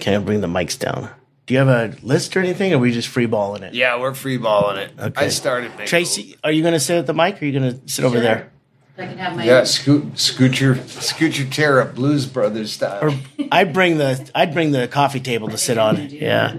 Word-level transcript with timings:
Okay, 0.00 0.14
I'll 0.14 0.22
bring 0.22 0.40
the 0.40 0.46
mics 0.46 0.78
down. 0.78 1.10
Do 1.46 1.54
you 1.54 1.60
have 1.60 1.68
a 1.68 1.96
list 2.02 2.36
or 2.36 2.40
anything, 2.40 2.72
or 2.72 2.76
are 2.76 2.78
we 2.80 2.90
just 2.92 3.08
free 3.08 3.26
balling 3.26 3.62
it? 3.62 3.72
Yeah, 3.72 4.00
we're 4.00 4.14
free 4.14 4.36
balling 4.36 4.78
it. 4.78 4.92
Okay. 4.98 5.26
I 5.26 5.28
started 5.28 5.70
making 5.72 5.86
Tracey, 5.86 6.36
are 6.42 6.50
you 6.50 6.62
going 6.62 6.74
to 6.74 6.80
sit 6.80 6.98
at 6.98 7.06
the 7.06 7.14
mic, 7.14 7.36
or 7.40 7.44
are 7.44 7.48
you 7.48 7.58
going 7.58 7.80
to 7.80 7.88
sit 7.88 8.04
over 8.04 8.18
there? 8.18 8.50
I 8.98 9.06
can 9.06 9.18
have 9.18 9.36
my. 9.36 9.44
Yeah, 9.44 9.64
scoot, 9.64 10.18
scoot 10.18 10.58
your, 10.60 10.76
scoot 10.86 11.38
your 11.38 11.46
chair 11.48 11.80
up, 11.80 11.94
Blues 11.94 12.26
Brothers 12.26 12.72
style. 12.72 13.04
Or 13.04 13.14
I'd 13.52 13.72
bring 13.72 13.98
the 13.98 14.28
I'd 14.34 14.54
bring 14.54 14.72
the 14.72 14.88
coffee 14.88 15.20
table 15.20 15.48
to 15.48 15.58
sit 15.58 15.78
on. 15.78 15.96
Yeah. 16.10 16.56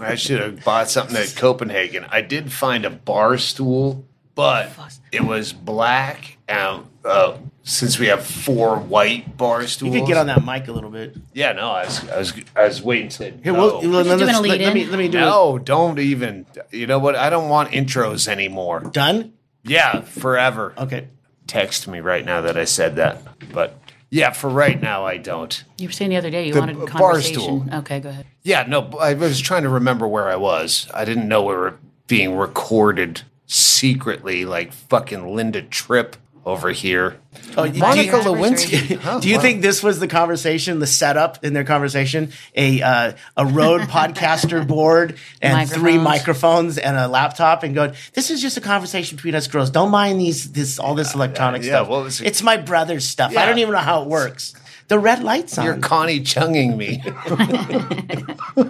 I 0.00 0.14
should 0.14 0.40
have 0.40 0.62
bought 0.64 0.90
something 0.90 1.16
at 1.16 1.34
Copenhagen. 1.36 2.04
I 2.10 2.20
did 2.20 2.52
find 2.52 2.84
a 2.84 2.90
bar 2.90 3.38
stool, 3.38 4.04
but 4.34 4.70
it 5.10 5.22
was 5.22 5.52
black. 5.52 6.36
And 6.48 6.84
uh, 7.04 7.38
since 7.64 7.98
we 7.98 8.06
have 8.08 8.24
four 8.26 8.76
white 8.78 9.36
bar 9.36 9.66
stools. 9.66 9.92
You 9.94 9.98
stools, 10.00 10.08
could 10.08 10.14
get 10.14 10.16
on 10.18 10.26
that 10.26 10.44
mic 10.44 10.68
a 10.68 10.72
little 10.72 10.90
bit. 10.90 11.16
Yeah, 11.32 11.52
no, 11.52 11.70
I 11.70 11.84
was, 11.84 12.08
I 12.10 12.18
was, 12.18 12.34
I 12.56 12.64
was 12.64 12.82
waiting 12.82 13.08
to. 13.10 13.30
Here, 13.30 13.52
go. 13.52 13.80
we'll, 13.80 13.90
let, 13.90 14.06
let's- 14.06 14.20
let, 14.22 14.42
lead-in? 14.42 14.66
let 14.66 14.74
me 14.74 14.84
let 14.86 14.98
me 14.98 15.08
do 15.08 15.18
it. 15.18 15.20
no, 15.22 15.58
don't 15.58 15.98
even. 15.98 16.46
You 16.70 16.86
know 16.86 16.98
what? 16.98 17.16
I 17.16 17.30
don't 17.30 17.48
want 17.48 17.70
intros 17.70 18.28
anymore. 18.28 18.80
Done. 18.80 19.32
Yeah, 19.64 20.00
forever. 20.00 20.74
Okay. 20.76 21.08
Text 21.46 21.86
me 21.86 22.00
right 22.00 22.24
now 22.24 22.40
that 22.42 22.56
I 22.56 22.64
said 22.64 22.96
that. 22.96 23.22
But 23.52 23.78
yeah, 24.10 24.30
for 24.30 24.48
right 24.50 24.80
now, 24.80 25.04
I 25.04 25.18
don't. 25.18 25.62
You 25.78 25.88
were 25.88 25.92
saying 25.92 26.10
the 26.10 26.16
other 26.16 26.30
day 26.30 26.46
you 26.46 26.52
The 26.54 26.60
wanted 26.60 26.80
b- 26.80 26.86
conversation. 26.86 27.40
bar 27.58 27.66
stool. 27.68 27.78
Okay, 27.80 28.00
go 28.00 28.08
ahead. 28.08 28.26
Yeah, 28.42 28.64
no, 28.66 28.90
I 29.00 29.14
was 29.14 29.40
trying 29.40 29.62
to 29.62 29.68
remember 29.68 30.08
where 30.08 30.28
I 30.28 30.36
was. 30.36 30.88
I 30.94 31.04
didn't 31.04 31.28
know 31.28 31.42
we 31.44 31.54
were 31.54 31.78
being 32.08 32.36
recorded 32.36 33.22
secretly, 33.46 34.44
like 34.44 34.72
fucking 34.72 35.34
Linda 35.34 35.62
Tripp 35.62 36.16
over 36.44 36.70
here. 36.70 37.18
Oh, 37.56 37.70
Monica 37.72 38.10
do 38.22 38.30
you- 38.30 38.34
Lewinsky. 38.36 39.00
Oh, 39.04 39.20
Do 39.20 39.28
you 39.28 39.36
wow. 39.36 39.42
think 39.42 39.62
this 39.62 39.82
was 39.82 40.00
the 40.00 40.08
conversation, 40.08 40.80
the 40.80 40.86
setup 40.86 41.44
in 41.44 41.52
their 41.52 41.64
conversation? 41.64 42.32
A 42.56 42.82
uh, 42.82 43.12
a 43.36 43.46
Rode 43.46 43.82
podcaster 43.88 44.66
board 44.66 45.16
and 45.40 45.68
three 45.68 45.98
Microphones. 45.98 46.04
microphones 46.04 46.78
and 46.78 46.96
a 46.96 47.08
laptop, 47.08 47.62
and 47.62 47.74
going, 47.74 47.94
"This 48.14 48.30
is 48.30 48.42
just 48.42 48.56
a 48.56 48.60
conversation 48.60 49.16
between 49.16 49.34
us 49.34 49.46
girls. 49.46 49.70
Don't 49.70 49.90
mind 49.90 50.20
these 50.20 50.52
this 50.52 50.78
all 50.78 50.94
this 50.94 51.14
electronic 51.14 51.62
yeah, 51.62 51.68
stuff. 51.76 51.88
what 51.88 52.04
was 52.04 52.20
it? 52.20 52.26
It's 52.26 52.42
my 52.42 52.56
brother's 52.56 53.06
stuff. 53.08 53.36
I 53.36 53.46
don't 53.46 53.58
even 53.58 53.72
know 53.72 53.78
how 53.78 54.02
it 54.02 54.08
works. 54.08 54.54
The 54.88 54.98
red 54.98 55.22
lights 55.22 55.56
on. 55.56 55.64
You're 55.64 55.78
Connie 55.78 56.20
chunging 56.20 56.76
me. 56.76 57.02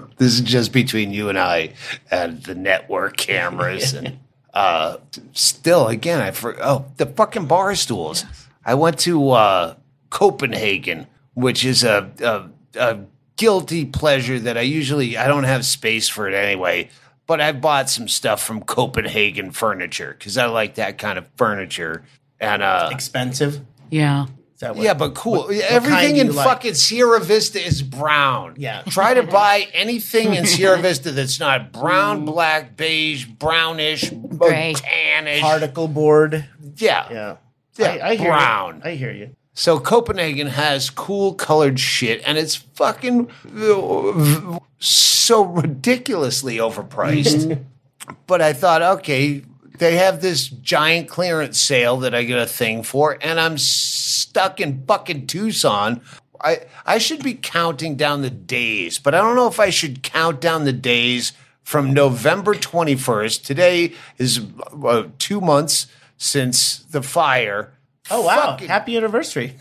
this 0.19 0.35
is 0.35 0.41
just 0.43 0.73
between 0.73 1.13
you 1.13 1.29
and 1.31 1.39
I 1.39 1.73
and 2.11 2.43
the 2.45 2.55
network 2.55 3.17
cameras. 3.17 3.93
And 3.95 4.19
uh, 4.55 4.97
still, 5.33 5.89
again, 5.89 6.21
I 6.21 6.31
for 6.31 6.57
oh 6.63 6.87
the 6.97 7.07
fucking 7.07 7.47
bar 7.47 7.75
stools. 7.75 8.25
I 8.65 8.75
went 8.75 8.99
to 9.01 9.31
uh, 9.31 9.75
Copenhagen, 10.11 11.07
which 11.35 11.65
is 11.65 11.83
a, 11.85 12.11
a 12.21 12.49
a 12.79 12.99
guilty 13.37 13.85
pleasure 13.85 14.39
that 14.39 14.57
I 14.57 14.63
usually 14.63 15.17
I 15.17 15.27
don't 15.27 15.45
have 15.45 15.65
space 15.65 16.09
for 16.09 16.29
it 16.29 16.35
anyway. 16.35 16.91
But 17.27 17.41
I 17.41 17.53
bought 17.53 17.89
some 17.89 18.09
stuff 18.09 18.43
from 18.43 18.63
Copenhagen 18.63 19.53
Furniture 19.53 20.15
because 20.19 20.37
I 20.37 20.47
like 20.47 20.75
that 20.75 20.99
kind 20.99 21.19
of 21.19 21.27
furniture. 21.37 22.05
And 22.41 22.63
uh, 22.63 22.89
expensive. 22.93 23.61
Yeah. 23.91 24.27
What- 24.59 24.77
yeah, 24.77 24.95
but 24.95 25.15
cool. 25.15 25.45
kind 25.45 25.61
Everything 25.63 26.17
in 26.19 26.35
like? 26.35 26.47
fucking 26.47 26.75
Sierra 26.75 27.19
Vista 27.21 27.61
is 27.65 27.83
brown. 27.83 28.55
Yeah. 28.59 28.83
Try 28.83 29.15
to 29.15 29.23
buy 29.41 29.67
anything 29.73 30.35
in 30.35 30.47
Sierra 30.47 30.79
Vista 30.79 31.11
that's 31.11 31.41
not 31.41 31.73
brown, 31.73 32.25
black, 32.25 32.77
beige, 32.77 33.27
brownish, 33.27 34.13
Gray. 34.49 34.75
tannish. 34.75 35.41
particle 35.41 35.89
board. 35.89 36.45
yeah. 36.77 37.07
Yeah. 37.11 37.37
Yeah, 37.77 37.89
I, 37.89 38.11
I 38.11 38.15
hear 38.17 38.29
brown. 38.29 38.77
You. 38.77 38.91
I 38.91 38.95
hear 38.97 39.13
you. 39.13 39.35
So 39.55 39.79
Copenhagen 39.79 40.47
has 40.47 40.91
cool 40.91 41.35
colored 41.35 41.79
shit, 41.79 42.23
and 42.25 42.39
it's 42.39 42.57
fucking 42.57 43.31
so 44.79 45.43
ridiculously 45.45 46.57
overpriced. 46.57 47.47
Mm-hmm. 47.47 48.13
but 48.27 48.41
I 48.41 48.53
thought, 48.55 48.83
okay, 48.83 49.43
they 49.79 49.97
have 49.97 50.23
this 50.23 50.49
giant 50.49 51.09
clearance 51.09 51.61
sale 51.61 51.99
that 51.99 52.15
I 52.15 52.25
get 52.25 52.39
a 52.39 52.47
thing 52.47 52.83
for, 52.83 53.19
and 53.21 53.39
I'm 53.39 53.59
stuck 53.59 54.61
in 54.61 54.85
fucking 54.87 55.27
Tucson. 55.27 56.01
I 56.41 56.61
I 56.87 56.99
should 56.99 57.23
be 57.23 57.35
counting 57.35 57.97
down 57.97 58.23
the 58.23 58.31
days, 58.31 58.99
but 58.99 59.15
I 59.15 59.19
don't 59.19 59.37
know 59.37 59.49
if 59.49 59.61
I 59.61 59.71
should 59.71 60.03
count 60.03 60.41
down 60.41 60.65
the 60.65 60.73
days 60.73 61.33
from 61.63 61.93
November 61.93 62.55
21st. 62.55 63.45
Today 63.45 63.93
is 64.19 64.41
uh, 64.85 65.05
two 65.19 65.41
months 65.41 65.87
since 66.17 66.79
the 66.79 67.03
fire. 67.03 67.73
Oh 68.11 68.23
wow! 68.23 68.53
Fucking- 68.53 68.69
Happy 68.69 68.97
anniversary. 68.97 69.55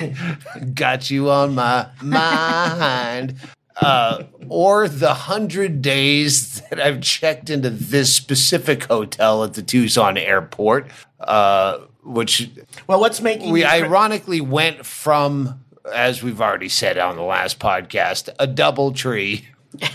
got 0.74 1.10
you 1.10 1.30
on 1.30 1.54
my 1.54 1.86
mind. 2.02 3.36
Uh, 3.80 4.24
or 4.48 4.88
the 4.88 5.14
hundred 5.14 5.80
days 5.80 6.60
that 6.62 6.80
I've 6.80 7.00
checked 7.00 7.48
into 7.48 7.70
this 7.70 8.12
specific 8.12 8.84
hotel 8.84 9.44
at 9.44 9.54
the 9.54 9.62
Tucson 9.62 10.16
airport, 10.18 10.88
uh, 11.20 11.78
which 12.02 12.50
well, 12.88 12.98
what's 12.98 13.20
making 13.20 13.52
we 13.52 13.64
ironically 13.64 14.40
went 14.40 14.84
from, 14.84 15.64
as 15.94 16.24
we've 16.24 16.40
already 16.40 16.68
said 16.68 16.98
on 16.98 17.14
the 17.14 17.22
last 17.22 17.60
podcast, 17.60 18.28
a 18.40 18.48
double 18.48 18.92
tree. 18.92 19.46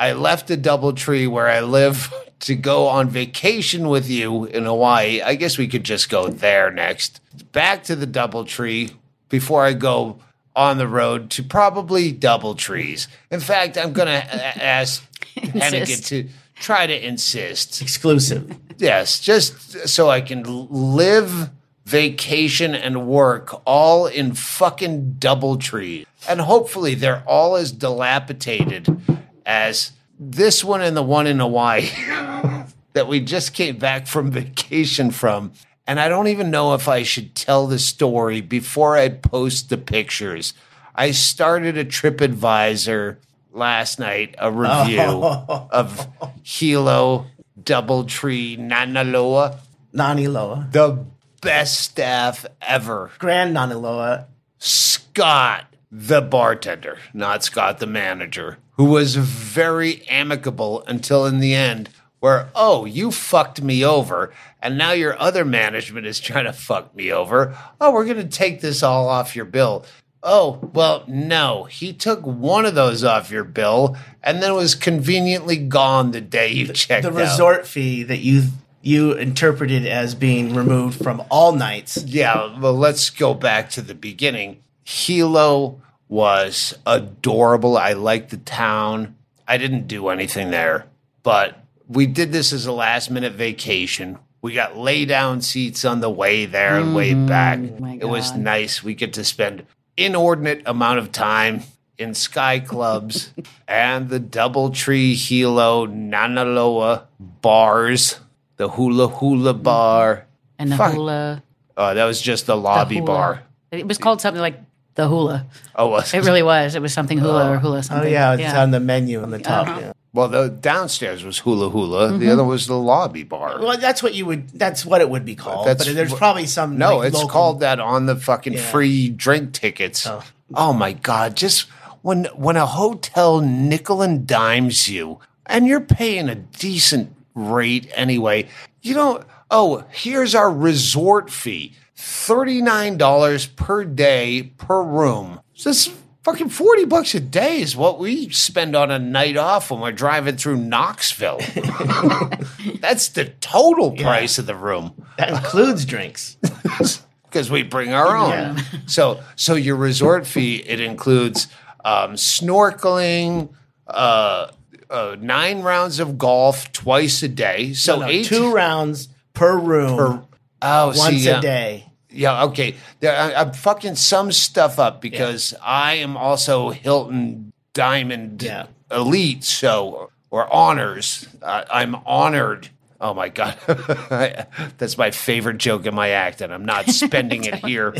I 0.00 0.14
left 0.14 0.48
the 0.48 0.56
double 0.56 0.94
tree 0.94 1.26
where 1.26 1.46
I 1.46 1.60
live 1.60 2.10
to 2.40 2.54
go 2.54 2.88
on 2.88 3.10
vacation 3.10 3.88
with 3.90 4.08
you 4.08 4.46
in 4.46 4.64
Hawaii. 4.64 5.20
I 5.20 5.34
guess 5.34 5.58
we 5.58 5.68
could 5.68 5.84
just 5.84 6.08
go 6.08 6.28
there 6.28 6.70
next. 6.70 7.20
Back 7.52 7.84
to 7.84 7.94
the 7.94 8.06
double 8.06 8.46
tree 8.46 8.92
before 9.28 9.62
I 9.62 9.74
go 9.74 10.18
on 10.56 10.78
the 10.78 10.88
road 10.88 11.28
to 11.32 11.42
probably 11.42 12.12
double 12.12 12.54
trees. 12.54 13.08
In 13.30 13.40
fact, 13.40 13.76
I'm 13.76 13.92
going 13.92 14.06
to 14.22 14.64
ask 14.64 15.06
Hennigan 15.36 16.06
to 16.06 16.28
try 16.54 16.86
to 16.86 17.06
insist. 17.06 17.82
exclusive? 17.82 18.58
Yes, 18.78 19.20
just 19.20 19.86
so 19.86 20.08
I 20.08 20.22
can 20.22 20.44
live, 20.70 21.50
vacation, 21.84 22.74
and 22.74 23.06
work 23.06 23.60
all 23.66 24.06
in 24.06 24.32
fucking 24.32 25.16
double 25.18 25.58
trees. 25.58 26.06
And 26.26 26.40
hopefully 26.40 26.94
they're 26.94 27.22
all 27.26 27.56
as 27.56 27.70
dilapidated 27.70 29.19
as 29.50 29.90
this 30.16 30.62
one 30.62 30.80
and 30.80 30.96
the 30.96 31.02
one 31.02 31.26
in 31.26 31.40
Hawaii 31.40 31.88
that 32.92 33.08
we 33.08 33.18
just 33.18 33.52
came 33.52 33.78
back 33.78 34.06
from 34.06 34.30
vacation 34.30 35.10
from. 35.10 35.52
And 35.88 35.98
I 35.98 36.08
don't 36.08 36.28
even 36.28 36.52
know 36.52 36.74
if 36.74 36.86
I 36.86 37.02
should 37.02 37.34
tell 37.34 37.66
the 37.66 37.80
story 37.80 38.42
before 38.42 38.96
I 38.96 39.08
post 39.08 39.68
the 39.68 39.76
pictures. 39.76 40.54
I 40.94 41.10
started 41.10 41.76
a 41.76 41.84
TripAdvisor 41.84 43.16
last 43.50 43.98
night, 43.98 44.36
a 44.38 44.52
review 44.52 45.00
of 45.02 46.06
Hilo 46.44 47.26
Doubletree 47.60 48.56
Nanaloa, 48.56 49.58
Nani 49.92 50.28
Loa, 50.28 50.68
the 50.70 51.04
best 51.40 51.80
staff 51.80 52.46
ever. 52.62 53.10
Grand 53.18 53.52
Nani 53.52 53.74
Loa. 53.74 54.28
Scott, 54.58 55.66
the 55.90 56.20
bartender, 56.20 56.98
not 57.12 57.42
Scott, 57.42 57.80
the 57.80 57.86
manager, 57.86 58.58
who 58.80 58.86
was 58.86 59.14
very 59.14 60.08
amicable 60.08 60.82
until 60.86 61.26
in 61.26 61.38
the 61.38 61.54
end, 61.54 61.90
where, 62.20 62.48
oh, 62.54 62.86
you 62.86 63.10
fucked 63.10 63.60
me 63.60 63.84
over, 63.84 64.32
and 64.62 64.78
now 64.78 64.90
your 64.92 65.20
other 65.20 65.44
management 65.44 66.06
is 66.06 66.18
trying 66.18 66.46
to 66.46 66.52
fuck 66.54 66.96
me 66.96 67.12
over. 67.12 67.54
Oh, 67.78 67.92
we're 67.92 68.06
going 68.06 68.16
to 68.16 68.24
take 68.24 68.62
this 68.62 68.82
all 68.82 69.06
off 69.06 69.36
your 69.36 69.44
bill. 69.44 69.84
Oh, 70.22 70.70
well, 70.72 71.04
no. 71.06 71.64
He 71.64 71.92
took 71.92 72.22
one 72.22 72.64
of 72.64 72.74
those 72.74 73.04
off 73.04 73.30
your 73.30 73.44
bill 73.44 73.98
and 74.22 74.42
then 74.42 74.54
was 74.54 74.74
conveniently 74.74 75.58
gone 75.58 76.12
the 76.12 76.22
day 76.22 76.50
you 76.50 76.68
checked 76.72 77.02
The 77.02 77.10
out. 77.10 77.16
resort 77.16 77.66
fee 77.66 78.02
that 78.04 78.20
you 78.20 78.44
you 78.80 79.12
interpreted 79.12 79.84
as 79.84 80.14
being 80.14 80.54
removed 80.54 81.02
from 81.04 81.22
all 81.30 81.52
nights. 81.52 82.02
Yeah, 82.02 82.58
well, 82.58 82.72
let's 82.72 83.10
go 83.10 83.34
back 83.34 83.68
to 83.72 83.82
the 83.82 83.94
beginning. 83.94 84.62
Hilo 84.84 85.82
was 86.10 86.76
adorable. 86.84 87.78
I 87.78 87.92
liked 87.94 88.30
the 88.30 88.36
town. 88.36 89.16
I 89.48 89.56
didn't 89.56 89.86
do 89.86 90.08
anything 90.08 90.50
there, 90.50 90.86
but 91.22 91.64
we 91.88 92.06
did 92.06 92.32
this 92.32 92.52
as 92.52 92.66
a 92.66 92.72
last 92.72 93.10
minute 93.10 93.32
vacation. 93.32 94.18
We 94.42 94.52
got 94.52 94.76
lay 94.76 95.04
down 95.04 95.40
seats 95.40 95.84
on 95.84 96.00
the 96.00 96.10
way 96.10 96.46
there 96.46 96.80
and 96.80 96.94
way 96.94 97.12
mm, 97.12 97.28
back. 97.28 97.58
Oh 97.60 97.98
it 98.00 98.08
was 98.08 98.34
nice. 98.34 98.82
We 98.82 98.94
get 98.94 99.12
to 99.14 99.24
spend 99.24 99.66
inordinate 99.96 100.62
amount 100.66 100.98
of 100.98 101.12
time 101.12 101.62
in 101.96 102.14
sky 102.14 102.58
clubs 102.58 103.32
and 103.68 104.08
the 104.08 104.18
Doubletree 104.18 105.14
Hilo 105.14 105.86
Nanaloa 105.86 107.04
bars, 107.20 108.20
the 108.56 108.70
hula 108.70 109.08
hula 109.08 109.54
mm. 109.54 109.62
bar. 109.62 110.26
And 110.58 110.72
the 110.72 110.76
Fuck. 110.76 110.94
hula. 110.94 111.42
Oh, 111.76 111.94
that 111.94 112.04
was 112.04 112.20
just 112.20 112.46
the 112.46 112.56
the 112.56 112.60
lobby 112.60 112.96
hula. 112.96 113.06
bar. 113.06 113.42
It 113.70 113.86
was 113.86 113.98
called 113.98 114.20
something 114.20 114.40
like 114.40 114.58
the 115.00 115.08
hula. 115.08 115.46
Oh, 115.74 115.88
was 115.88 116.12
It 116.12 116.24
really 116.24 116.42
was. 116.42 116.74
It 116.74 116.82
was 116.82 116.92
something 116.92 117.18
hula 117.18 117.50
or 117.50 117.58
hula 117.58 117.82
something. 117.82 118.08
Oh 118.08 118.10
yeah, 118.10 118.34
it's 118.34 118.54
on 118.54 118.70
the 118.70 118.80
menu 118.80 119.22
on 119.22 119.30
the 119.30 119.38
top. 119.38 119.68
Uh-huh. 119.68 119.80
Yeah. 119.80 119.92
well, 120.12 120.28
the 120.28 120.48
downstairs 120.48 121.24
was 121.24 121.38
hula 121.38 121.70
hula. 121.70 122.08
Mm-hmm. 122.10 122.18
The 122.18 122.30
other 122.30 122.44
was 122.44 122.66
the 122.66 122.76
lobby 122.78 123.22
bar. 123.22 123.58
Well, 123.60 123.78
that's 123.78 124.02
what 124.02 124.14
you 124.14 124.26
would. 124.26 124.50
That's 124.50 124.84
what 124.84 125.00
it 125.00 125.08
would 125.08 125.24
be 125.24 125.34
called. 125.34 125.66
That's 125.66 125.86
but 125.86 125.94
there's 125.94 126.14
probably 126.14 126.46
some. 126.46 126.78
no, 126.78 126.98
like, 126.98 127.08
it's 127.08 127.16
local- 127.16 127.30
called 127.30 127.60
that 127.60 127.80
on 127.80 128.06
the 128.06 128.16
fucking 128.16 128.54
Yeah. 128.54 128.70
free 128.70 129.08
drink 129.08 129.52
tickets. 129.52 130.06
Oh. 130.06 130.22
Oh. 130.54 130.72
my 130.72 130.92
god! 130.92 131.36
Just 131.36 131.68
when 132.02 132.26
when 132.34 132.56
a 132.56 132.66
hotel 132.66 133.40
nickel 133.40 134.02
and 134.02 134.26
dimes 134.26 134.88
you 134.88 135.20
and 135.46 135.66
you're 135.66 135.80
paying 135.80 136.28
a 136.28 136.34
decent 136.34 137.14
rate 137.34 137.90
anyway, 137.94 138.48
you 138.82 138.94
don't 138.94 139.24
oh, 139.50 139.84
here's 139.90 140.34
our 140.34 140.50
resort 140.50 141.30
fee. 141.30 141.74
$39 142.00 143.56
per 143.56 143.84
day 143.84 144.52
per 144.56 144.82
room. 144.82 145.40
So 145.54 145.70
this 145.70 145.92
fucking 146.22 146.48
40 146.48 146.86
bucks 146.86 147.14
a 147.14 147.20
day 147.20 147.60
is 147.60 147.76
what 147.76 147.98
we 147.98 148.30
spend 148.30 148.74
on 148.74 148.90
a 148.90 148.98
night 148.98 149.36
off 149.36 149.70
when 149.70 149.80
we're 149.80 149.92
driving 149.92 150.36
through 150.36 150.56
Knoxville. 150.56 151.38
That's 152.80 153.08
the 153.08 153.32
total 153.40 153.92
price 153.92 154.38
of 154.38 154.46
the 154.46 154.54
room 154.54 154.94
That 155.18 155.30
includes 155.30 155.84
drinks. 155.84 156.36
because 157.24 157.50
we 157.50 157.62
bring 157.62 157.92
our 157.92 158.16
own. 158.16 158.30
Yeah. 158.30 158.62
So, 158.86 159.22
so 159.36 159.54
your 159.54 159.76
resort 159.76 160.26
fee 160.26 160.56
it 160.56 160.80
includes 160.80 161.48
um, 161.84 162.14
snorkeling, 162.14 163.50
uh, 163.86 164.48
uh, 164.88 165.16
nine 165.20 165.62
rounds 165.62 166.00
of 166.00 166.18
golf 166.18 166.72
twice 166.72 167.22
a 167.22 167.28
day. 167.28 167.72
So 167.74 168.00
No, 168.00 168.06
eight 168.06 168.26
two 168.26 168.52
rounds 168.52 169.08
per 169.34 169.56
room 169.58 170.26
oh, 170.62 170.86
once 170.86 170.98
see, 170.98 171.16
yeah. 171.18 171.38
a 171.38 171.42
day. 171.42 171.89
Yeah, 172.12 172.44
okay. 172.46 172.74
I, 173.02 173.34
I'm 173.34 173.52
fucking 173.52 173.94
some 173.96 174.32
stuff 174.32 174.78
up 174.78 175.00
because 175.00 175.54
I 175.62 175.94
am 175.94 176.16
also 176.16 176.70
Hilton 176.70 177.52
Diamond 177.72 178.42
Yeah. 178.42 178.66
Elite, 178.90 179.44
so 179.44 180.10
or 180.30 180.52
honors. 180.52 181.28
I, 181.42 181.64
I'm 181.70 181.94
honored. 182.06 182.68
Oh 183.00 183.14
my 183.14 183.28
god, 183.30 183.56
that's 184.78 184.98
my 184.98 185.10
favorite 185.10 185.56
joke 185.58 185.86
in 185.86 185.94
my 185.94 186.10
act, 186.10 186.40
and 186.42 186.52
I'm 186.52 186.64
not 186.66 186.86
spending 186.90 187.44
it 187.44 187.54
here. 187.66 187.94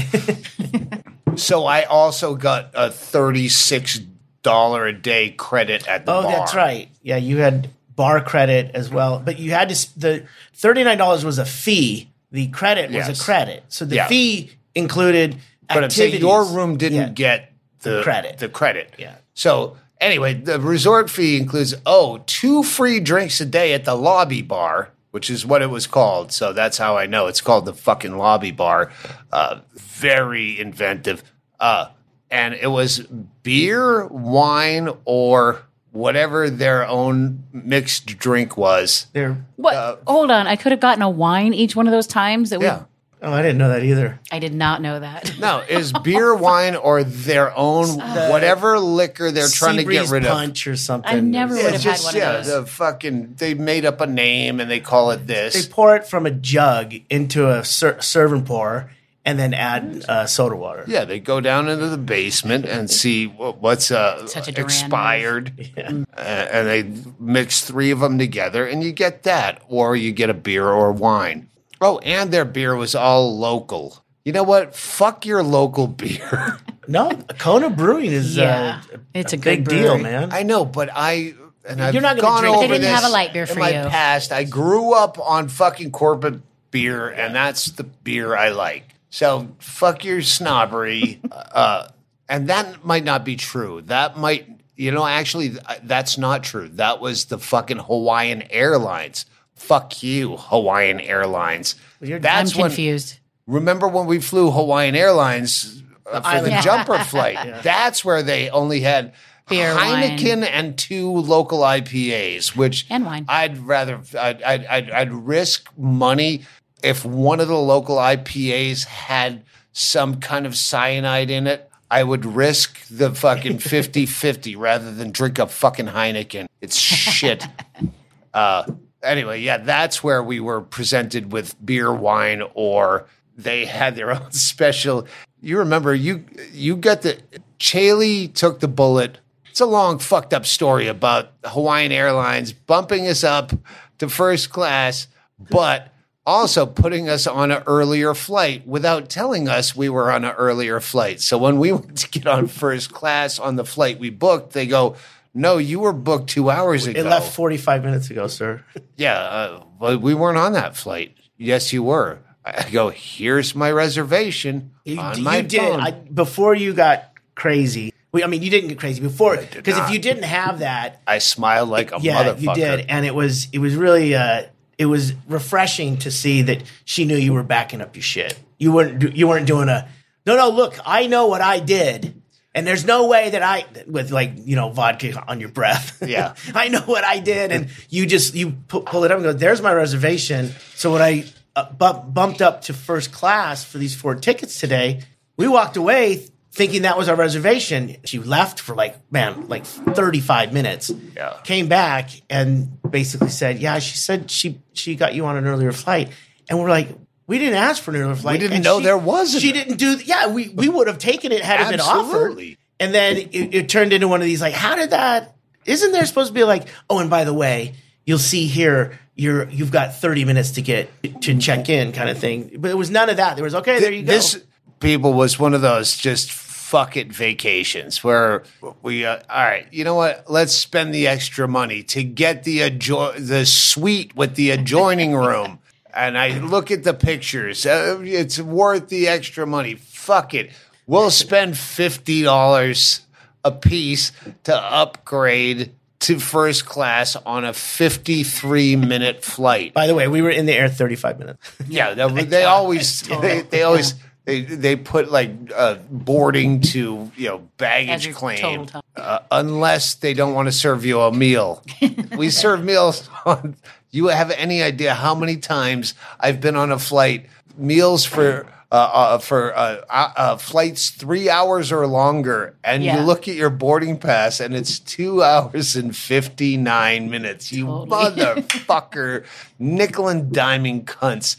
so 1.37 1.65
I 1.65 1.85
also 1.85 2.35
got 2.35 2.71
a 2.75 2.91
thirty-six 2.91 4.01
dollar 4.43 4.87
a 4.87 4.93
day 4.93 5.31
credit 5.31 5.87
at 5.89 6.05
the 6.07 6.13
Oh, 6.13 6.23
bar. 6.23 6.33
that's 6.33 6.55
right. 6.55 6.89
Yeah, 7.03 7.17
you 7.17 7.39
had 7.39 7.71
bar 7.97 8.21
credit 8.23 8.73
as 8.75 8.91
well, 8.91 9.21
but 9.25 9.39
you 9.39 9.53
had 9.53 9.69
to. 9.71 9.99
The 9.99 10.27
thirty 10.55 10.85
nine 10.85 10.99
dollars 10.99 11.25
was 11.25 11.39
a 11.39 11.47
fee. 11.47 12.10
The 12.33 12.49
credit 12.49 12.91
was 12.91 13.09
a 13.21 13.25
credit. 13.25 13.65
So 13.69 13.85
the 13.85 13.97
Yeah. 13.97 14.09
fee 14.09 14.53
included. 14.75 15.37
But 15.69 15.85
I'm 15.85 15.91
saying 15.91 16.21
your 16.21 16.45
room 16.45 16.77
didn't 16.77 16.99
Yeah. 16.99 17.09
get 17.09 17.53
the 17.83 18.03
credit. 18.03 18.39
The 18.39 18.49
credit. 18.49 18.93
Yeah. 18.99 19.15
So 19.35 19.77
anyway, 20.01 20.35
the 20.35 20.61
resort 20.61 21.11
fee 21.11 21.37
includes 21.37 21.75
oh 21.87 22.23
two 22.27 22.63
free 22.63 23.01
drinks 23.01 23.41
a 23.41 23.47
day 23.47 23.73
at 23.73 23.85
the 23.85 23.95
lobby 23.95 24.43
bar, 24.43 24.91
which 25.11 25.31
is 25.31 25.45
what 25.47 25.63
it 25.63 25.71
was 25.71 25.87
called. 25.87 26.33
So 26.33 26.53
that's 26.53 26.79
how 26.79 26.97
I 26.97 27.07
know 27.07 27.27
it's 27.27 27.41
called 27.41 27.65
the 27.67 27.73
fucking 27.75 28.17
lobby 28.17 28.51
bar. 28.53 28.91
Uh, 29.33 29.61
very 29.77 30.59
inventive. 30.61 31.23
Uh, 31.59 31.87
and 32.31 32.55
it 32.55 32.69
was 32.69 33.01
beer, 33.43 34.07
wine, 34.07 34.89
or 35.05 35.63
whatever 35.93 36.49
their 36.51 36.87
own 36.87 37.45
mixed 37.53 38.07
drink 38.07 38.57
was. 38.57 39.07
There. 39.13 39.45
What? 39.57 39.75
Uh, 39.75 39.97
Hold 40.07 40.31
on. 40.31 40.47
I 40.47 40.57
could 40.57 40.73
have 40.73 40.81
gotten 40.81 41.03
a 41.03 41.11
wine 41.11 41.55
each 41.55 41.75
one 41.77 41.87
of 41.87 41.93
those 41.93 42.07
times. 42.07 42.51
That 42.51 42.61
we, 42.61 42.67
Yeah. 42.67 42.85
Oh, 43.23 43.31
I 43.35 43.43
didn't 43.43 43.59
know 43.59 43.69
that 43.69 43.83
either. 43.85 44.19
I 44.33 44.39
did 44.39 44.55
not 44.55 44.81
know 44.81 44.99
that. 44.99 45.35
No, 45.41 45.59
is 45.69 45.93
beer, 45.93 46.35
wine, 46.49 46.75
or 46.75 47.05
their 47.05 47.55
own 47.55 47.99
whatever 47.99 48.79
liquor 48.79 49.31
they're 49.31 49.47
trying 49.49 49.77
to 49.77 49.85
get 49.85 50.07
Seabreeze 50.07 50.11
rid 50.13 50.25
of. 50.25 50.31
punch 50.33 50.67
or 50.67 50.75
something. 50.77 51.15
I 51.17 51.21
never 51.21 51.55
Yeah, 51.55 51.65
would 51.65 51.75
it's 51.75 51.85
have 51.85 51.93
had 51.93 51.99
just 52.01 52.05
one 52.07 52.17
yeah, 52.17 52.31
of 52.39 52.47
those. 52.47 52.55
the 52.55 52.67
fucking 52.71 53.35
they 53.37 53.53
made 53.53 53.85
up 53.85 54.01
a 54.01 54.07
name 54.07 54.59
and 54.59 54.71
they 54.71 54.81
call 54.81 55.11
it 55.11 55.27
this. 55.27 55.53
They 55.67 55.71
pour 55.71 55.97
it 55.97 56.07
from 56.07 56.25
a 56.25 56.31
jug 56.31 56.95
into 57.11 57.47
a 57.51 57.63
ser- 57.63 58.01
serve 58.01 58.33
and 58.33 58.47
pour, 58.47 58.91
and 59.25 59.39
then 59.39 59.53
add 59.55 60.05
uh, 60.09 60.27
soda 60.27 60.57
water. 60.57 60.85
Yeah, 60.87 61.05
they 61.05 61.21
go 61.21 61.41
down 61.41 61.69
into 61.69 61.89
the 61.89 61.99
basement 61.99 62.65
and 62.65 62.91
see 62.91 63.27
what, 63.27 63.59
what's 63.61 63.91
uh, 63.91 64.27
Such 64.27 64.49
a 64.49 64.61
expired, 64.61 65.71
uh, 65.77 65.83
and 66.21 66.67
they 66.69 67.03
mix 67.19 67.61
three 67.63 67.91
of 67.91 68.01
them 68.01 68.19
together, 68.19 68.67
and 68.67 68.83
you 68.83 68.93
get 68.93 69.23
that, 69.25 69.63
or 69.69 69.95
you 69.97 70.13
get 70.13 70.31
a 70.31 70.35
beer 70.35 70.67
or 70.69 70.93
wine. 70.93 71.49
Oh, 71.81 71.99
and 71.99 72.31
their 72.33 72.45
beer 72.45 72.75
was 72.77 72.95
all 72.95 73.37
local. 73.39 74.03
You 74.25 74.33
know 74.33 74.43
what? 74.43 74.75
Fuck 74.77 75.25
your 75.27 75.43
local 75.43 75.87
beer. 76.03 76.59
No, 76.89 77.11
Kona 77.39 77.71
Brewing 77.71 78.11
is 78.13 78.37
Yeah, 78.37 78.83
uh, 78.93 78.99
it's 79.15 79.33
a 79.33 79.39
big 79.39 79.65
good 79.65 79.71
deal, 79.71 79.99
man. 79.99 80.31
I 80.33 80.43
know, 80.43 80.65
but 80.65 80.91
I 80.93 81.35
and 81.67 81.81
I've 81.83 81.95
You're 81.95 82.03
not 82.03 82.17
gonna 82.17 82.23
gone 82.29 82.41
drink- 82.43 82.57
over 82.57 82.69
They 82.69 82.79
didn't 82.81 82.95
have 82.95 83.05
a 83.05 83.09
light 83.11 83.33
beer 83.33 83.43
in 83.43 83.49
for 83.49 83.59
my 83.61 83.69
you. 83.69 83.89
past. 83.89 84.33
I 84.33 84.45
grew 84.45 84.93
up 84.95 85.19
on 85.19 85.49
fucking 85.49 85.93
corporate 85.93 86.41
beer, 86.71 87.09
and 87.09 87.35
that's 87.35 87.67
the 87.73 87.85
beer 87.85 88.35
I 88.37 88.49
like. 88.51 88.95
So 89.11 89.49
fuck 89.59 90.05
your 90.05 90.23
snobbery, 90.23 91.21
uh, 91.33 91.89
and 92.29 92.49
that 92.49 92.85
might 92.85 93.05
not 93.05 93.25
be 93.25 93.37
true. 93.37 93.83
That 93.83 94.17
might, 94.17 94.49
you 94.77 94.91
know, 94.93 95.05
actually, 95.07 95.55
that's 95.83 96.17
not 96.17 96.45
true. 96.45 96.69
That 96.69 97.01
was 97.01 97.27
the 97.27 97.39
fucking 97.39 97.79
Hawaiian 97.79 98.43
Airlines. 98.51 99.27
Fuck 99.55 100.03
you, 100.03 100.37
Hawaiian 100.39 101.01
Airlines. 101.01 101.75
you're- 102.01 102.15
I'm 102.15 102.23
That's 102.23 102.55
when 102.57 102.67
confused. 102.71 103.19
Remember 103.47 103.89
when 103.89 104.07
we 104.07 104.21
flew 104.21 104.51
Hawaiian 104.51 104.95
Airlines 104.95 105.83
uh, 106.11 106.21
for 106.21 106.41
the. 106.45 106.51
Yeah. 106.51 106.61
jumper 106.63 106.99
flight? 107.01 107.63
That's 107.65 108.05
where 108.05 108.23
they 108.23 108.49
only 108.49 108.81
had 108.81 109.13
Beer, 109.49 109.75
Heineken 109.75 110.49
and 110.49 110.79
two 110.79 111.11
local 111.11 111.59
IPAs, 111.61 112.55
which 112.57 112.87
And 112.89 113.05
wine. 113.05 113.25
I'd 113.29 113.59
rather 113.59 114.01
I'd, 114.19 114.41
I'd, 114.43 114.65
I'd, 114.67 114.91
I'd 114.93 115.13
risk 115.13 115.69
money 115.77 116.45
if 116.83 117.05
one 117.05 117.41
of 117.41 117.49
the 117.49 117.57
local 117.57 117.97
IPAs 117.97 118.85
had 118.85 119.43
some 119.73 120.21
kind 120.21 120.47
of 120.47 120.57
cyanide 120.57 121.31
in 121.31 121.47
it. 121.47 121.67
I 121.91 122.05
would 122.05 122.25
risk 122.25 122.87
the 122.89 123.13
fucking 123.15 123.59
50-50 123.59 124.57
rather 124.57 124.93
than 124.93 125.11
drink 125.11 125.39
a 125.39 125.47
fucking 125.47 125.89
Heineken. 125.89 126.47
It's 126.61 126.77
shit. 126.77 127.47
Uh, 128.33 128.65
anyway, 129.03 129.41
yeah, 129.41 129.59
that's 129.59 130.05
where 130.05 130.23
we 130.23 130.39
were 130.39 130.61
presented 130.61 131.33
with 131.33 131.57
beer, 131.67 131.93
wine, 131.93 132.45
or 132.55 133.09
they 133.37 133.65
had 133.65 133.97
their 133.97 134.13
own 134.15 134.31
special. 134.31 135.05
You 135.41 135.59
remember 135.59 135.93
you 135.93 136.25
you 136.53 136.77
got 136.77 137.03
the 137.03 137.19
Chaille 137.59 138.29
took 138.29 138.61
the 138.61 138.69
bullet. 138.69 139.19
It's 139.47 139.61
a 139.61 139.67
long 139.67 139.99
fucked 139.99 140.33
up 140.33 140.47
story 140.47 140.87
about 140.87 141.33
Hawaiian 141.45 141.91
Airlines 141.91 142.53
bumping 142.53 143.09
us 143.09 143.25
up 143.25 143.51
to 143.99 144.09
first 144.09 144.51
class, 144.51 145.09
but 145.51 145.93
also 146.31 146.65
putting 146.65 147.09
us 147.09 147.27
on 147.27 147.51
an 147.51 147.63
earlier 147.67 148.15
flight 148.15 148.67
without 148.67 149.09
telling 149.09 149.49
us 149.49 149.75
we 149.75 149.89
were 149.89 150.11
on 150.13 150.25
an 150.25 150.33
earlier 150.33 150.81
flight. 150.81 151.21
So 151.21 151.37
when 151.37 151.59
we 151.59 151.73
went 151.79 151.99
to 151.99 152.09
get 152.09 152.27
on 152.27 152.47
first 152.47 152.93
class 152.93 153.39
on 153.39 153.57
the 153.57 153.65
flight 153.65 153.99
we 153.99 154.11
booked, 154.11 154.53
they 154.53 154.67
go, 154.67 154.97
"No, 155.35 155.59
you 155.59 155.81
were 155.81 155.93
booked 155.93 156.31
two 156.31 156.49
hours 156.49 156.87
ago." 156.87 157.01
It 157.01 157.05
left 157.05 157.35
45 157.35 157.85
minutes 157.85 158.11
ago, 158.11 158.27
sir. 158.29 158.65
Yeah, 158.97 159.19
uh, 159.19 159.65
but 159.81 160.03
we 160.03 160.13
weren't 160.15 160.37
on 160.37 160.53
that 160.53 160.77
flight. 160.77 161.17
Yes, 161.39 161.73
you 161.73 161.83
were. 161.83 162.19
I 162.45 162.69
go, 162.71 162.91
here's 162.91 163.55
my 163.55 163.71
reservation 163.71 164.73
You, 164.85 164.99
on 164.99 165.17
you 165.19 165.25
my 165.25 165.41
did 165.41 165.61
phone. 165.61 165.81
I, 165.81 165.91
before 165.93 166.55
you 166.55 166.75
got 166.75 167.13
crazy. 167.35 167.93
Well, 168.13 168.25
I 168.25 168.27
mean, 168.27 168.43
you 168.43 168.51
didn't 168.51 168.69
get 168.69 168.79
crazy 168.79 169.01
before 169.01 169.37
because 169.37 169.79
if 169.79 169.91
you 169.91 169.99
didn't 169.99 170.25
have 170.25 170.59
that, 170.59 171.01
I 171.07 171.19
smiled 171.19 171.69
like 171.71 171.93
a 171.93 171.99
yeah, 172.01 172.25
motherfucker. 172.25 172.41
you 172.41 172.55
did, 172.55 172.87
and 172.89 173.07
it 173.07 173.15
was 173.15 173.49
it 173.53 173.59
was 173.59 173.75
really 173.75 174.15
uh, 174.15 174.45
it 174.81 174.87
was 174.87 175.13
refreshing 175.29 175.99
to 175.99 176.11
see 176.11 176.41
that 176.41 176.63
she 176.87 177.05
knew 177.05 177.15
you 177.15 177.35
were 177.35 177.43
backing 177.43 177.83
up 177.83 177.95
your 177.95 178.03
shit. 178.03 178.37
You 178.57 178.73
weren't 178.73 179.15
you 179.15 179.29
weren't 179.29 179.47
doing 179.47 179.69
a 179.69 179.87
no 180.25 180.39
no. 180.39 180.49
Look, 180.49 180.79
I 180.87 181.07
know 181.07 181.27
what 181.27 181.43
I 181.43 181.61
did, 181.61 182.23
and 182.55 182.67
there's 182.67 182.87
no 182.87 183.07
way 183.07 183.29
that 183.29 183.43
I 183.43 183.67
with 183.87 184.11
like 184.11 184.33
you 184.37 184.57
know 184.57 184.71
vodka 184.71 185.23
on 185.29 185.39
your 185.39 185.51
breath. 185.51 186.03
Yeah. 186.05 186.35
I 186.55 186.69
know 186.69 186.81
what 186.81 187.05
I 187.05 187.19
did, 187.19 187.53
and 187.53 187.69
you 187.91 188.07
just 188.07 188.35
you 188.35 188.53
pu- 188.69 188.81
pull 188.81 189.05
it 189.05 189.11
up 189.11 189.19
and 189.19 189.25
go. 189.25 189.33
There's 189.35 189.61
my 189.61 189.75
reservation. 189.75 190.51
So 190.77 190.95
when 190.95 191.03
I 191.03 191.27
uh, 191.55 191.71
bu- 191.73 192.11
bumped 192.11 192.41
up 192.41 192.63
to 192.63 192.73
first 192.73 193.13
class 193.13 193.63
for 193.63 193.77
these 193.77 193.95
four 193.95 194.15
tickets 194.15 194.59
today, 194.59 195.03
we 195.37 195.47
walked 195.47 195.77
away 195.77 196.27
thinking 196.53 196.83
that 196.83 196.99
was 196.99 197.09
our 197.09 197.17
reservation. 197.17 197.97
She 198.05 198.19
left 198.19 198.61
for 198.61 198.75
like 198.75 198.97
man 199.13 199.49
like 199.49 199.65
35 199.65 200.53
minutes. 200.53 200.91
Yeah. 201.17 201.37
Came 201.45 201.69
back 201.69 202.11
and 202.29 202.81
basically 202.91 203.29
said, 203.31 203.59
"Yeah, 203.59 203.79
she 203.79 203.97
said 203.97 204.31
she 204.31 204.61
she 204.73 204.95
got 204.97 205.15
you 205.15 205.27
on 205.27 205.37
an 205.37 205.47
earlier 205.47 205.73
flight," 205.73 206.11
and 206.49 206.59
we're 206.59 206.71
like. 206.71 206.89
We 207.27 207.39
didn't 207.39 207.59
ask 207.59 207.81
for 207.81 207.93
an 207.93 207.99
earlier 207.99 208.17
flight. 208.17 208.33
We 208.33 208.39
didn't 208.41 208.55
and 208.55 208.65
know 208.65 208.79
she- 208.81 208.87
there 208.87 208.99
was 208.99 209.41
She 209.41 209.53
didn't 209.53 209.77
do. 209.77 209.99
Yeah, 210.05 210.27
we 210.27 210.49
we 210.49 210.69
would 210.69 210.89
have 210.89 210.99
taken 210.99 211.31
it 211.31 211.43
had 211.43 211.61
it 211.61 211.71
been 211.71 211.79
offered. 211.79 212.01
Absolutely. 212.01 212.59
And 212.81 212.93
then 212.93 213.19
it, 213.19 213.55
it 213.55 213.69
turned 213.69 213.93
into 213.93 214.09
one 214.09 214.21
of 214.21 214.27
these 214.27 214.41
like, 214.41 214.53
how 214.53 214.75
did 214.75 214.91
that? 214.91 215.37
Isn't 215.65 215.93
there 215.93 216.05
supposed 216.07 216.31
to 216.31 216.35
be 216.35 216.43
like, 216.43 216.67
oh, 216.89 216.99
and 216.99 217.09
by 217.09 217.23
the 217.23 217.33
way, 217.33 217.75
you'll 218.05 218.19
see 218.19 218.47
here, 218.49 218.99
you're 219.15 219.49
you've 219.49 219.71
got 219.71 219.95
thirty 219.95 220.25
minutes 220.25 220.51
to 220.53 220.63
get 220.63 220.91
to 221.23 221.39
check 221.39 221.69
in, 221.69 221.93
kind 221.93 222.11
of 222.11 222.19
thing. 222.19 222.57
But 222.59 222.73
it 222.73 222.77
was 222.77 222.91
none 222.91 223.09
of 223.09 223.19
that. 223.19 223.37
There 223.37 223.45
was 223.45 223.55
okay, 223.55 223.79
there 223.79 223.93
you 223.93 224.03
go. 224.03 224.11
This 224.11 224.43
people 224.79 225.13
was 225.13 225.39
one 225.39 225.55
of 225.55 225.61
those 225.61 225.97
just 225.97 226.31
fuck 226.71 226.97
it 226.97 227.13
vacations 227.13 228.05
where 228.05 228.45
we 228.83 229.05
uh, 229.05 229.19
all 229.29 229.45
right. 229.45 229.67
You 229.73 229.83
know 229.83 229.97
what? 229.97 230.31
Let's 230.31 230.55
spend 230.55 230.95
the 230.95 231.09
extra 231.09 231.49
money 231.49 231.83
to 231.85 232.05
get 232.05 232.45
the 232.45 232.61
adjo- 232.61 233.27
the 233.27 233.45
suite 233.45 234.15
with 234.15 234.37
the 234.37 234.51
adjoining 234.51 235.15
room. 235.29 235.59
And 235.93 236.17
I 236.17 236.39
look 236.39 236.71
at 236.71 236.85
the 236.85 236.95
pictures. 236.95 237.67
Uh, 237.67 238.01
it's 238.05 238.39
worth 238.39 238.89
the 238.89 239.09
extra 239.09 239.45
money. 239.45 239.75
Fuck 239.75 240.35
it. 240.35 240.53
We'll 240.87 241.11
spend 241.11 241.59
fifty 241.59 242.23
dollars 242.23 243.01
a 243.45 243.51
piece 243.51 244.13
to 244.45 244.57
upgrade 244.57 245.73
to 246.01 246.19
first 246.19 246.65
class 246.65 247.15
on 247.15 247.45
a 247.45 247.53
53 247.53 248.77
minute 248.77 249.23
flight. 249.23 249.75
By 249.75 249.87
the 249.87 249.95
way, 249.95 250.09
we 250.09 250.23
were 250.23 250.31
in 250.31 250.47
the 250.47 250.55
air 250.55 250.69
35 250.69 251.19
minutes. 251.19 251.57
Yeah, 251.69 251.95
they, 252.09 252.25
they 252.25 252.45
always 252.45 253.03
they, 253.03 253.43
they 253.43 253.63
always 253.63 253.95
they, 254.31 254.41
they 254.43 254.77
put 254.77 255.11
like 255.11 255.31
uh, 255.55 255.77
boarding 255.91 256.61
to 256.61 257.11
you 257.17 257.29
know 257.29 257.39
baggage 257.57 258.15
claim 258.15 258.39
total 258.67 258.83
uh, 258.97 259.21
unless 259.31 259.95
they 259.95 260.15
don't 260.15 260.35
want 260.35 260.47
to 260.47 260.53
serve 260.53 260.85
you 260.85 261.01
a 261.01 261.13
meal. 261.13 261.63
we 262.17 262.31
serve 262.31 262.65
meals. 262.65 263.09
On, 263.27 263.57
you 263.91 264.07
have 264.09 264.31
any 264.31 264.63
idea 264.63 264.95
how 264.95 265.15
many 265.15 265.37
times 265.37 265.95
I've 266.21 266.41
been 266.41 266.57
on 266.57 266.71
a 266.73 266.79
flight 266.79 267.27
meals 267.57 268.05
for. 268.05 268.47
Uh, 268.73 268.77
uh, 268.77 269.19
for 269.19 269.53
uh, 269.57 269.81
uh, 269.91 270.13
uh, 270.17 270.37
flights 270.37 270.91
three 270.91 271.29
hours 271.29 271.73
or 271.73 271.89
longer, 271.89 272.55
and 272.63 272.85
Yeah. 272.85 273.01
you 273.01 273.05
look 273.05 273.27
at 273.27 273.35
your 273.35 273.51
boarding 273.51 273.99
pass, 273.99 274.39
and 274.39 274.55
it's 274.55 274.79
two 274.79 275.25
hours 275.25 275.75
and 275.75 275.91
fifty 275.97 276.57
nine 276.57 277.11
minutes. 277.11 277.51
You 277.51 277.67
Totally. 277.67 277.91
motherfucker, 277.91 279.25
nickel 279.59 280.07
and 280.07 280.33
diming 280.33 280.85
cunts. 280.85 281.35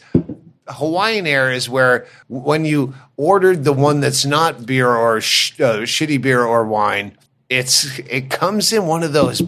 Hawaiian 0.74 1.28
Air 1.28 1.52
is 1.52 1.70
where 1.70 2.08
when 2.28 2.66
you 2.66 2.94
ordered 3.18 3.64
the 3.64 3.74
one 3.74 4.00
that's 4.00 4.26
not 4.26 4.66
beer 4.66 4.90
or 4.90 5.22
sh- 5.22 5.60
uh, 5.60 5.80
shitty 5.82 6.22
beer 6.22 6.44
or 6.44 6.66
wine, 6.66 7.18
it's 7.50 8.00
it 8.00 8.30
comes 8.30 8.72
in 8.74 8.88
one 8.88 9.04
of 9.04 9.14
those 9.14 9.42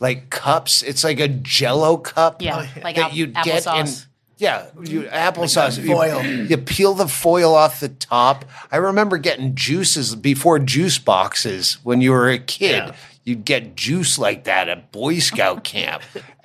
like 0.00 0.30
cups. 0.30 0.82
It's 0.82 1.04
like 1.04 1.20
a 1.20 1.28
Jello 1.28 1.96
cup. 1.96 2.40
Yeah, 2.42 2.66
like 2.82 2.96
that 2.96 2.98
ap- 2.98 3.14
you 3.14 3.26
get 3.28 3.46
in. 3.46 3.52
applesauce. 3.86 4.06
Yeah, 4.38 4.66
you 4.82 5.02
applesauce. 5.02 5.78
You- 5.82 5.86
foil. 5.94 6.24
You, 6.24 6.56
peel 6.56 6.94
the 6.94 7.06
foil 7.08 7.54
off 7.54 7.80
the 7.80 7.90
top. 7.90 8.46
I 8.72 8.78
remember 8.78 9.18
getting 9.18 9.54
juices 9.54 10.14
before 10.16 10.58
juice 10.58 10.98
boxes 10.98 11.74
when 11.82 12.00
you 12.00 12.12
were 12.12 12.30
a 12.30 12.38
kid. 12.38 12.70
Yeah. 12.70 12.94
You'd 13.22 13.44
get 13.44 13.76
juice 13.76 14.18
like 14.18 14.44
that 14.44 14.70
at 14.70 14.90
Boy 14.92 15.18
Scout 15.18 15.62
camp. 15.62 16.02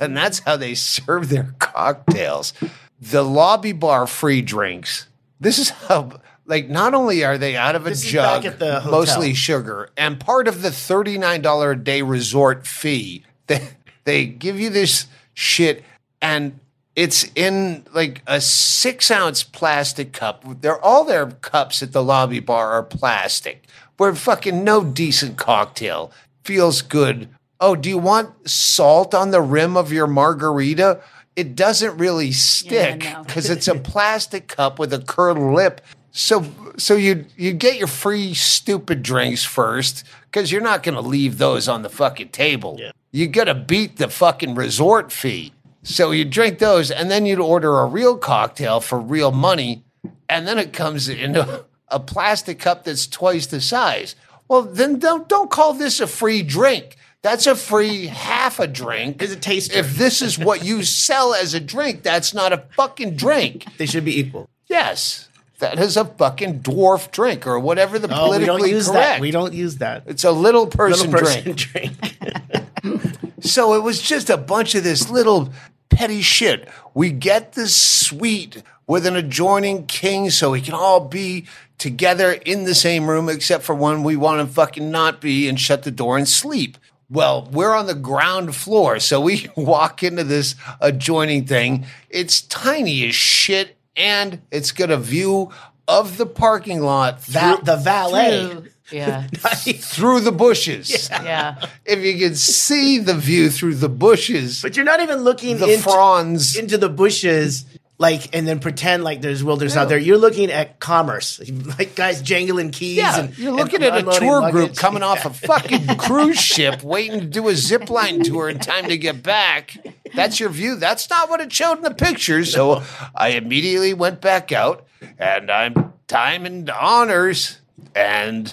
and 0.00 0.16
that's 0.16 0.38
how 0.38 0.56
they 0.56 0.74
serve 0.74 1.28
their 1.28 1.54
cocktails. 1.58 2.54
The 3.00 3.22
lobby 3.22 3.72
bar 3.72 4.06
free 4.06 4.42
drinks. 4.42 5.06
This 5.40 5.58
is 5.58 5.70
how 5.70 6.20
like 6.46 6.68
not 6.68 6.94
only 6.94 7.24
are 7.24 7.38
they 7.38 7.56
out 7.56 7.74
of 7.74 7.86
a 7.86 7.90
This 7.90 8.02
jug, 8.02 8.60
mostly 8.86 9.34
sugar, 9.34 9.90
and 9.96 10.18
part 10.18 10.48
of 10.48 10.62
the 10.62 10.68
$39 10.70 11.72
a 11.72 11.76
day 11.76 12.02
resort 12.02 12.66
fee, 12.66 13.24
they 13.46 13.68
they 14.04 14.26
give 14.26 14.58
you 14.58 14.70
this 14.70 15.06
shit 15.34 15.84
and 16.22 16.58
it's 16.94 17.30
in 17.34 17.84
like 17.92 18.22
a 18.26 18.40
six 18.40 19.10
ounce 19.10 19.42
plastic 19.42 20.12
cup. 20.12 20.44
They're 20.62 20.82
all 20.82 21.04
their 21.04 21.26
cups 21.26 21.82
at 21.82 21.92
the 21.92 22.02
lobby 22.02 22.40
bar 22.40 22.72
are 22.72 22.82
plastic. 22.82 23.64
Where 23.98 24.14
fucking 24.14 24.64
no 24.64 24.82
decent 24.82 25.36
cocktail 25.36 26.10
feels 26.44 26.82
good. 26.82 27.28
Oh, 27.60 27.76
do 27.76 27.88
you 27.88 27.98
want 27.98 28.48
salt 28.48 29.14
on 29.14 29.30
the 29.30 29.40
rim 29.40 29.76
of 29.76 29.92
your 29.92 30.06
margarita? 30.06 31.00
It 31.36 31.54
doesn't 31.54 31.98
really 31.98 32.32
stick 32.32 33.04
no. 33.04 33.22
because 33.24 33.50
it's 33.50 33.68
a 33.68 33.74
plastic 33.92 34.48
cup 34.48 34.78
with 34.78 34.92
a 34.92 34.98
curved 34.98 35.40
lip. 35.40 35.82
So 36.10 36.46
so 36.78 36.94
you 36.94 37.26
you 37.36 37.52
get 37.52 37.76
your 37.76 37.86
free 37.86 38.32
stupid 38.32 39.02
drinks 39.02 39.44
first 39.44 40.04
because 40.22 40.50
you're 40.50 40.62
not 40.62 40.82
going 40.82 40.94
to 40.94 41.02
leave 41.02 41.38
those 41.38 41.68
on 41.68 41.82
the 41.82 41.90
fucking 41.90 42.30
table. 42.30 42.80
You 43.12 43.28
got 43.28 43.44
to 43.44 43.54
beat 43.54 43.98
the 43.98 44.08
fucking 44.08 44.54
resort 44.54 45.12
fee. 45.12 45.52
So 45.82 46.10
you 46.10 46.24
drink 46.24 46.58
those, 46.58 46.90
and 46.90 47.10
then 47.10 47.26
you'd 47.26 47.38
order 47.38 47.78
a 47.78 47.86
real 47.86 48.18
cocktail 48.18 48.80
for 48.80 48.98
real 48.98 49.30
money, 49.30 49.84
and 50.28 50.46
then 50.46 50.58
it 50.58 50.72
comes 50.72 51.08
in 51.08 51.36
a, 51.36 51.64
a 51.88 52.00
plastic 52.00 52.58
cup 52.58 52.84
that's 52.84 53.06
twice 53.06 53.46
the 53.46 53.60
size. 53.60 54.16
Well, 54.48 54.62
then 54.62 54.98
don't 54.98 55.28
don't 55.28 55.50
call 55.50 55.74
this 55.74 56.00
a 56.00 56.06
free 56.06 56.42
drink. 56.42 56.96
That's 57.22 57.46
a 57.46 57.56
free 57.56 58.06
half 58.06 58.60
a 58.60 58.66
drink. 58.66 59.20
It's 59.22 59.32
a 59.32 59.36
taster. 59.36 59.78
If 59.78 59.96
this 59.96 60.22
is 60.22 60.38
what 60.38 60.64
you 60.64 60.84
sell 60.84 61.34
as 61.34 61.54
a 61.54 61.60
drink, 61.60 62.02
that's 62.02 62.32
not 62.32 62.52
a 62.52 62.64
fucking 62.76 63.16
drink. 63.16 63.66
They 63.78 63.86
should 63.86 64.04
be 64.04 64.18
equal. 64.20 64.48
Yes, 64.68 65.28
that 65.58 65.78
is 65.80 65.96
a 65.96 66.04
fucking 66.04 66.60
dwarf 66.60 67.10
drink 67.10 67.46
or 67.46 67.58
whatever 67.58 67.98
the 67.98 68.06
Oh, 68.08 68.30
we 68.30 68.44
politically 68.44 68.46
don't 68.46 68.68
use 68.68 68.88
correct. 68.88 69.06
that. 69.06 69.20
We 69.20 69.30
don't 69.32 69.54
use 69.54 69.76
that. 69.78 70.04
It's 70.06 70.24
a 70.24 70.30
little 70.30 70.66
person, 70.68 71.10
Little 71.10 71.26
person 71.26 71.54
drink. 71.56 71.96
drink. 72.00 73.12
So 73.40 73.74
it 73.74 73.82
was 73.82 74.00
just 74.02 74.28
a 74.30 74.36
bunch 74.36 74.74
of 74.74 74.82
this 74.82 75.08
little 75.10 75.50
petty 75.88 76.20
shit. 76.22 76.68
We 76.94 77.10
get 77.10 77.52
this 77.52 77.76
suite 77.76 78.62
with 78.88 79.06
an 79.06 79.14
adjoining 79.14 79.86
king 79.86 80.30
so 80.30 80.50
we 80.52 80.60
can 80.60 80.74
all 80.74 81.00
be 81.00 81.46
together 81.78 82.32
in 82.32 82.64
the 82.64 82.74
same 82.74 83.08
room 83.08 83.28
except 83.28 83.62
for 83.62 83.74
when 83.74 84.02
we 84.02 84.16
want 84.16 84.46
to 84.46 84.52
fucking 84.52 84.90
not 84.90 85.20
be 85.20 85.48
and 85.48 85.60
shut 85.60 85.82
the 85.84 85.90
door 85.92 86.16
and 86.18 86.28
sleep. 86.28 86.76
Well, 87.08 87.48
we're 87.52 87.74
on 87.74 87.86
the 87.86 87.94
ground 87.94 88.54
floor, 88.56 88.98
so 88.98 89.20
we 89.20 89.48
walk 89.56 90.02
into 90.02 90.24
this 90.24 90.54
adjoining 90.80 91.46
thing. 91.46 91.86
It's 92.10 92.40
tiny 92.42 93.08
as 93.08 93.14
shit 93.14 93.76
and 93.96 94.42
it's 94.50 94.72
got 94.72 94.90
a 94.90 94.96
view 94.98 95.50
of 95.88 96.16
the 96.18 96.26
parking 96.26 96.80
lot 96.82 97.22
Va- 97.24 97.56
through, 97.56 97.64
the 97.64 97.76
valet. 97.76 98.42
Ooh, 98.44 98.64
yeah, 98.90 99.26
through 99.32 100.20
the 100.20 100.32
bushes. 100.32 101.08
yeah. 101.10 101.64
If 101.84 102.00
you 102.00 102.18
can 102.18 102.34
see 102.36 102.98
the 102.98 103.14
view 103.14 103.50
through 103.50 103.76
the 103.76 103.88
bushes, 103.88 104.62
But 104.62 104.76
you're 104.76 104.84
not 104.84 105.00
even 105.00 105.20
looking 105.20 105.58
the 105.58 105.72
into, 105.72 105.82
fronds. 105.82 106.56
into 106.56 106.76
the 106.78 106.88
bushes, 106.88 107.64
like, 107.98 108.34
and 108.34 108.46
then 108.46 108.60
pretend 108.60 109.04
like 109.04 109.22
there's 109.22 109.42
wilderness 109.42 109.76
out 109.76 109.88
there. 109.88 109.98
You're 109.98 110.18
looking 110.18 110.50
at 110.50 110.80
commerce, 110.80 111.40
like 111.78 111.94
guys 111.94 112.20
jangling 112.20 112.70
keys. 112.70 112.96
yeah, 112.98 113.20
and, 113.20 113.38
you're 113.38 113.48
and 113.48 113.56
looking 113.56 113.82
at 113.82 113.96
a 113.96 114.02
tour 114.02 114.40
luggage. 114.40 114.52
group 114.52 114.76
coming 114.76 115.02
off 115.02 115.24
a 115.24 115.30
fucking 115.46 115.96
cruise 115.96 116.38
ship, 116.38 116.82
waiting 116.82 117.20
to 117.20 117.26
do 117.26 117.48
a 117.48 117.54
zip 117.54 117.88
line 117.88 118.22
tour 118.22 118.48
in 118.48 118.58
time 118.58 118.88
to 118.88 118.98
get 118.98 119.22
back. 119.22 119.76
That's 120.14 120.38
your 120.38 120.50
view. 120.50 120.76
That's 120.76 121.08
not 121.08 121.30
what 121.30 121.40
it 121.40 121.52
showed 121.52 121.78
in 121.78 121.82
the 121.82 121.94
pictures. 121.94 122.52
So 122.52 122.82
I 123.14 123.30
immediately 123.30 123.94
went 123.94 124.20
back 124.20 124.52
out, 124.52 124.86
and 125.18 125.50
I'm 125.50 125.92
time 126.06 126.44
and 126.44 126.68
honors, 126.68 127.60
and 127.94 128.52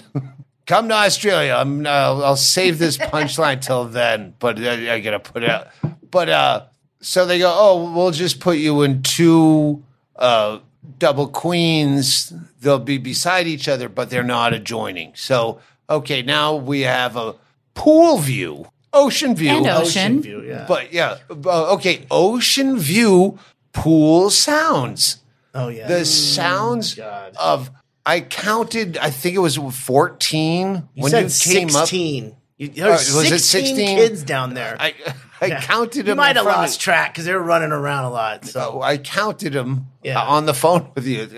come 0.66 0.88
to 0.88 0.94
Australia. 0.94 1.54
I'm. 1.54 1.86
Uh, 1.86 1.90
I'll 1.90 2.36
save 2.36 2.78
this 2.78 2.96
punchline 2.96 3.60
till 3.60 3.84
then, 3.84 4.34
but 4.38 4.58
I, 4.58 4.94
I 4.94 5.00
gotta 5.00 5.20
put 5.20 5.42
it 5.42 5.50
out. 5.50 5.68
But 6.10 6.28
uh, 6.28 6.64
so 7.04 7.26
they 7.26 7.38
go. 7.38 7.52
Oh, 7.54 7.92
we'll 7.92 8.10
just 8.10 8.40
put 8.40 8.56
you 8.56 8.82
in 8.82 9.02
two 9.02 9.82
uh, 10.16 10.60
double 10.98 11.28
queens. 11.28 12.32
They'll 12.60 12.78
be 12.78 12.98
beside 12.98 13.46
each 13.46 13.68
other, 13.68 13.88
but 13.88 14.08
they're 14.08 14.22
not 14.22 14.54
adjoining. 14.54 15.12
So 15.14 15.60
okay, 15.88 16.22
now 16.22 16.54
we 16.56 16.80
have 16.80 17.16
a 17.16 17.34
pool 17.74 18.18
view, 18.18 18.66
ocean 18.92 19.36
view, 19.36 19.50
And 19.50 19.66
ocean. 19.66 19.82
Ocean 19.82 20.22
view, 20.22 20.42
yeah. 20.42 20.64
but 20.66 20.92
yeah, 20.94 21.18
uh, 21.30 21.74
okay, 21.74 22.06
ocean 22.10 22.78
view, 22.78 23.38
pool 23.72 24.30
sounds 24.30 25.18
oh 25.54 25.68
yeah. 25.68 25.86
the 25.86 26.04
sounds 26.06 26.94
God. 26.94 27.34
of 27.38 27.70
I 28.06 28.20
counted. 28.20 28.96
I 28.98 29.10
think 29.10 29.36
it 29.36 29.40
was 29.40 29.56
fourteen 29.56 30.88
you 30.94 31.02
when 31.02 31.10
said 31.10 31.30
you 31.30 31.58
came 31.60 31.68
up. 31.68 31.88
16. 31.88 32.24
You, 32.24 32.36
there's 32.68 33.14
Uh, 33.14 33.22
16 33.24 33.38
16? 33.66 33.96
kids 33.98 34.22
down 34.22 34.54
there. 34.54 34.76
I 34.78 34.94
I 35.40 35.46
Yeah. 35.46 35.60
counted 35.60 35.98
You 35.98 36.02
them. 36.04 36.16
might 36.16 36.36
have 36.36 36.44
front 36.44 36.58
of- 36.58 36.62
lost 36.62 36.80
track 36.80 37.12
because 37.12 37.24
they 37.26 37.32
were 37.34 37.42
running 37.42 37.72
around 37.72 38.04
a 38.04 38.10
lot. 38.10 38.44
So 38.46 38.76
Oh, 38.76 38.82
I 38.82 38.96
counted 38.98 39.52
them 39.52 39.88
Yeah. 40.02 40.20
on 40.22 40.46
the 40.46 40.54
phone 40.54 40.90
with 40.94 41.06
you. 41.06 41.28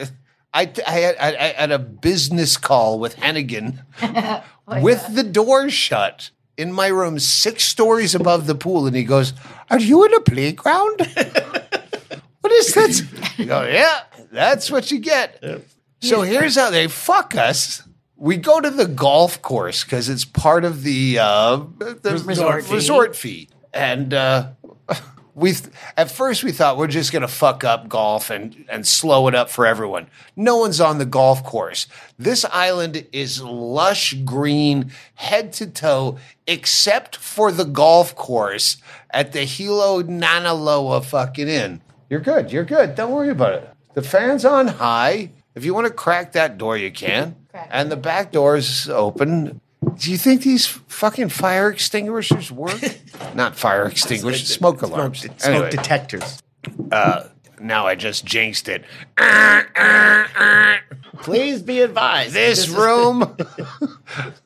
I, 0.54 0.71
I, 0.87 0.90
had, 0.90 1.16
I, 1.21 1.28
I 1.28 1.61
had 1.61 1.71
a 1.73 1.78
business 1.78 2.56
call 2.56 2.99
with 2.99 3.16
Hennigan 3.16 3.78
with 4.80 5.14
the 5.14 5.23
door 5.23 5.68
shut 5.71 6.30
in 6.56 6.73
my 6.73 6.87
room, 6.87 7.18
six 7.18 7.64
stories 7.64 8.14
above 8.14 8.47
the 8.47 8.54
pool, 8.54 8.87
and 8.87 8.97
he 8.97 9.04
goes, 9.04 9.35
"Are 9.71 9.78
you 9.78 10.04
in 10.04 10.14
a 10.14 10.21
playground? 10.21 11.00
what 12.40 12.52
is 12.52 12.73
that?" 12.75 13.02
You 13.37 13.45
go, 13.47 13.64
"Yeah, 13.64 14.00
that's 14.33 14.71
what 14.71 14.90
you 14.90 14.99
get." 14.99 15.42
So 16.00 16.23
here's 16.23 16.56
how 16.56 16.71
they 16.71 16.88
fuck 16.88 17.35
us. 17.35 17.83
We 18.16 18.37
go 18.38 18.61
to 18.61 18.70
the 18.70 18.87
golf 18.87 19.42
course 19.42 19.85
because 19.85 20.08
it's 20.08 20.25
part 20.25 20.64
of 20.64 20.82
the, 20.82 21.18
uh, 21.18 21.56
the 21.78 22.23
Resort 22.25 22.64
fee. 22.64 22.75
resort 22.75 23.16
fee. 23.16 23.49
And 23.75 24.14
uh, 24.14 24.52
we 25.35 25.52
at 25.99 26.11
first 26.11 26.42
we 26.42 26.50
thought 26.50 26.78
we're 26.78 26.87
just 26.87 27.12
going 27.12 27.20
to 27.20 27.28
fuck 27.28 27.62
up 27.62 27.88
golf 27.88 28.30
and, 28.30 28.64
and 28.70 28.87
slow 28.87 29.28
it 29.28 29.35
up 29.35 29.50
for 29.50 29.66
everyone. 29.66 30.08
No 30.35 30.56
one's 30.56 30.80
on 30.80 30.96
the 30.96 31.04
golf 31.04 31.44
course. 31.44 31.87
This 32.18 32.46
island 32.46 33.06
is 33.12 33.42
lush 33.42 34.14
green 34.25 34.92
head 35.16 35.52
to 35.54 35.66
toe, 35.66 36.16
except 36.46 37.16
for 37.16 37.52
the 37.52 37.66
golf 37.66 38.16
course 38.16 38.78
at 39.11 39.32
the 39.32 39.44
Hilo 39.44 40.02
Nanaloa 40.02 41.04
fucking 41.04 41.49
inn. 41.49 41.82
You're 42.08 42.20
good. 42.20 42.50
You're 42.50 42.64
good. 42.64 42.94
Don't 42.94 43.12
worry 43.12 43.28
about 43.30 43.52
it. 43.54 43.68
The 43.92 44.02
fan's 44.02 44.46
on 44.46 44.68
high. 44.68 45.32
If 45.54 45.64
you 45.64 45.75
want 45.75 45.87
to 45.87 45.92
crack 45.92 46.32
that 46.32 46.56
door, 46.56 46.76
you 46.78 46.90
can. 46.90 47.37
Crack 47.56 47.68
and 47.72 47.90
the 47.90 47.96
back 47.96 48.32
door's 48.32 48.88
open. 48.88 49.60
Do 49.98 50.10
you 50.10 50.18
think 50.18 50.42
these 50.42 50.66
fucking 50.66 51.30
fire 51.30 51.70
extinguishers 51.70 52.52
work? 52.52 52.78
Not 53.34 53.56
fire 53.56 53.86
extinguishers, 53.86 54.48
smoke 54.48 54.80
smoke, 54.80 54.90
alarms. 54.92 55.20
smoke 55.20 55.44
Anyway, 55.44 55.70
detectors. 55.70 56.42
Uh, 56.92 57.28
now 57.60 57.86
I 57.86 57.94
just 57.94 58.26
jinxed 58.26 58.68
it. 58.68 58.84
Please 61.22 61.62
be 61.62 61.80
advised. 61.80 62.34
This 62.34 62.68
is- 62.68 62.70
room 62.75 63.36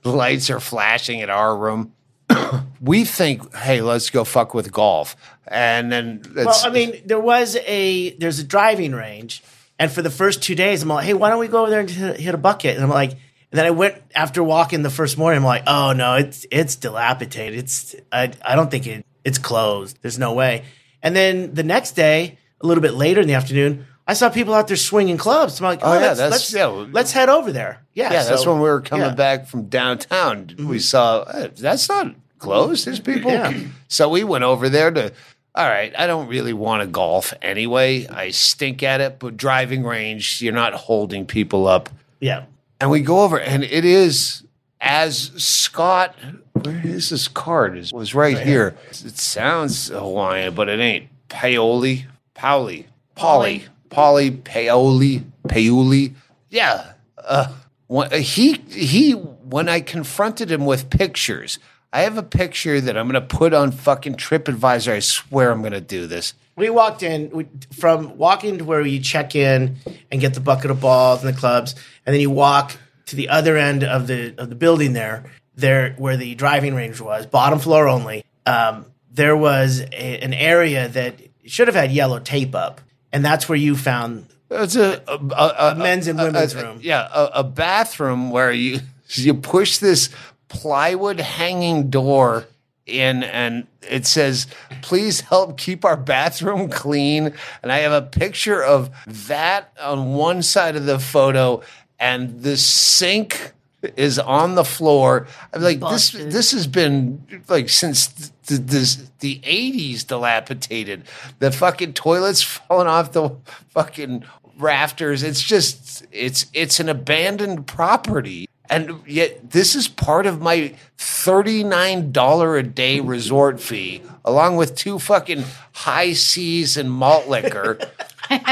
lights 0.05 0.51
are 0.51 0.61
flashing 0.61 1.21
at 1.21 1.31
our 1.31 1.57
room. 1.57 1.93
we 2.81 3.05
think, 3.05 3.55
hey, 3.57 3.81
let's 3.81 4.11
go 4.11 4.23
fuck 4.23 4.55
with 4.55 4.71
golf, 4.71 5.17
and 5.49 5.91
then 5.91 6.23
it's, 6.25 6.35
Well, 6.37 6.61
I 6.65 6.71
mean, 6.71 7.03
there 7.05 7.19
was 7.19 7.57
a 7.67 8.11
there's 8.19 8.39
a 8.39 8.45
driving 8.45 8.93
range, 8.93 9.43
and 9.81 9.91
for 9.91 10.03
the 10.03 10.11
first 10.11 10.43
two 10.43 10.55
days, 10.55 10.83
I'm 10.83 10.89
like, 10.91 11.07
hey, 11.07 11.15
why 11.15 11.31
don't 11.31 11.41
we 11.41 11.49
go 11.49 11.63
over 11.63 11.71
there 11.71 11.81
and 11.81 11.91
hit, 11.91 12.35
a 12.35 12.39
bucket? 12.39 12.77
And 12.77 12.85
I'm 12.85 12.91
like, 12.91 13.11
and 13.13 13.59
then 13.59 13.65
I 13.65 13.71
went 13.71 13.97
after 14.15 14.45
walking 14.45 14.83
the 14.83 14.91
first 14.91 15.19
morning. 15.19 15.39
I'm 15.39 15.45
like, 15.45 15.65
oh 15.67 15.93
no, 15.95 16.15
it's 16.17 16.47
it's 16.53 16.77
dilapidated. 16.77 17.59
It's 17.59 17.97
I 18.13 18.31
I 18.45 18.55
don't 18.55 18.71
think 18.71 18.87
it 18.87 19.05
it's 19.25 19.39
closed. 19.39 19.99
There's 20.03 20.19
no 20.19 20.35
way. 20.35 20.65
And 21.03 21.17
then 21.17 21.55
the 21.55 21.63
next 21.65 21.93
day, 21.93 22.39
a 22.61 22.67
little 22.67 22.83
bit 22.83 22.93
later 22.95 23.23
in 23.23 23.27
the 23.27 23.35
afternoon, 23.35 23.87
I 24.07 24.13
saw 24.13 24.29
people 24.29 24.53
out 24.55 24.69
there 24.69 24.77
swinging 24.77 25.17
clubs. 25.17 25.59
I'm 25.61 25.65
like, 25.65 25.81
oh, 25.83 25.93
Oh, 25.93 25.95
yeah, 25.95 26.01
let's, 26.01 26.19
that's- 26.19 26.33
let's, 26.33 26.53
yeah, 26.53 26.67
let's 26.67 27.13
head 27.13 27.29
over 27.31 27.51
there. 27.51 27.81
Yeah, 27.95 28.13
yeah, 28.13 28.25
that's 28.25 28.47
when 28.47 28.57
we 28.57 28.69
were 28.69 28.83
coming 28.83 29.03
yeah. 29.05 29.09
Mm-hmm. 29.09 29.17
back 29.17 29.47
from 29.47 29.69
downtown. 29.69 30.55
We 30.59 30.79
saw 30.79 31.23
"Eh, 31.23 31.49
that's 31.57 31.89
not 31.89 32.15
closed. 32.39 32.87
There's 32.87 33.01
people. 33.01 33.31
Yeah. 33.33 33.53
So 33.89 34.09
we 34.09 34.23
went 34.23 34.45
over 34.45 34.69
there 34.69 34.91
to. 34.93 35.13
All 35.61 35.69
right, 35.69 35.93
I 35.95 36.07
don't 36.07 36.27
really 36.27 36.55
want 36.55 36.81
to 36.81 36.87
golf 36.87 37.35
anyway. 37.43 38.07
I 38.07 38.31
stink 38.31 38.83
at 38.83 39.03
it, 39.03 39.19
but 39.19 39.37
driving 39.37 39.85
range, 39.85 40.41
you're 40.41 40.55
not 40.55 40.73
holding 40.73 41.27
people 41.27 41.67
up. 41.67 41.91
Yeah, 42.19 42.45
And 42.81 42.91
we 42.91 43.01
go 43.03 43.21
over, 43.21 43.39
and 43.39 43.63
it 43.63 43.85
is 43.85 44.43
as 44.81 45.33
Scott. 45.37 46.17
Where 46.55 46.81
is 46.83 47.11
this 47.11 47.29
card? 47.29 47.77
It 47.77 47.93
was 47.93 48.15
right, 48.15 48.39
here. 48.39 48.75
It 48.89 49.19
sounds 49.19 49.89
Hawaiian, 49.89 50.55
but 50.55 50.71
it 50.71 50.81
ain't. 50.81 51.11
Paoli, 51.29 52.07
Paoli, 52.33 52.87
Polly, 53.15 53.67
Polly, 53.91 54.31
Paoli, 54.31 55.25
Paoli. 55.47 56.15
Yeah. 56.49 56.93
Uh, 57.19 57.53
when, 57.87 58.11
he 58.23 58.55
he. 58.71 59.13
When 59.13 59.69
I 59.69 59.81
confronted 59.81 60.51
him 60.51 60.65
with 60.65 60.89
pictures, 60.89 61.59
I 61.93 62.03
have 62.03 62.17
a 62.17 62.23
picture 62.23 62.81
that 62.81 62.97
I'm 62.97 63.09
going 63.09 63.21
to 63.21 63.37
put 63.37 63.53
on 63.53 63.73
fucking 63.73 64.15
TripAdvisor. 64.15 64.93
I 64.93 65.01
swear 65.01 65.51
I'm 65.51 65.61
going 65.61 65.73
to 65.73 65.81
do 65.81 66.07
this. 66.07 66.35
we 66.57 66.71
walked 66.71 67.03
in 67.03 67.31
we, 67.31 67.47
from 67.73 68.17
walking 68.17 68.59
to 68.59 68.65
where 68.65 68.81
you 68.81 69.01
check 69.01 69.35
in 69.35 69.77
and 70.11 70.21
get 70.21 70.35
the 70.35 70.41
bucket 70.41 70.71
of 70.71 70.81
balls 70.81 71.25
and 71.25 71.35
the 71.35 71.39
clubs, 71.39 71.75
and 72.07 72.15
then 72.15 72.21
you 72.21 72.31
walk 72.31 72.77
to 73.07 73.17
the 73.17 73.29
other 73.29 73.57
end 73.57 73.83
of 73.83 74.07
the 74.07 74.35
of 74.39 74.49
the 74.51 74.55
building 74.55 74.93
there, 74.93 75.25
there 75.57 75.95
where 75.99 76.17
the 76.17 76.35
driving 76.37 76.75
range 76.75 77.01
was, 77.01 77.27
bottom 77.27 77.59
floor 77.59 77.89
only. 77.89 78.25
Um, 78.47 78.87
there 79.11 79.37
was 79.37 79.81
a, 79.81 80.21
an 80.21 80.33
area 80.33 80.89
that 80.89 81.17
should 81.45 81.67
have 81.67 81.75
had 81.75 81.91
yellow 81.91 82.21
tape 82.21 82.55
up, 82.55 82.81
and 83.13 83.25
that's 83.25 83.49
where 83.49 83.59
you 83.59 83.77
found 83.77 84.27
It's 84.49 84.77
a, 84.77 85.03
a, 85.09 85.19
a, 85.19 85.73
a 85.73 85.75
men's 85.75 86.07
and 86.07 86.19
women's 86.21 86.55
room. 86.55 86.79
Yeah, 86.83 87.09
a, 87.13 87.41
a 87.41 87.45
bathroom 87.45 88.31
where 88.31 88.53
you 88.53 88.81
you 89.09 89.35
push 89.35 89.79
this 89.79 90.11
plywood 90.51 91.21
hanging 91.21 91.89
door 91.89 92.47
in, 92.87 93.23
and 93.23 93.67
it 93.89 94.07
says, 94.07 94.47
"Please 94.83 95.23
help 95.23 95.57
keep 95.57 95.85
our 95.85 95.97
bathroom 95.97 96.69
clean." 96.69 97.33
And 97.63 97.73
I 97.73 97.79
have 97.79 97.93
a 97.93 98.03
picture 98.03 98.63
of 98.63 98.91
that 99.07 99.73
on 99.81 100.13
one 100.15 100.43
side 100.43 100.77
of 100.77 100.85
the 100.85 100.99
photo, 100.99 101.63
and 101.99 102.43
the 102.43 102.59
sink 102.59 103.53
is 103.97 104.19
on 104.19 104.55
the 104.57 104.65
floor. 104.65 105.27
I'm 105.53 105.63
like, 105.63 105.81
this 105.81 106.11
Busted. 106.13 106.33
this 106.33 106.53
has 106.53 106.67
been 106.67 107.25
like 107.49 107.69
since 107.69 108.09
the, 108.47 108.57
the, 108.57 108.99
the 109.21 109.39
80s 109.39 110.07
dilapidated. 110.07 111.05
The 111.39 111.51
fucking 111.51 111.95
toilets 111.95 112.43
falling 112.43 112.89
off 112.89 113.13
the 113.13 113.31
fucking 113.69 114.25
rafters. 114.59 115.23
It's 115.23 115.43
just 115.43 116.05
it's 116.13 116.47
it's 116.53 116.81
an 116.81 116.89
abandoned 116.89 117.67
property. 117.67 118.50
And 118.71 119.03
yet 119.07 119.51
this 119.51 119.75
is 119.75 119.89
part 119.89 120.27
of 120.27 120.41
my 120.41 120.75
$39 120.97 122.59
a 122.59 122.63
day 122.63 123.01
resort 123.01 123.61
fee 123.61 124.03
along 124.25 124.57
with 124.57 124.77
two 124.77 124.99
fucking 124.99 125.45
high 125.73 126.13
seas 126.13 126.77
and 126.77 126.91
malt 126.91 127.29
liquor. 127.29 127.79
and 128.31 128.45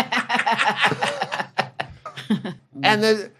the 3.03 3.31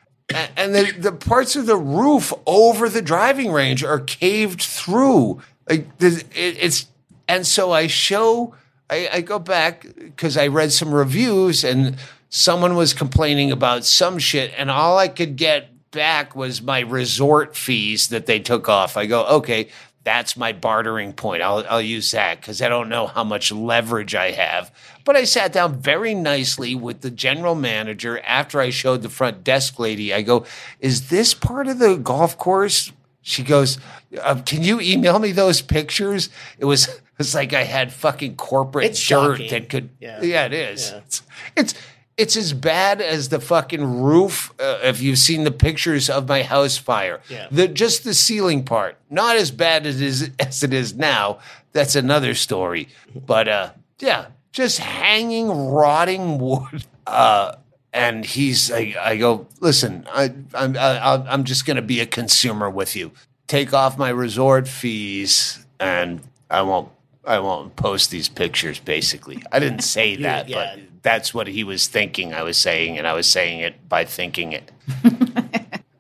and 0.57 0.75
the, 0.75 0.93
the 0.99 1.13
parts 1.13 1.57
of 1.57 1.67
the 1.67 1.77
roof 1.77 2.33
over 2.47 2.89
the 2.89 3.03
driving 3.03 3.51
range 3.51 3.83
are 3.83 4.01
caved 4.01 4.63
through. 4.63 5.41
Like 5.69 5.87
it, 6.01 6.27
it's 6.35 6.87
and 7.27 7.47
so 7.47 7.73
I 7.73 7.87
show 7.87 8.55
I, 8.91 9.09
I 9.13 9.21
go 9.21 9.39
back 9.39 9.87
because 9.99 10.37
I 10.37 10.49
read 10.49 10.73
some 10.73 10.93
reviews 10.93 11.65
and 11.65 11.97
someone 12.29 12.77
was 12.77 12.93
complaining 12.93 13.51
about 13.51 13.85
some 13.85 14.19
shit 14.19 14.53
and 14.57 14.71
all 14.71 14.99
I 14.99 15.09
could 15.09 15.37
get 15.37 15.71
back 15.91 16.37
was 16.37 16.63
my 16.63 16.81
resort 16.81 17.57
fees 17.57 18.09
that 18.09 18.27
they 18.27 18.39
took 18.41 18.69
off. 18.69 18.97
I 18.97 19.07
go 19.07 19.25
okay. 19.27 19.69
That's 20.05 20.39
my 20.39 20.55
bartering 20.55 21.13
point. 21.13 21.43
I'll, 21.43 21.67
I'll 21.69 21.83
use 21.83 22.13
that 22.13 22.41
because 22.41 22.63
I 22.63 22.69
don't 22.71 22.89
know 22.89 23.09
how 23.09 23.25
much 23.25 23.53
leverage 23.53 24.15
I 24.15 24.31
have. 24.31 24.73
But 25.05 25.17
I 25.17 25.25
sat 25.25 25.53
down 25.53 25.81
very 25.83 26.15
nicely 26.15 26.75
with 26.75 27.03
the 27.03 27.11
general 27.11 27.55
manager 27.55 28.19
after 28.21 28.59
I 28.59 28.71
showed 28.71 29.03
the 29.03 29.11
front 29.11 29.45
desk 29.45 29.79
lady. 29.79 30.15
I 30.15 30.23
go, 30.23 30.47
Is 30.81 31.11
this 31.11 31.35
part 31.35 31.67
of 31.67 31.79
the 31.79 31.97
golf 31.97 32.39
course? 32.39 32.91
She 33.21 33.43
goes, 33.43 33.79
uh, 34.23 34.41
Can 34.47 34.63
you 34.63 34.81
email 34.81 35.19
me 35.19 35.33
those 35.33 35.61
pictures? 35.61 36.31
It 36.59 36.65
was, 36.65 36.89
it's 37.19 37.35
like 37.35 37.53
I 37.53 37.65
had 37.65 37.93
fucking 37.93 38.37
corporate 38.37 38.87
It's 38.87 39.07
dirt 39.07 39.37
shocking. 39.37 39.51
that 39.51 39.69
could. 39.69 39.91
Yeah. 40.01 40.23
Yeah, 40.23 40.47
it 40.47 40.55
is. 40.55 40.91
Yeah. 40.91 40.99
It's, 40.99 41.23
it's, 41.57 41.75
it's 42.19 42.37
as 42.37 42.53
bad 42.53 43.01
as 43.01 43.29
the 43.31 43.41
fucking 43.41 44.03
roof. 44.03 44.53
Uh, 44.61 44.81
if 44.83 45.01
you've 45.01 45.19
seen 45.19 45.45
the 45.45 45.51
pictures 45.51 46.11
of 46.11 46.29
my 46.29 46.43
house 46.43 46.77
fire, 46.77 47.21
Yeah. 47.31 47.47
the 47.51 47.69
just 47.69 48.05
the 48.05 48.13
ceiling 48.13 48.65
part, 48.65 48.97
not 49.09 49.37
as 49.37 49.51
bad 49.51 49.87
as 49.87 50.01
it 50.03 50.07
is 50.07 50.31
as 50.39 50.63
it 50.63 50.73
is 50.75 50.95
now. 50.95 51.39
That's 51.73 51.95
another 51.97 52.35
story. 52.35 52.89
But 53.15 53.49
uh, 53.49 53.71
yeah, 54.01 54.27
just 54.53 54.79
hanging, 54.81 55.49
rotting 55.49 56.39
wood. 56.39 56.85
Uh, 57.09 57.57
and 57.95 58.23
he's, 58.23 58.71
I, 58.71 58.95
I 59.01 59.17
go, 59.17 59.47
listen, 59.61 60.07
I, 60.13 60.31
I'm, 60.53 60.77
I, 60.77 61.25
I'm 61.27 61.45
just 61.45 61.65
going 61.65 61.77
to 61.77 61.83
be 61.83 62.01
a 62.01 62.07
consumer 62.07 62.69
with 62.69 62.95
you. 62.95 63.13
Take 63.47 63.73
off 63.73 63.97
my 63.97 64.11
resort 64.11 64.69
fees, 64.69 65.65
and 65.81 66.21
I 66.51 66.61
won't, 66.61 66.91
I 67.25 67.39
won't 67.39 67.77
post 67.77 68.11
these 68.11 68.29
pictures. 68.29 68.79
Basically, 68.79 69.43
I 69.51 69.59
didn't 69.59 69.81
say 69.85 70.17
that, 70.23 70.51
yeah. 70.51 70.75
but 70.77 70.85
that's 71.03 71.33
what 71.33 71.47
he 71.47 71.65
was 71.65 71.87
thinking. 71.87 72.33
I 72.33 72.43
was 72.43 72.57
saying, 72.57 72.99
and 72.99 73.07
I 73.07 73.13
was 73.13 73.27
saying 73.27 73.61
it 73.61 73.89
by 73.89 74.05
thinking 74.05 74.53
it. 74.53 74.71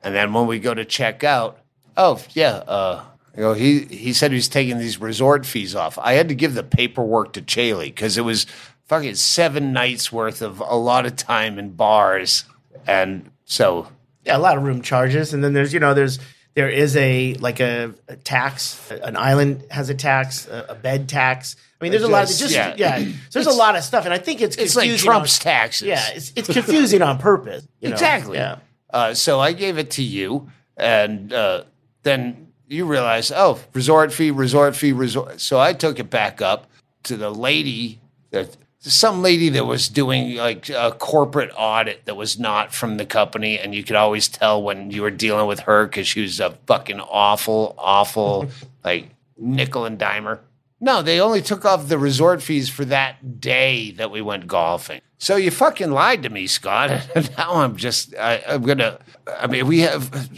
and 0.02 0.14
then 0.14 0.32
when 0.32 0.46
we 0.46 0.58
go 0.58 0.74
to 0.74 0.84
check 0.84 1.24
out, 1.24 1.60
oh 1.96 2.22
yeah, 2.34 2.62
uh, 2.66 3.04
you 3.36 3.42
know, 3.42 3.52
he 3.52 3.80
he 3.84 4.12
said 4.12 4.32
he's 4.32 4.48
taking 4.48 4.78
these 4.78 5.00
resort 5.00 5.46
fees 5.46 5.74
off. 5.74 5.98
I 5.98 6.14
had 6.14 6.28
to 6.28 6.34
give 6.34 6.54
the 6.54 6.64
paperwork 6.64 7.34
to 7.34 7.42
Chaille 7.42 7.84
because 7.84 8.18
it 8.18 8.22
was 8.22 8.46
fucking 8.86 9.14
seven 9.14 9.72
nights 9.72 10.10
worth 10.10 10.42
of 10.42 10.60
a 10.60 10.76
lot 10.76 11.06
of 11.06 11.16
time 11.16 11.58
in 11.58 11.70
bars, 11.70 12.44
and 12.86 13.30
so 13.44 13.88
yeah, 14.24 14.36
a 14.36 14.40
lot 14.40 14.56
of 14.56 14.64
room 14.64 14.82
charges, 14.82 15.32
and 15.32 15.44
then 15.44 15.52
there's 15.52 15.72
you 15.72 15.80
know 15.80 15.94
there's 15.94 16.18
there 16.54 16.68
is 16.68 16.96
a 16.96 17.34
like 17.34 17.60
a, 17.60 17.94
a 18.08 18.16
tax. 18.16 18.90
An 18.90 19.16
island 19.16 19.64
has 19.70 19.90
a 19.90 19.94
tax, 19.94 20.46
a, 20.48 20.66
a 20.70 20.74
bed 20.74 21.08
tax. 21.08 21.56
I 21.80 21.84
mean, 21.84 21.92
there's 21.92 22.02
a 22.02 22.08
lot 22.08 22.24
of 22.24 22.36
Just- 22.36 22.52
yeah. 22.52 22.74
yeah. 22.76 23.04
there's 23.32 23.46
a 23.46 23.52
lot 23.52 23.76
of 23.76 23.84
stuff, 23.84 24.04
and 24.04 24.12
I 24.12 24.18
think 24.18 24.40
it's 24.40 24.56
it's 24.56 24.74
like 24.74 24.90
Trump's 24.96 25.38
on- 25.38 25.42
taxes. 25.44 25.86
Yeah, 25.88 26.04
it's, 26.12 26.32
it's 26.34 26.52
confusing 26.52 27.02
on 27.02 27.18
purpose. 27.18 27.66
you 27.80 27.88
know? 27.90 27.94
Exactly. 27.94 28.38
Yeah. 28.38 28.58
Uh, 28.90 29.14
so 29.14 29.38
I 29.38 29.52
gave 29.52 29.78
it 29.78 29.90
to 29.92 30.02
you, 30.02 30.50
and 30.76 31.32
uh, 31.32 31.64
then 32.02 32.48
you 32.66 32.84
realize, 32.86 33.30
oh, 33.30 33.60
resort 33.74 34.12
fee, 34.12 34.30
resort 34.30 34.74
fee, 34.74 34.92
resort. 34.92 35.40
So 35.40 35.60
I 35.60 35.72
took 35.72 35.98
it 35.98 36.10
back 36.10 36.42
up 36.42 36.68
to 37.04 37.16
the 37.16 37.30
lady, 37.30 38.00
that 38.30 38.56
some 38.80 39.22
lady 39.22 39.48
that 39.50 39.66
was 39.66 39.88
doing 39.88 40.36
like 40.36 40.68
a 40.70 40.92
corporate 40.92 41.50
audit 41.56 42.04
that 42.04 42.16
was 42.16 42.38
not 42.38 42.72
from 42.72 42.96
the 42.96 43.06
company, 43.06 43.58
and 43.58 43.74
you 43.74 43.82
could 43.82 43.96
always 43.96 44.28
tell 44.28 44.62
when 44.62 44.90
you 44.90 45.02
were 45.02 45.10
dealing 45.10 45.46
with 45.46 45.60
her 45.60 45.86
because 45.86 46.06
she 46.06 46.22
was 46.22 46.40
a 46.40 46.50
fucking 46.66 47.00
awful, 47.00 47.74
awful, 47.76 48.48
like 48.84 49.10
nickel 49.36 49.84
and 49.84 49.98
dimer. 49.98 50.40
No, 50.80 51.02
they 51.02 51.20
only 51.20 51.42
took 51.42 51.64
off 51.64 51.88
the 51.88 51.98
resort 51.98 52.40
fees 52.40 52.68
for 52.68 52.84
that 52.84 53.40
day 53.40 53.90
that 53.92 54.12
we 54.12 54.22
went 54.22 54.46
golfing. 54.46 55.00
So 55.18 55.34
you 55.34 55.50
fucking 55.50 55.90
lied 55.90 56.22
to 56.22 56.30
me, 56.30 56.46
Scott. 56.46 56.90
Now 57.36 57.54
I'm 57.54 57.76
just, 57.76 58.14
I, 58.16 58.42
I'm 58.48 58.62
gonna. 58.62 59.00
I 59.26 59.48
mean, 59.48 59.66
we 59.66 59.80
have. 59.80 60.30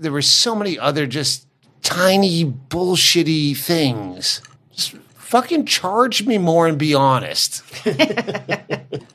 There 0.00 0.10
were 0.10 0.22
so 0.22 0.56
many 0.56 0.76
other 0.78 1.06
just 1.06 1.46
tiny 1.82 2.44
bullshitty 2.44 3.56
things. 3.56 4.40
Just 4.72 4.96
fucking 5.34 5.66
charge 5.66 6.24
me 6.24 6.38
more 6.38 6.68
and 6.68 6.78
be 6.78 6.94
honest. 6.94 7.62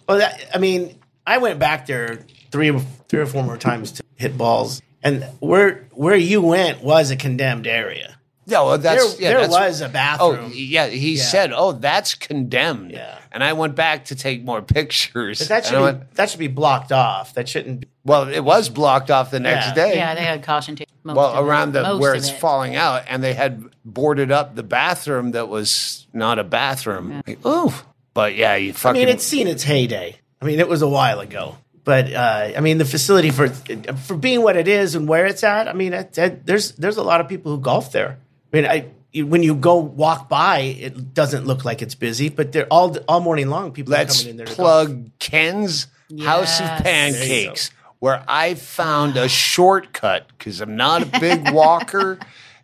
Well, 0.07 0.17
that, 0.17 0.43
I 0.55 0.57
mean, 0.57 0.97
I 1.27 1.37
went 1.37 1.59
back 1.59 1.85
there 1.85 2.25
three, 2.51 2.71
or- 2.71 2.79
three 3.07 3.19
or 3.19 3.27
four 3.27 3.43
more 3.43 3.57
times 3.57 3.91
to 3.91 4.03
hit 4.15 4.35
balls, 4.35 4.81
and 5.03 5.23
where 5.39 5.87
where 5.91 6.15
you 6.15 6.41
went 6.41 6.83
was 6.83 7.11
a 7.11 7.15
condemned 7.15 7.67
area. 7.67 8.18
Yeah, 8.49 8.61
well, 8.61 8.77
that's 8.77 9.13
there 9.15 9.21
yeah, 9.21 9.29
there 9.37 9.47
that's- 9.47 9.69
was 9.69 9.81
a 9.81 9.89
bathroom. 9.89 10.29
Oh, 10.29 10.33
bathroom. 10.33 10.51
yeah. 10.55 10.87
He 10.87 11.13
Yeah. 11.15 11.23
said, 11.23 11.51
"Oh, 11.55 11.71
that's 11.73 12.15
condemned." 12.15 12.91
Yeah. 12.91 13.15
And 13.31 13.43
I 13.43 13.53
went 13.53 13.75
back 13.75 14.05
to 14.05 14.15
take 14.15 14.43
more 14.43 14.61
pictures. 14.61 15.39
But 15.39 15.47
that 15.49 15.67
and 15.67 15.75
I 15.75 15.79
should 15.79 15.83
went, 15.83 15.99
be, 16.01 16.05
that 16.15 16.29
should 16.31 16.39
be 16.39 16.47
blocked 16.47 16.91
off. 16.91 17.33
That 17.35 17.47
shouldn't. 17.47 17.81
Be, 17.81 17.87
well, 18.03 18.27
it 18.27 18.39
was 18.43 18.69
blocked 18.69 19.11
off 19.11 19.29
the 19.31 19.39
next 19.39 19.67
Yeah. 19.67 19.73
day. 19.75 19.95
Yeah, 19.95 20.15
they 20.15 20.21
had 20.23 20.43
caution 20.43 20.75
tape. 20.75 20.87
most 21.03 21.15
well, 21.15 21.27
of 21.35 21.45
around 21.47 21.73
the 21.73 21.83
Most 21.83 22.01
where 22.01 22.15
it's 22.15 22.29
it. 22.29 22.39
falling 22.39 22.75
out, 22.75 23.03
and 23.07 23.23
they 23.23 23.33
had 23.33 23.63
boarded 23.85 24.31
up 24.31 24.55
the 24.55 24.63
bathroom 24.63 25.31
that 25.31 25.47
was 25.47 26.07
not 26.13 26.39
a 26.39 26.43
bathroom. 26.43 27.21
Like, 27.27 27.45
ooh, 27.45 27.71
but 28.13 28.35
yeah, 28.35 28.55
you 28.55 28.73
I 28.83 28.91
mean, 28.93 29.07
it's 29.07 29.23
seen 29.25 29.47
its 29.47 29.63
heyday. 29.63 30.17
I 30.41 30.45
mean, 30.45 30.59
it 30.59 30.67
was 30.67 30.81
a 30.81 30.87
while 30.89 31.19
ago. 31.19 31.57
But 31.85 32.11
uh, 32.13 32.51
I 32.55 32.59
mean, 32.59 32.77
the 32.77 32.85
facility 32.85 33.31
for 33.31 33.47
for 33.49 34.15
being 34.15 34.41
what 34.43 34.55
it 34.57 34.67
is 34.67 34.95
and 34.95 35.07
where 35.07 35.25
it's 35.25 35.43
at. 35.43 35.67
I 35.67 35.73
mean, 35.73 35.93
it, 35.93 36.17
it- 36.17 36.45
there's 36.45 36.73
there's 36.73 36.97
a 36.97 37.03
lot 37.03 37.21
of 37.21 37.27
people 37.27 37.51
who 37.55 37.59
golf 37.61 37.91
there. 37.91 38.17
I 38.53 38.55
mean, 38.55 38.65
I 38.65 38.89
when 39.23 39.41
you 39.43 39.55
go 39.55 39.77
walk 39.77 40.29
by, 40.29 40.59
it 40.59 41.13
doesn't 41.13 41.45
look 41.45 41.65
like 41.65 41.81
it's 41.81 41.95
busy, 41.95 42.29
but 42.29 42.51
they're 42.51 42.67
all 42.67 42.95
all 43.07 43.19
morning 43.21 43.49
long. 43.49 43.71
People 43.71 43.93
are 43.93 43.97
Let's 43.97 44.19
coming 44.21 44.31
in 44.31 44.37
there. 44.37 44.45
To 44.45 44.55
golf. 44.55 44.85
plug 44.87 45.09
Ken's 45.19 45.87
House 46.21 46.59
of 46.59 46.67
Pancakes, 46.83 47.71
where 47.99 48.23
I 48.27 48.53
found 48.55 49.17
a 49.17 49.27
shortcut 49.27 50.27
because 50.37 50.61
I'm 50.61 50.75
not 50.75 51.01
a 51.03 51.19
big 51.19 51.51
walker. 51.53 52.19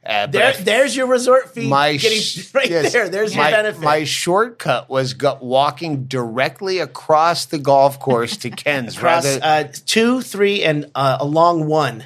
Uh, 0.07 0.27
There, 0.27 0.49
I 0.49 0.51
there's 0.61 0.95
your 0.95 1.07
resort 1.07 1.51
fee. 1.51 1.67
my 1.67 1.97
getting 1.97 2.19
sh- 2.21 2.51
right 2.53 2.69
yes, 2.69 2.93
there. 2.93 3.09
There's 3.09 3.35
my, 3.35 3.49
your 3.49 3.57
benefit. 3.57 3.81
My 3.81 4.03
shortcut 4.03 4.87
was 4.87 5.15
go- 5.15 5.39
walking 5.41 6.05
directly 6.05 6.77
across 6.77 7.45
the 7.45 7.57
golf 7.57 7.99
course 7.99 8.37
to 8.37 8.51
Ken's. 8.51 8.95
Across 8.97 9.25
rather, 9.25 9.67
uh, 9.67 9.73
two, 9.87 10.21
three, 10.21 10.61
and 10.63 10.91
uh, 10.93 11.17
along 11.19 11.65
one. 11.67 12.03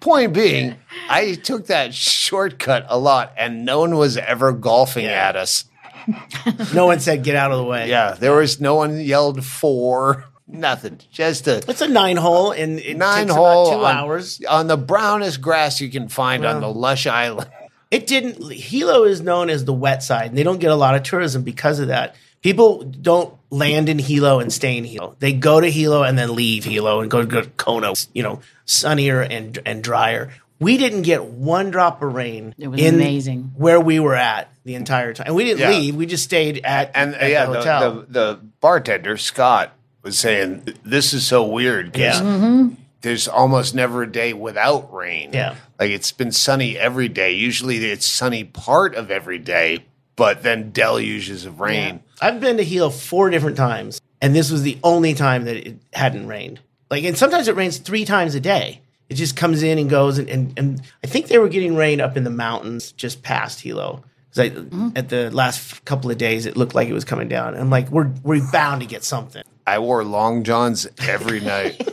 point 0.00 0.32
being, 0.32 0.74
I 1.08 1.34
took 1.34 1.66
that 1.66 1.94
shortcut 1.94 2.86
a 2.88 2.98
lot, 2.98 3.32
and 3.36 3.64
no 3.64 3.80
one 3.80 3.96
was 3.96 4.16
ever 4.16 4.52
golfing 4.52 5.04
Yeah. 5.04 5.28
at 5.28 5.36
us. 5.36 5.64
No 6.74 6.86
one 6.86 6.98
said 7.00 7.22
get 7.22 7.36
out 7.36 7.52
of 7.52 7.58
the 7.58 7.64
way. 7.64 7.88
Yeah, 7.88 8.16
there 8.18 8.32
was 8.34 8.60
no 8.60 8.74
one 8.74 9.00
yelled 9.00 9.44
for 9.44 10.24
nothing. 10.48 10.98
Just 11.12 11.46
a 11.46 11.58
It's 11.68 11.80
a 11.80 11.86
nine 11.88 12.16
hole, 12.16 12.50
and 12.50 12.80
it 12.80 12.96
nine 12.96 13.26
takes 13.26 13.36
hole 13.36 13.68
about 13.68 13.78
two 13.78 13.84
on, 13.84 13.96
hours. 13.96 14.40
on 14.48 14.66
the 14.66 14.76
brownest 14.76 15.40
grass 15.40 15.80
you 15.80 15.90
can 15.90 16.08
find 16.08 16.44
on 16.44 16.60
the 16.60 16.68
lush 16.68 17.06
island. 17.06 17.48
It 17.92 18.06
didn't. 18.06 18.50
Hilo 18.52 19.04
is 19.04 19.20
known 19.20 19.48
as 19.50 19.64
the 19.64 19.72
wet 19.72 20.02
side, 20.02 20.30
and 20.30 20.36
they 20.38 20.42
don't 20.42 20.58
get 20.58 20.70
a 20.70 20.74
lot 20.76 20.94
of 20.96 21.02
tourism 21.04 21.42
because 21.42 21.78
of 21.78 21.88
that. 21.88 22.16
People 22.40 22.82
don't 22.82 23.34
land 23.50 23.88
in 23.88 24.00
Hilo 24.00 24.40
and 24.40 24.52
stay 24.52 24.76
in 24.76 24.84
Hilo. 24.84 25.14
They 25.20 25.32
go 25.32 25.60
to 25.60 25.70
Hilo 25.70 26.02
and 26.02 26.18
then 26.18 26.34
leave 26.34 26.64
Hilo 26.64 27.00
and 27.00 27.08
go 27.10 27.24
to 27.24 27.44
Kona. 27.56 27.92
You 28.14 28.22
know, 28.24 28.40
sunnier 28.64 29.20
and 29.20 29.56
and 29.64 29.84
drier. 29.84 30.30
We 30.62 30.76
didn't 30.78 31.02
get 31.02 31.24
one 31.24 31.70
drop 31.70 32.02
of 32.02 32.14
rain. 32.14 32.54
It 32.58 32.68
was 32.68 32.80
in 32.80 32.94
amazing. 32.94 33.52
where 33.56 33.80
we 33.80 34.00
were 34.00 34.14
at 34.14 34.48
the 34.64 34.74
entire 34.76 35.12
time, 35.12 35.26
and 35.26 35.36
we 35.36 35.44
didn't 35.44 35.60
Yeah. 35.60 35.70
leave. 35.70 35.96
We 35.96 36.06
just 36.06 36.24
stayed 36.24 36.60
at 36.64 36.92
And 36.94 37.14
at 37.14 37.30
yeah, 37.30 37.46
the 37.46 37.52
the, 37.52 37.58
hotel. 37.58 37.92
the, 37.92 38.06
the 38.12 38.38
bartender 38.60 39.16
Scott 39.16 39.72
was 40.02 40.18
saying 40.18 40.62
this 40.84 41.12
is 41.12 41.26
so 41.26 41.44
weird 41.44 41.92
because 41.92 42.20
Yeah. 42.20 42.26
Mm-hmm. 42.26 42.74
there's 43.02 43.26
almost 43.28 43.74
never 43.74 44.02
a 44.04 44.10
day 44.10 44.32
without 44.32 44.92
rain. 44.92 45.30
Yeah. 45.32 45.56
like 45.80 45.90
it's 45.90 46.12
been 46.12 46.30
sunny 46.32 46.78
every 46.78 47.08
day. 47.08 47.32
Usually 47.32 47.78
it's 47.84 48.06
sunny 48.06 48.44
part 48.44 48.94
of 48.94 49.10
every 49.10 49.38
day, 49.38 49.84
but 50.14 50.42
then 50.44 50.70
deluges 50.72 51.44
of 51.44 51.58
rain. 51.60 52.00
I've 52.20 52.38
been 52.40 52.56
to 52.58 52.62
Hilo 52.64 52.90
four 52.90 53.30
different 53.30 53.56
times, 53.56 54.00
and 54.20 54.32
this 54.36 54.50
was 54.52 54.62
the 54.62 54.78
only 54.84 55.14
time 55.14 55.44
that 55.46 55.56
it 55.56 55.78
hadn't 55.92 56.28
rained. 56.28 56.60
Like, 56.88 57.02
and 57.02 57.18
sometimes 57.18 57.48
it 57.48 57.56
rains 57.56 57.78
three 57.78 58.04
times 58.04 58.36
a 58.36 58.40
day. 58.40 58.80
It 59.08 59.14
just 59.14 59.36
comes 59.36 59.62
in 59.62 59.78
and 59.78 59.90
goes, 59.90 60.18
and, 60.18 60.28
and, 60.30 60.52
and 60.58 60.82
I 61.04 61.06
think 61.06 61.26
they 61.28 61.38
were 61.38 61.48
getting 61.48 61.76
rain 61.76 62.00
up 62.00 62.16
in 62.16 62.24
the 62.24 62.30
mountains 62.30 62.92
just 62.92 63.22
past 63.22 63.60
Hilo. 63.60 64.02
'Cause 64.34 64.38
I, 64.38 64.48
mm-hmm. 64.50 64.88
At 64.96 65.10
the 65.10 65.30
last 65.30 65.84
couple 65.84 66.10
of 66.10 66.16
days, 66.16 66.46
it 66.46 66.56
looked 66.56 66.74
like 66.74 66.88
it 66.88 66.94
was 66.94 67.04
coming 67.04 67.28
down. 67.28 67.48
And 67.52 67.58
I'm 67.62 67.68
like, 67.70 67.90
we're 67.90 68.10
we're 68.22 68.40
bound 68.50 68.80
to 68.80 68.86
get 68.86 69.04
something. 69.04 69.42
I 69.66 69.78
wore 69.78 70.02
long 70.04 70.42
johns 70.44 70.88
every 71.06 71.40
night. 71.54 71.86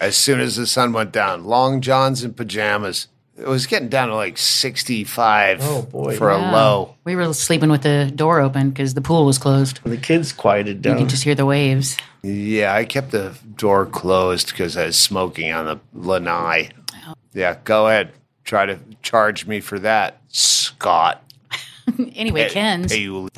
as 0.00 0.16
soon 0.16 0.38
as 0.40 0.56
the 0.56 0.66
sun 0.66 0.92
went 0.92 1.10
down, 1.12 1.44
long 1.44 1.80
johns 1.80 2.22
and 2.22 2.36
pajamas. 2.36 3.08
It 3.36 3.48
was 3.48 3.66
getting 3.66 3.88
down 3.88 4.08
to 4.08 4.14
like 4.14 4.36
65 4.36 5.58
Oh, 5.62 5.82
boy. 5.82 6.16
for 6.16 6.30
Yeah. 6.30 6.50
a 6.50 6.52
low. 6.52 6.94
We 7.04 7.16
were 7.16 7.32
sleeping 7.32 7.70
with 7.70 7.82
the 7.82 8.12
door 8.14 8.38
open 8.40 8.68
because 8.70 8.92
the 8.94 9.00
pool 9.00 9.24
was 9.24 9.38
closed. 9.38 9.80
The 9.82 9.96
kids 9.96 10.32
quieted 10.32 10.82
down. 10.82 10.92
You 10.92 10.98
down. 10.98 11.06
could 11.06 11.10
just 11.10 11.24
hear 11.24 11.34
the 11.34 11.46
waves. 11.46 11.96
Yeah, 12.22 12.74
I 12.74 12.84
kept 12.84 13.10
the 13.12 13.34
door 13.56 13.86
closed 13.86 14.48
because 14.48 14.76
I 14.76 14.86
was 14.86 14.96
smoking 14.96 15.52
on 15.52 15.64
the 15.66 15.80
lanai. 15.94 16.70
Yeah, 17.32 17.56
go 17.64 17.86
ahead. 17.88 18.12
Try 18.44 18.66
to 18.66 18.78
charge 19.02 19.46
me 19.46 19.60
for 19.60 19.78
that, 19.80 20.20
Scott. 20.28 21.22
Anyway, 22.14 22.48
Ken's. 22.48 22.92
Hey, 22.92 23.00
you- 23.00 23.28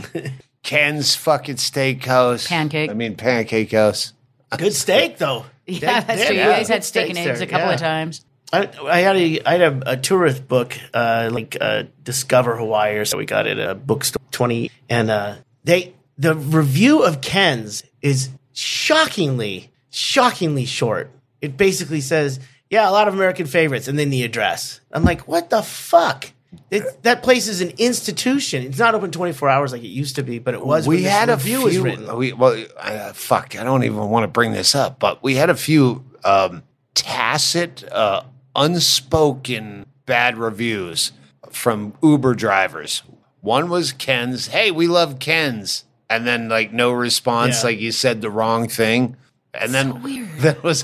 Ken's 0.63 1.15
fucking 1.15 1.57
steakhouse. 1.57 2.47
Pancake. 2.47 2.91
I 2.91 2.95
mean, 2.95 3.17
pancake 3.17 3.73
house. 3.73 4.13
Good 4.59 4.75
steak 4.75 5.17
though. 5.17 5.47
yeah, 5.67 6.01
They- 6.01 6.07
that's 6.07 6.21
they 6.21 6.27
true. 6.27 6.37
You 6.37 6.43
guys 6.43 6.69
had 6.69 6.85
steak 6.85 7.09
and 7.09 7.19
eggs 7.19 7.39
there, 7.39 7.49
a 7.49 7.51
couple 7.51 7.69
yeah. 7.69 7.75
of 7.75 7.81
times. 7.81 8.25
I, 8.53 8.69
I 8.85 8.99
had 9.01 9.17
a 9.17 9.41
I 9.47 9.53
had 9.53 9.63
a, 9.63 9.93
a 9.93 9.97
tourist 9.97 10.47
book 10.47 10.77
uh, 10.93 11.31
like 11.33 11.57
uh, 11.59 11.85
Discover 12.03 12.57
Hawaii 12.59 12.97
or 12.97 13.07
so 13.07 13.17
we 13.17 13.25
got 13.25 13.47
it 13.47 13.57
at 13.59 13.71
a 13.71 13.75
bookstore 13.75 14.21
twenty 14.31 14.71
and 14.91 15.11
uh, 15.11 15.37
they 15.65 15.95
the 16.19 16.35
review 16.35 17.03
of 17.03 17.23
Ken's 17.23 17.83
is 18.03 18.29
shockingly 18.53 19.71
shockingly 19.91 20.65
short. 20.65 21.11
It 21.41 21.57
basically 21.57 22.01
says 22.01 22.41
yeah 22.71 22.89
a 22.89 22.93
lot 22.93 23.09
of 23.09 23.15
American 23.15 23.47
favorites 23.47 23.89
and 23.89 23.99
then 23.99 24.11
the 24.11 24.23
address. 24.23 24.81
I'm 24.93 25.05
like 25.05 25.29
what 25.29 25.51
the 25.51 25.63
fuck. 25.63 26.33
It, 26.71 27.03
that 27.03 27.23
place 27.23 27.49
is 27.49 27.63
an 27.63 27.73
institution. 27.79 28.63
It's 28.63 28.79
not 28.79 28.95
open 28.95 29.11
24 29.11 29.49
hours 29.49 29.73
like 29.73 29.83
it 29.83 29.89
used 29.89 30.17
to 30.17 30.23
be, 30.23 30.39
but 30.39 30.53
it 30.53 30.65
was. 30.65 30.87
we 30.87 31.03
had 31.03 31.31
a 31.31 31.39
few. 31.39 31.63
was 31.63 31.79
written. 31.79 32.15
We, 32.15 32.35
well, 32.35 32.63
uh, 32.79 33.13
fuck, 33.15 33.57
I 33.57 33.65
don't 33.65 33.85
even 33.85 34.11
want 34.11 34.25
to 34.25 34.29
bring 34.29 34.53
this 34.53 34.75
up, 34.75 34.99
but 34.99 35.23
we 35.23 35.37
had 35.37 35.49
a 35.49 35.55
few 35.55 36.05
um, 36.25 36.63
tacit, 36.95 37.85
uh, 37.91 38.25
unspoken 38.55 39.87
bad 40.05 40.37
reviews 40.37 41.13
from 41.51 41.95
Uber 42.03 42.35
drivers. 42.35 43.03
One 43.41 43.69
was 43.69 43.93
Ken's. 43.93 44.49
Hey, 44.49 44.71
we 44.71 44.87
love 44.87 45.19
Ken's, 45.19 45.85
and 46.15 46.27
then 46.27 46.49
like 46.49 46.73
no 46.73 46.93
response, 46.93 47.61
Yeah. 47.63 47.71
like 47.71 47.81
you 47.81 47.93
said 47.93 48.21
the 48.21 48.31
wrong 48.31 48.69
thing. 48.69 49.17
And 49.55 49.75
then 49.75 49.91
that 50.39 50.63
was 50.63 50.83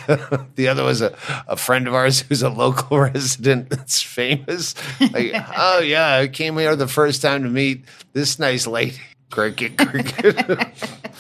the 0.56 0.68
other 0.68 0.84
was 0.84 1.00
a, 1.00 1.16
a 1.46 1.56
friend 1.56 1.88
of 1.88 1.94
ours 1.94 2.20
who's 2.20 2.42
a 2.42 2.50
local 2.50 2.98
resident 3.12 3.70
that's 3.70 4.02
famous. 4.02 4.74
Like, 5.00 5.32
oh 5.56 5.80
yeah, 5.80 6.16
I 6.16 6.28
came 6.28 6.58
here 6.58 6.76
the 6.76 6.88
first 6.88 7.22
time 7.22 7.42
to 7.44 7.48
meet 7.48 7.84
this 8.12 8.38
nice 8.38 8.66
lady. 8.66 8.98
Cricket, 9.30 9.76
cricket. 9.76 10.36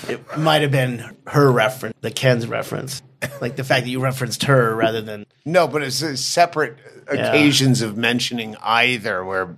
It 0.08 0.38
might 0.38 0.62
have 0.62 0.70
been 0.70 1.14
her 1.26 1.50
reference, 1.52 1.94
the 2.00 2.10
Ken's 2.10 2.46
reference, 2.46 3.02
like 3.40 3.56
the 3.56 3.64
fact 3.64 3.84
that 3.84 3.90
you 3.90 4.00
referenced 4.00 4.44
her 4.44 4.74
rather 4.74 5.00
than 5.00 5.26
no, 5.44 5.66
but 5.68 5.82
it's 5.82 6.02
uh, 6.02 6.14
separate 6.16 6.76
occasions 7.08 7.80
of 7.82 7.96
mentioning 7.96 8.56
either 8.62 9.24
where 9.24 9.56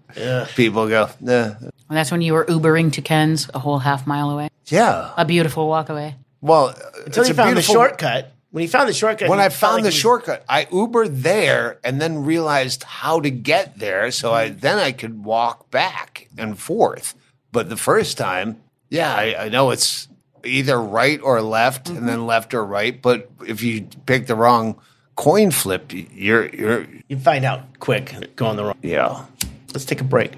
people 0.57 0.89
go, 0.89 1.09
nah. 1.21 1.55
And 1.61 1.97
that's 1.97 2.11
when 2.13 2.23
you 2.23 2.33
were 2.35 2.45
Ubering 2.47 2.93
to 2.93 3.03
Ken's 3.03 3.51
a 3.53 3.59
whole 3.59 3.79
half 3.81 4.07
mile 4.07 4.31
away. 4.31 4.49
yeah. 4.67 5.13
A 5.17 5.25
beautiful 5.25 5.67
walk 5.69 5.89
away. 5.89 6.15
Well, 6.41 6.69
until 7.05 7.23
it's 7.23 7.29
he 7.29 7.33
a 7.33 7.35
found 7.35 7.51
the 7.51 7.55
beautiful- 7.57 7.75
shortcut. 7.75 8.33
When 8.53 8.63
he 8.63 8.67
found 8.67 8.89
the 8.89 8.93
shortcut, 8.95 9.29
when 9.29 9.39
he 9.39 9.45
I 9.45 9.49
felt 9.49 9.61
found 9.61 9.75
like 9.75 9.83
the 9.85 9.91
he 9.91 9.95
was- 9.95 10.01
shortcut, 10.01 10.45
I 10.49 10.65
Ubered 10.67 11.23
there 11.23 11.79
and 11.85 12.01
then 12.01 12.25
realized 12.25 12.83
how 12.83 13.21
to 13.21 13.31
get 13.31 13.79
there. 13.79 14.11
So 14.11 14.33
I 14.33 14.49
then 14.49 14.77
I 14.79 14.91
could 14.93 15.25
walk 15.25 15.71
back 15.71 16.29
and 16.37 16.59
forth. 16.59 17.15
But 17.53 17.69
the 17.69 17.77
first 17.77 18.19
time, 18.19 18.61
yeah, 18.89 19.15
I, 19.15 19.45
I 19.45 19.49
know 19.51 19.71
it's 19.71 20.09
either 20.45 20.81
right 20.81 21.21
or 21.23 21.41
left, 21.43 21.89
and 21.89 21.99
Mm-hmm. 21.99 22.07
then 22.07 22.27
left 22.27 22.55
or 22.55 22.65
right. 22.65 23.01
But 23.01 23.31
if 23.47 23.63
you 23.63 23.87
pick 24.07 24.27
the 24.27 24.35
wrong 24.35 24.79
coin 25.17 25.51
flip, 25.51 25.93
you're 25.93 26.49
you're 26.49 26.87
you 27.09 27.19
find 27.19 27.45
out 27.45 27.79
quick 27.81 28.35
going 28.37 28.57
the 28.57 28.65
wrong. 28.65 28.79
yeah. 28.83 29.25
Let's 29.73 29.85
take 29.85 30.01
a 30.01 30.05
break. 30.05 30.33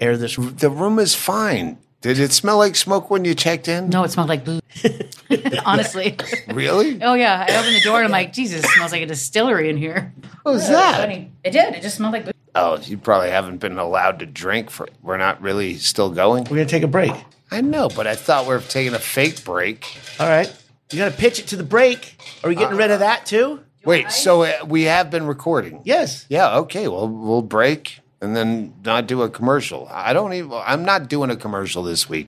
Air 0.00 0.16
this. 0.16 0.36
The 0.36 0.70
room 0.70 0.98
is 0.98 1.14
fine. 1.14 1.78
Did 2.00 2.20
it 2.20 2.30
smell 2.32 2.58
like 2.58 2.76
smoke 2.76 3.10
when 3.10 3.24
you 3.24 3.34
checked 3.34 3.66
in? 3.66 3.90
No, 3.90 4.04
it 4.04 4.10
smelled 4.12 4.28
like 4.28 4.44
booze. 4.44 4.62
Honestly. 5.66 6.16
Really? 6.48 7.02
Oh 7.02 7.14
yeah, 7.14 7.44
I 7.48 7.58
opened 7.58 7.74
the 7.74 7.80
door 7.80 7.96
and 7.96 8.04
I'm 8.04 8.10
like, 8.12 8.32
Jesus, 8.32 8.64
it 8.64 8.68
smells 8.68 8.92
like 8.92 9.02
a 9.02 9.06
distillery 9.06 9.68
in 9.68 9.76
here. 9.76 10.12
What 10.44 10.52
was 10.52 10.68
that? 10.68 11.00
Funny. 11.00 11.32
It 11.42 11.50
did. 11.50 11.74
It 11.74 11.82
just 11.82 11.96
smelled 11.96 12.12
like 12.12 12.24
booze. 12.24 12.32
Oh, 12.54 12.78
you 12.78 12.98
probably 12.98 13.30
haven't 13.30 13.58
been 13.58 13.78
allowed 13.78 14.18
to 14.20 14.26
drink 14.26 14.70
for. 14.70 14.88
We're 15.02 15.16
not 15.16 15.40
really 15.40 15.76
still 15.76 16.10
going. 16.10 16.44
We're 16.44 16.56
gonna 16.56 16.66
take 16.66 16.82
a 16.82 16.88
break. 16.88 17.12
I 17.50 17.60
know, 17.60 17.88
but 17.88 18.06
I 18.06 18.14
thought 18.14 18.46
we 18.46 18.54
are 18.54 18.60
taking 18.60 18.94
a 18.94 18.98
fake 18.98 19.44
break. 19.44 19.84
All 20.20 20.28
right. 20.28 20.54
You 20.90 20.98
got 20.98 21.12
to 21.12 21.16
pitch 21.18 21.38
it 21.38 21.48
to 21.48 21.56
the 21.56 21.64
break. 21.64 22.16
Are 22.42 22.48
we 22.48 22.54
getting 22.54 22.76
rid 22.76 22.90
of 22.90 23.00
that 23.00 23.26
too? 23.26 23.60
Wait, 23.84 24.10
so 24.10 24.42
uh, 24.42 24.52
we 24.66 24.82
have 24.84 25.10
been 25.10 25.26
recording? 25.26 25.80
Yes. 25.84 26.26
Yeah. 26.28 26.58
Okay. 26.58 26.88
Well, 26.88 27.08
we'll 27.08 27.42
break 27.42 28.00
and 28.20 28.34
then 28.36 28.74
not 28.84 29.06
do 29.06 29.22
a 29.22 29.30
commercial. 29.30 29.88
I 29.90 30.12
don't 30.12 30.32
even. 30.32 30.52
I'm 30.52 30.84
not 30.84 31.08
doing 31.08 31.30
a 31.30 31.36
commercial 31.36 31.82
this 31.82 32.08
week. 32.08 32.26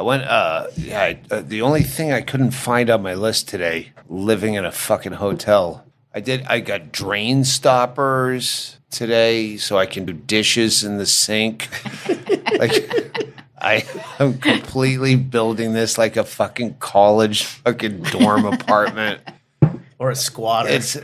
I 0.00 0.02
went. 0.02 0.24
Uh, 0.24 0.68
yeah. 0.78 1.02
I, 1.02 1.20
uh, 1.30 1.42
the 1.42 1.60
only 1.60 1.82
thing 1.82 2.10
I 2.10 2.22
couldn't 2.22 2.52
find 2.52 2.88
on 2.88 3.02
my 3.02 3.12
list 3.12 3.48
today, 3.48 3.92
living 4.08 4.54
in 4.54 4.64
a 4.64 4.72
fucking 4.72 5.12
hotel. 5.12 5.84
I 6.14 6.20
did. 6.20 6.46
I 6.46 6.60
got 6.60 6.90
drain 6.90 7.44
stoppers 7.44 8.78
today, 8.90 9.58
so 9.58 9.76
I 9.76 9.84
can 9.84 10.06
do 10.06 10.14
dishes 10.14 10.84
in 10.84 10.96
the 10.96 11.04
sink. 11.04 11.68
like, 12.58 13.36
I 13.60 13.84
am 14.18 14.38
completely 14.38 15.16
building 15.16 15.74
this 15.74 15.98
like 15.98 16.16
a 16.16 16.24
fucking 16.24 16.76
college 16.78 17.44
fucking 17.44 18.00
dorm 18.04 18.46
apartment. 18.46 19.20
or 19.98 20.08
a 20.08 20.16
squatter. 20.16 20.70
It's 20.70 20.96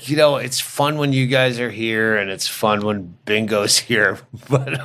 you 0.00 0.16
know, 0.16 0.34
it's 0.34 0.58
fun 0.58 0.98
when 0.98 1.12
you 1.12 1.28
guys 1.28 1.60
are 1.60 1.70
here, 1.70 2.16
and 2.16 2.28
it's 2.28 2.48
fun 2.48 2.80
when 2.84 3.16
Bingo's 3.24 3.78
here. 3.78 4.18
But 4.50 4.80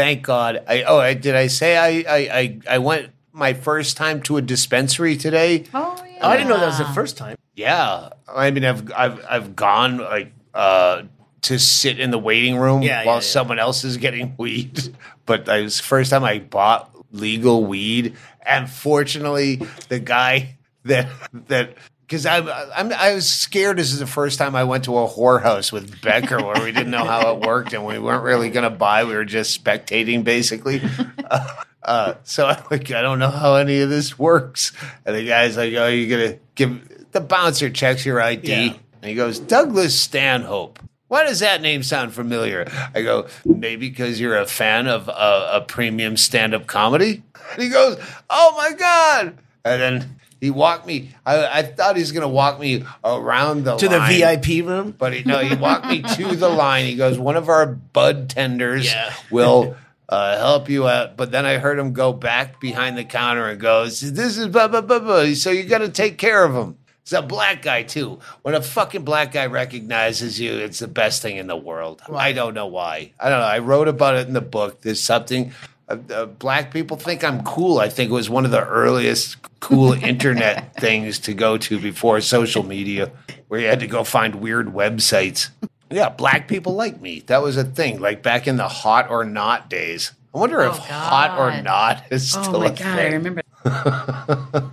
thank 0.00 0.22
God. 0.22 0.62
I 0.66 0.82
oh, 0.82 0.98
I, 0.98 1.14
did 1.14 1.34
I 1.34 1.46
say 1.48 1.76
I, 1.76 1.88
I 2.08 2.38
I 2.38 2.58
I 2.68 2.78
went 2.78 3.10
my 3.32 3.52
first 3.52 3.96
time 3.96 4.22
to 4.22 4.36
a 4.36 4.42
dispensary 4.42 5.16
today? 5.16 5.64
Oh 5.74 6.02
yeah. 6.04 6.18
oh, 6.22 6.28
I 6.28 6.36
didn't 6.36 6.48
know 6.48 6.58
that 6.58 6.66
was 6.66 6.78
the 6.78 6.84
first 6.86 7.16
time. 7.16 7.36
Yeah, 7.54 8.10
I 8.28 8.50
mean, 8.50 8.64
I've 8.64 8.90
I've 8.92 9.24
I've 9.28 9.56
gone 9.56 9.98
like 9.98 10.32
uh 10.54 11.02
to 11.42 11.58
sit 11.58 11.98
in 11.98 12.10
the 12.10 12.18
waiting 12.18 12.56
room 12.56 12.82
Yeah, 12.82 13.04
while 13.04 13.16
yeah, 13.16 13.20
someone 13.20 13.58
else 13.58 13.84
is 13.84 13.96
getting 13.96 14.34
weed. 14.38 14.94
But 15.26 15.48
it 15.48 15.62
was 15.62 15.78
the 15.78 15.84
first 15.84 16.10
time 16.10 16.24
I 16.24 16.38
bought 16.38 16.90
legal 17.12 17.64
weed, 17.64 18.16
and 18.44 18.68
fortunately, 18.68 19.60
the 19.88 20.00
guy 20.00 20.56
that 20.84 21.08
that. 21.48 21.74
Because 22.10 22.26
I'm, 22.26 22.48
I'm, 22.74 22.92
I 22.92 23.14
was 23.14 23.30
scared. 23.30 23.76
This 23.76 23.92
is 23.92 24.00
the 24.00 24.06
first 24.06 24.36
time 24.36 24.56
I 24.56 24.64
went 24.64 24.82
to 24.86 24.98
a 24.98 25.06
whorehouse 25.06 25.70
with 25.70 26.02
Becker, 26.02 26.44
where 26.44 26.60
we 26.60 26.72
didn't 26.72 26.90
know 26.90 27.04
how 27.04 27.36
it 27.36 27.40
worked, 27.46 27.72
and 27.72 27.86
we 27.86 28.00
weren't 28.00 28.24
really 28.24 28.50
going 28.50 28.64
to 28.64 28.76
buy. 28.76 29.04
We 29.04 29.14
were 29.14 29.24
just 29.24 29.62
spectating, 29.62 30.24
basically. 30.24 30.82
Uh, 31.30 31.46
uh, 31.84 32.14
so 32.24 32.46
I'm 32.48 32.64
like, 32.72 32.90
I 32.90 33.02
don't 33.02 33.20
know 33.20 33.30
how 33.30 33.54
any 33.54 33.80
of 33.82 33.88
this 33.88 34.18
works. 34.18 34.72
And 35.06 35.14
the 35.14 35.24
guy's 35.24 35.56
like, 35.56 35.72
Oh, 35.74 35.86
you're 35.86 36.18
gonna 36.18 36.38
give 36.56 37.12
the 37.12 37.20
bouncer 37.20 37.70
checks 37.70 38.04
your 38.04 38.20
ID, 38.20 38.48
Yeah. 38.48 38.72
and 39.00 39.08
he 39.08 39.14
goes, 39.14 39.38
Douglas 39.38 39.98
Stanhope. 39.98 40.80
Why 41.06 41.22
does 41.24 41.38
that 41.38 41.62
name 41.62 41.84
sound 41.84 42.12
familiar? 42.14 42.66
I 42.96 43.02
go, 43.02 43.28
maybe 43.44 43.88
because 43.88 44.18
you're 44.20 44.36
a 44.38 44.46
fan 44.46 44.88
of 44.88 45.08
uh, 45.08 45.50
a 45.52 45.60
premium 45.60 46.16
stand 46.16 46.52
up 46.52 46.66
comedy. 46.66 47.22
And 47.52 47.62
he 47.62 47.68
goes, 47.68 47.96
Oh 48.28 48.54
my 48.56 48.72
God. 48.76 49.38
And 49.64 49.80
then 49.80 50.16
he 50.40 50.50
walked 50.50 50.86
me, 50.86 51.10
I, 51.26 51.58
I 51.58 51.62
thought 51.62 51.96
he 51.96 52.00
was 52.02 52.12
going 52.12 52.22
to 52.22 52.28
walk 52.28 52.58
me 52.58 52.84
around 53.04 53.64
the 53.64 53.76
To 53.76 53.88
the. 53.88 54.00
VIP 54.00 54.66
room. 54.66 54.94
But 54.96 55.12
he, 55.12 55.22
no, 55.24 55.38
he 55.38 55.54
walked 55.54 55.86
me 55.86 56.02
to 56.02 56.34
the 56.36 56.48
line. 56.64 56.86
He 56.86 56.96
goes, 56.96 57.18
One 57.18 57.36
of 57.36 57.48
our 57.48 57.66
bud 57.66 58.30
tenders 58.30 58.86
Yeah. 58.86 59.12
will. 59.30 59.76
Uh, 60.08 60.36
help 60.38 60.68
you 60.68 60.88
out, 60.88 61.16
but 61.16 61.30
then 61.30 61.46
I 61.46 61.58
heard 61.58 61.78
him 61.78 61.92
go 61.92 62.12
back 62.12 62.60
behind 62.60 62.98
the 62.98 63.04
counter 63.04 63.46
and 63.46 63.60
goes, 63.60 64.00
"This 64.00 64.36
is 64.38 64.48
blah 64.48 64.66
blah 64.66 64.80
blah 64.80 64.98
blah." 64.98 65.34
So 65.34 65.52
you 65.52 65.62
got 65.62 65.78
to 65.78 65.88
take 65.88 66.18
care 66.18 66.42
of 66.44 66.52
him. 66.52 66.78
It's 67.02 67.12
a 67.12 67.22
black 67.22 67.62
guy 67.62 67.84
too. 67.84 68.18
When 68.42 68.56
a 68.56 68.60
fucking 68.60 69.04
black 69.04 69.30
guy 69.30 69.46
recognizes 69.46 70.40
you, 70.40 70.54
it's 70.54 70.80
the 70.80 70.88
best 70.88 71.22
thing 71.22 71.36
in 71.36 71.46
the 71.46 71.56
world. 71.56 72.02
I 72.12 72.32
don't 72.32 72.54
know 72.54 72.66
why. 72.66 73.12
I 73.20 73.28
don't 73.28 73.38
know. 73.38 73.46
I 73.46 73.60
wrote 73.60 73.86
about 73.86 74.16
it 74.16 74.26
in 74.26 74.32
the 74.32 74.40
book. 74.40 74.80
There's 74.80 74.98
something. 75.00 75.52
Uh, 75.90 75.96
uh, 76.14 76.26
black 76.26 76.72
people 76.72 76.96
think 76.96 77.24
I'm 77.24 77.42
cool. 77.42 77.78
I 77.80 77.88
think 77.88 78.10
it 78.10 78.14
was 78.14 78.30
one 78.30 78.44
of 78.44 78.52
the 78.52 78.64
earliest 78.64 79.36
cool 79.60 79.92
internet 80.04 80.76
things 80.76 81.18
to 81.20 81.34
go 81.34 81.56
to 81.58 81.80
before 81.80 82.20
social 82.20 82.62
media, 82.62 83.10
where 83.48 83.60
you 83.60 83.66
had 83.66 83.80
to 83.80 83.86
go 83.88 84.04
find 84.04 84.36
weird 84.36 84.68
websites. 84.68 85.50
Yeah, 85.90 86.08
black 86.08 86.46
people 86.46 86.74
like 86.74 87.00
me. 87.00 87.20
That 87.26 87.42
was 87.42 87.56
a 87.56 87.64
thing, 87.64 87.98
like 88.00 88.22
back 88.22 88.46
in 88.46 88.56
the 88.56 88.68
hot 88.68 89.10
or 89.10 89.24
not 89.24 89.68
days. 89.68 90.12
I 90.32 90.38
wonder 90.38 90.60
if 90.60 90.76
Oh, 90.76 90.80
hot 90.80 91.36
or 91.38 91.60
not 91.60 92.04
is 92.12 92.30
still 92.30 92.40
Oh 92.40 92.44
still 92.44 92.60
my 92.60 92.66
a 92.66 92.70
god, 92.70 92.86
I 92.86 92.96
thing. 92.96 93.12
remember. 93.14 93.42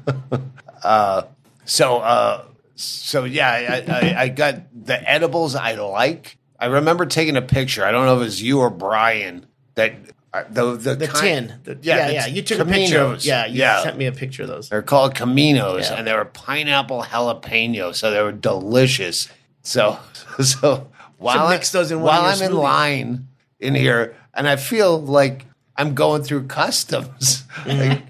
So, 1.65 1.97
uh, 1.97 2.45
so 2.75 3.25
yeah, 3.25 3.49
I, 3.49 3.91
I, 3.91 4.21
I 4.23 4.27
got 4.29 4.61
the 4.85 5.09
edibles 5.09 5.55
I 5.55 5.73
like. 5.75 6.37
I 6.59 6.67
remember 6.67 7.05
taking 7.05 7.35
a 7.35 7.41
picture. 7.41 7.83
I 7.83 7.91
don't 7.91 8.05
know 8.05 8.15
if 8.15 8.21
it 8.21 8.25
was 8.25 8.41
you 8.41 8.59
or 8.59 8.69
Brian 8.69 9.45
that 9.75 9.91
uh, 9.91 9.95
the 10.43 10.75
the, 10.75 10.95
The 10.95 11.07
kind- 11.07 11.49
tin. 11.49 11.59
The- 11.63 11.77
yeah, 11.81 11.95
yeah, 11.97 12.07
the 12.07 12.13
yeah. 12.13 12.25
You 12.27 12.41
took 12.41 12.59
a 12.59 12.65
picture. 12.65 12.99
Of, 13.01 13.23
yeah, 13.25 13.45
you 13.45 13.59
yeah. 13.59 13.83
sent 13.83 13.97
me 13.97 14.05
a 14.05 14.11
picture 14.11 14.43
of 14.43 14.49
those. 14.49 14.69
They're 14.69 14.81
called 14.81 15.15
Caminos, 15.15 15.81
Yeah. 15.89 15.95
and 15.95 16.07
they 16.07 16.13
were 16.13 16.25
pineapple 16.25 17.03
jalapeno, 17.03 17.93
so 17.95 18.11
they 18.11 18.21
were 18.21 18.31
delicious. 18.31 19.29
So, 19.63 19.99
so 20.41 20.89
while 21.17 21.49
mix 21.49 21.71
those 21.71 21.91
in 21.91 22.01
while 22.01 22.21
I'm 22.21 22.41
in 22.41 22.53
line 22.53 23.27
in 23.59 23.75
here, 23.75 24.15
and 24.33 24.47
I 24.47 24.55
feel 24.55 24.99
like 25.01 25.45
I'm 25.75 25.93
going 25.95 26.23
through 26.23 26.47
customs. 26.47 27.43
Like, 27.65 28.01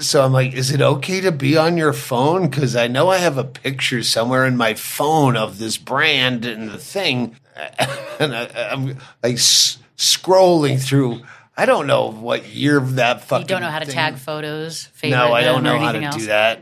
so 0.00 0.24
I'm 0.24 0.32
like, 0.32 0.52
is 0.54 0.70
it 0.70 0.80
okay 0.80 1.20
to 1.22 1.32
be 1.32 1.56
on 1.56 1.76
your 1.76 1.92
phone? 1.92 2.48
Because 2.48 2.76
I 2.76 2.86
know 2.86 3.08
I 3.08 3.16
have 3.18 3.36
a 3.38 3.42
picture 3.44 4.02
somewhere 4.04 4.44
in 4.46 4.56
my 4.56 4.74
phone 4.74 5.36
of 5.36 5.58
this 5.58 5.76
brand 5.76 6.44
and 6.44 6.70
the 6.70 6.78
thing, 6.78 7.34
and 8.20 8.34
I, 8.36 8.48
I'm 8.70 8.96
like 9.22 9.34
s- 9.36 9.78
scrolling 9.96 10.80
through. 10.80 11.22
I 11.58 11.66
don't 11.66 11.88
know 11.88 12.12
what 12.12 12.46
year 12.46 12.78
that 12.78 13.24
fucking. 13.24 13.42
You 13.42 13.48
don't 13.48 13.62
know 13.62 13.70
how 13.70 13.80
to 13.80 13.84
thing- 13.86 13.94
tag 13.94 14.16
photos. 14.16 14.88
No, 15.02 15.32
I 15.32 15.42
don't 15.42 15.64
know 15.64 15.76
how 15.78 15.90
to 15.90 16.00
else. 16.00 16.16
do 16.16 16.26
that. 16.26 16.60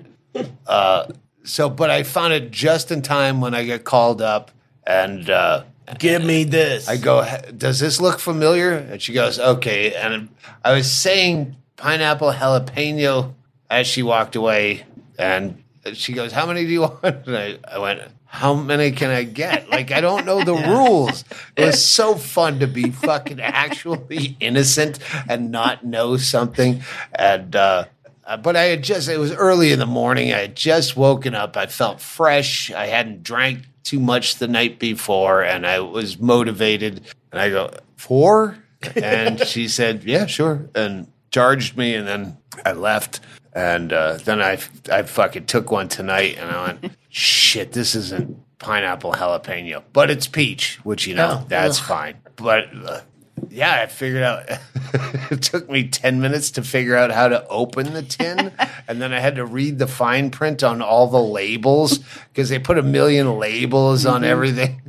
Uh, 0.67 1.07
so, 1.45 1.69
but 1.69 1.91
I 1.91 2.03
found 2.03 2.33
it 2.33 2.51
just 2.51 2.91
in 2.91 3.03
time 3.03 3.43
when 3.43 3.55
I 3.55 3.65
get 3.65 3.85
called 3.85 4.23
up, 4.23 4.51
and 4.87 5.29
uh, 5.29 5.65
Give 5.99 6.25
me 6.25 6.45
this. 6.45 6.89
I 6.89 6.97
go, 6.97 7.25
"Does 7.57 7.79
this 7.79 8.01
look 8.01 8.19
familiar?" 8.19 8.73
And 8.73 9.01
she 9.01 9.13
goes, 9.13 9.39
"Okay." 9.39 9.95
And 9.95 10.31
I 10.65 10.73
was 10.73 10.91
saying 10.91 11.57
pineapple 11.77 12.33
jalapeno 12.33 13.35
as 13.71 13.87
she 13.87 14.03
walked 14.03 14.35
away, 14.35 14.85
and 15.19 15.63
she 15.93 16.13
goes, 16.13 16.33
"How 16.33 16.47
many 16.47 16.65
do 16.65 16.73
you 16.73 16.81
want?" 16.81 17.03
And 17.27 17.37
I, 17.37 17.59
I 17.71 17.79
went. 17.79 18.01
How 18.27 18.55
many 18.55 18.93
can 18.93 19.11
I 19.11 19.23
get? 19.23 19.67
Like 19.77 19.93
I 19.93 20.01
don't 20.01 20.25
know 20.25 20.43
the 20.43 20.55
rules. 20.55 21.25
It 21.55 21.67
was 21.67 21.85
so 21.85 22.15
fun 22.15 22.61
to 22.61 22.67
be 22.67 22.91
fucking 22.91 23.41
actually 23.41 24.37
innocent 24.41 24.99
and 25.29 25.51
not 25.51 25.85
know 25.85 26.17
something. 26.17 26.83
And 27.13 27.55
uh, 27.55 27.85
uh, 28.27 28.37
but 28.37 28.57
I 28.57 28.65
had 28.65 28.83
just 28.83 29.09
it 29.09 29.19
was 29.19 29.33
early 29.33 29.71
in 29.71 29.79
the 29.79 29.87
morning. 29.87 30.33
I 30.33 30.39
had 30.39 30.57
just 30.57 30.97
woken 30.97 31.35
up. 31.35 31.57
I 31.57 31.67
felt 31.67 32.01
fresh. 32.01 32.73
I 32.73 32.87
hadn't 32.87 33.23
drank 33.23 33.61
too 33.85 34.01
much 34.01 34.37
the 34.37 34.49
night 34.49 34.79
before, 34.79 35.43
and 35.43 35.67
I 35.67 35.81
was 35.81 36.19
motivated. 36.19 37.03
And 37.31 37.41
I 37.41 37.51
go 37.51 37.71
four, 37.97 38.59
and 38.97 39.41
she 39.47 39.69
said, 39.69 40.03
"Yeah, 40.05 40.27
sure," 40.27 40.69
and 40.75 41.07
charged 41.31 41.77
me, 41.77 41.95
and 41.95 42.07
then 42.07 42.39
I 42.65 42.73
left. 42.73 43.21
And 43.57 43.91
uh, 43.91 44.19
then 44.23 44.43
I 44.43 44.59
I 44.93 45.03
fucking 45.03 45.47
took 45.47 45.71
one 45.71 45.89
tonight, 45.89 46.37
and 46.39 46.51
I 46.51 46.67
went, 46.67 46.93
"Shit, 47.09 47.73
this 47.73 47.95
isn't 47.95 48.39
pineapple 48.59 49.13
jalapeno, 49.13 49.83
but 49.95 50.11
it's 50.11 50.27
peach, 50.27 50.79
which 50.85 51.07
you 51.07 51.15
know 51.15 51.41
Oh, 51.41 51.47
that's 51.49 51.79
fine." 51.79 52.19
But 52.37 52.69
uh, 52.85 53.01
yeah, 53.49 53.81
I 53.83 53.87
figured 53.87 54.23
out. 54.23 54.45
it 55.31 55.43
took 55.43 55.71
me 55.71 55.89
10 55.89 56.21
minutes 56.21 56.51
to 56.53 56.63
figure 56.63 56.97
out 56.97 57.11
how 57.11 57.29
to 57.29 57.47
open 57.49 57.95
the 57.95 58.03
tin. 58.03 58.53
and 58.89 59.01
then 59.01 59.15
I 59.15 59.21
had 59.21 59.37
to 59.37 59.47
read 59.47 59.79
the 59.79 59.87
fine 59.87 60.31
print 60.31 60.63
on 60.63 60.83
all 60.83 61.07
the 61.07 61.23
labels 61.23 61.99
because 62.33 62.51
they 62.51 62.59
put 62.59 62.77
a 62.77 62.83
million 62.83 63.39
labels 63.39 64.05
on 64.05 64.23
everything. 64.23 64.83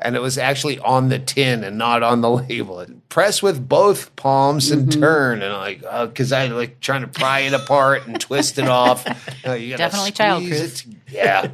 And 0.00 0.16
it 0.16 0.20
was 0.22 0.38
actually 0.38 0.78
on 0.78 1.08
the 1.08 1.18
tin 1.18 1.64
and 1.64 1.78
not 1.78 2.02
on 2.02 2.20
the 2.20 2.30
label. 2.48 2.84
Press 3.08 3.42
with 3.42 3.68
both 3.68 4.14
palms 4.16 4.70
and 4.70 4.90
turn. 4.92 5.42
And 5.42 5.52
like, 5.54 5.80
because 6.08 6.32
I 6.32 6.46
like 6.48 6.80
trying 6.80 7.02
to 7.02 7.08
pry 7.08 7.40
it 7.40 7.52
apart 7.52 8.06
and 8.06 8.20
twist 8.20 8.58
it 8.58 8.68
off. 8.68 9.06
Uh, 9.46 9.52
you 9.52 9.76
gotta 9.76 9.78
Definitely 9.78 10.12
childproof. 10.12 10.86
it 10.86 11.12
Yeah. 11.12 11.50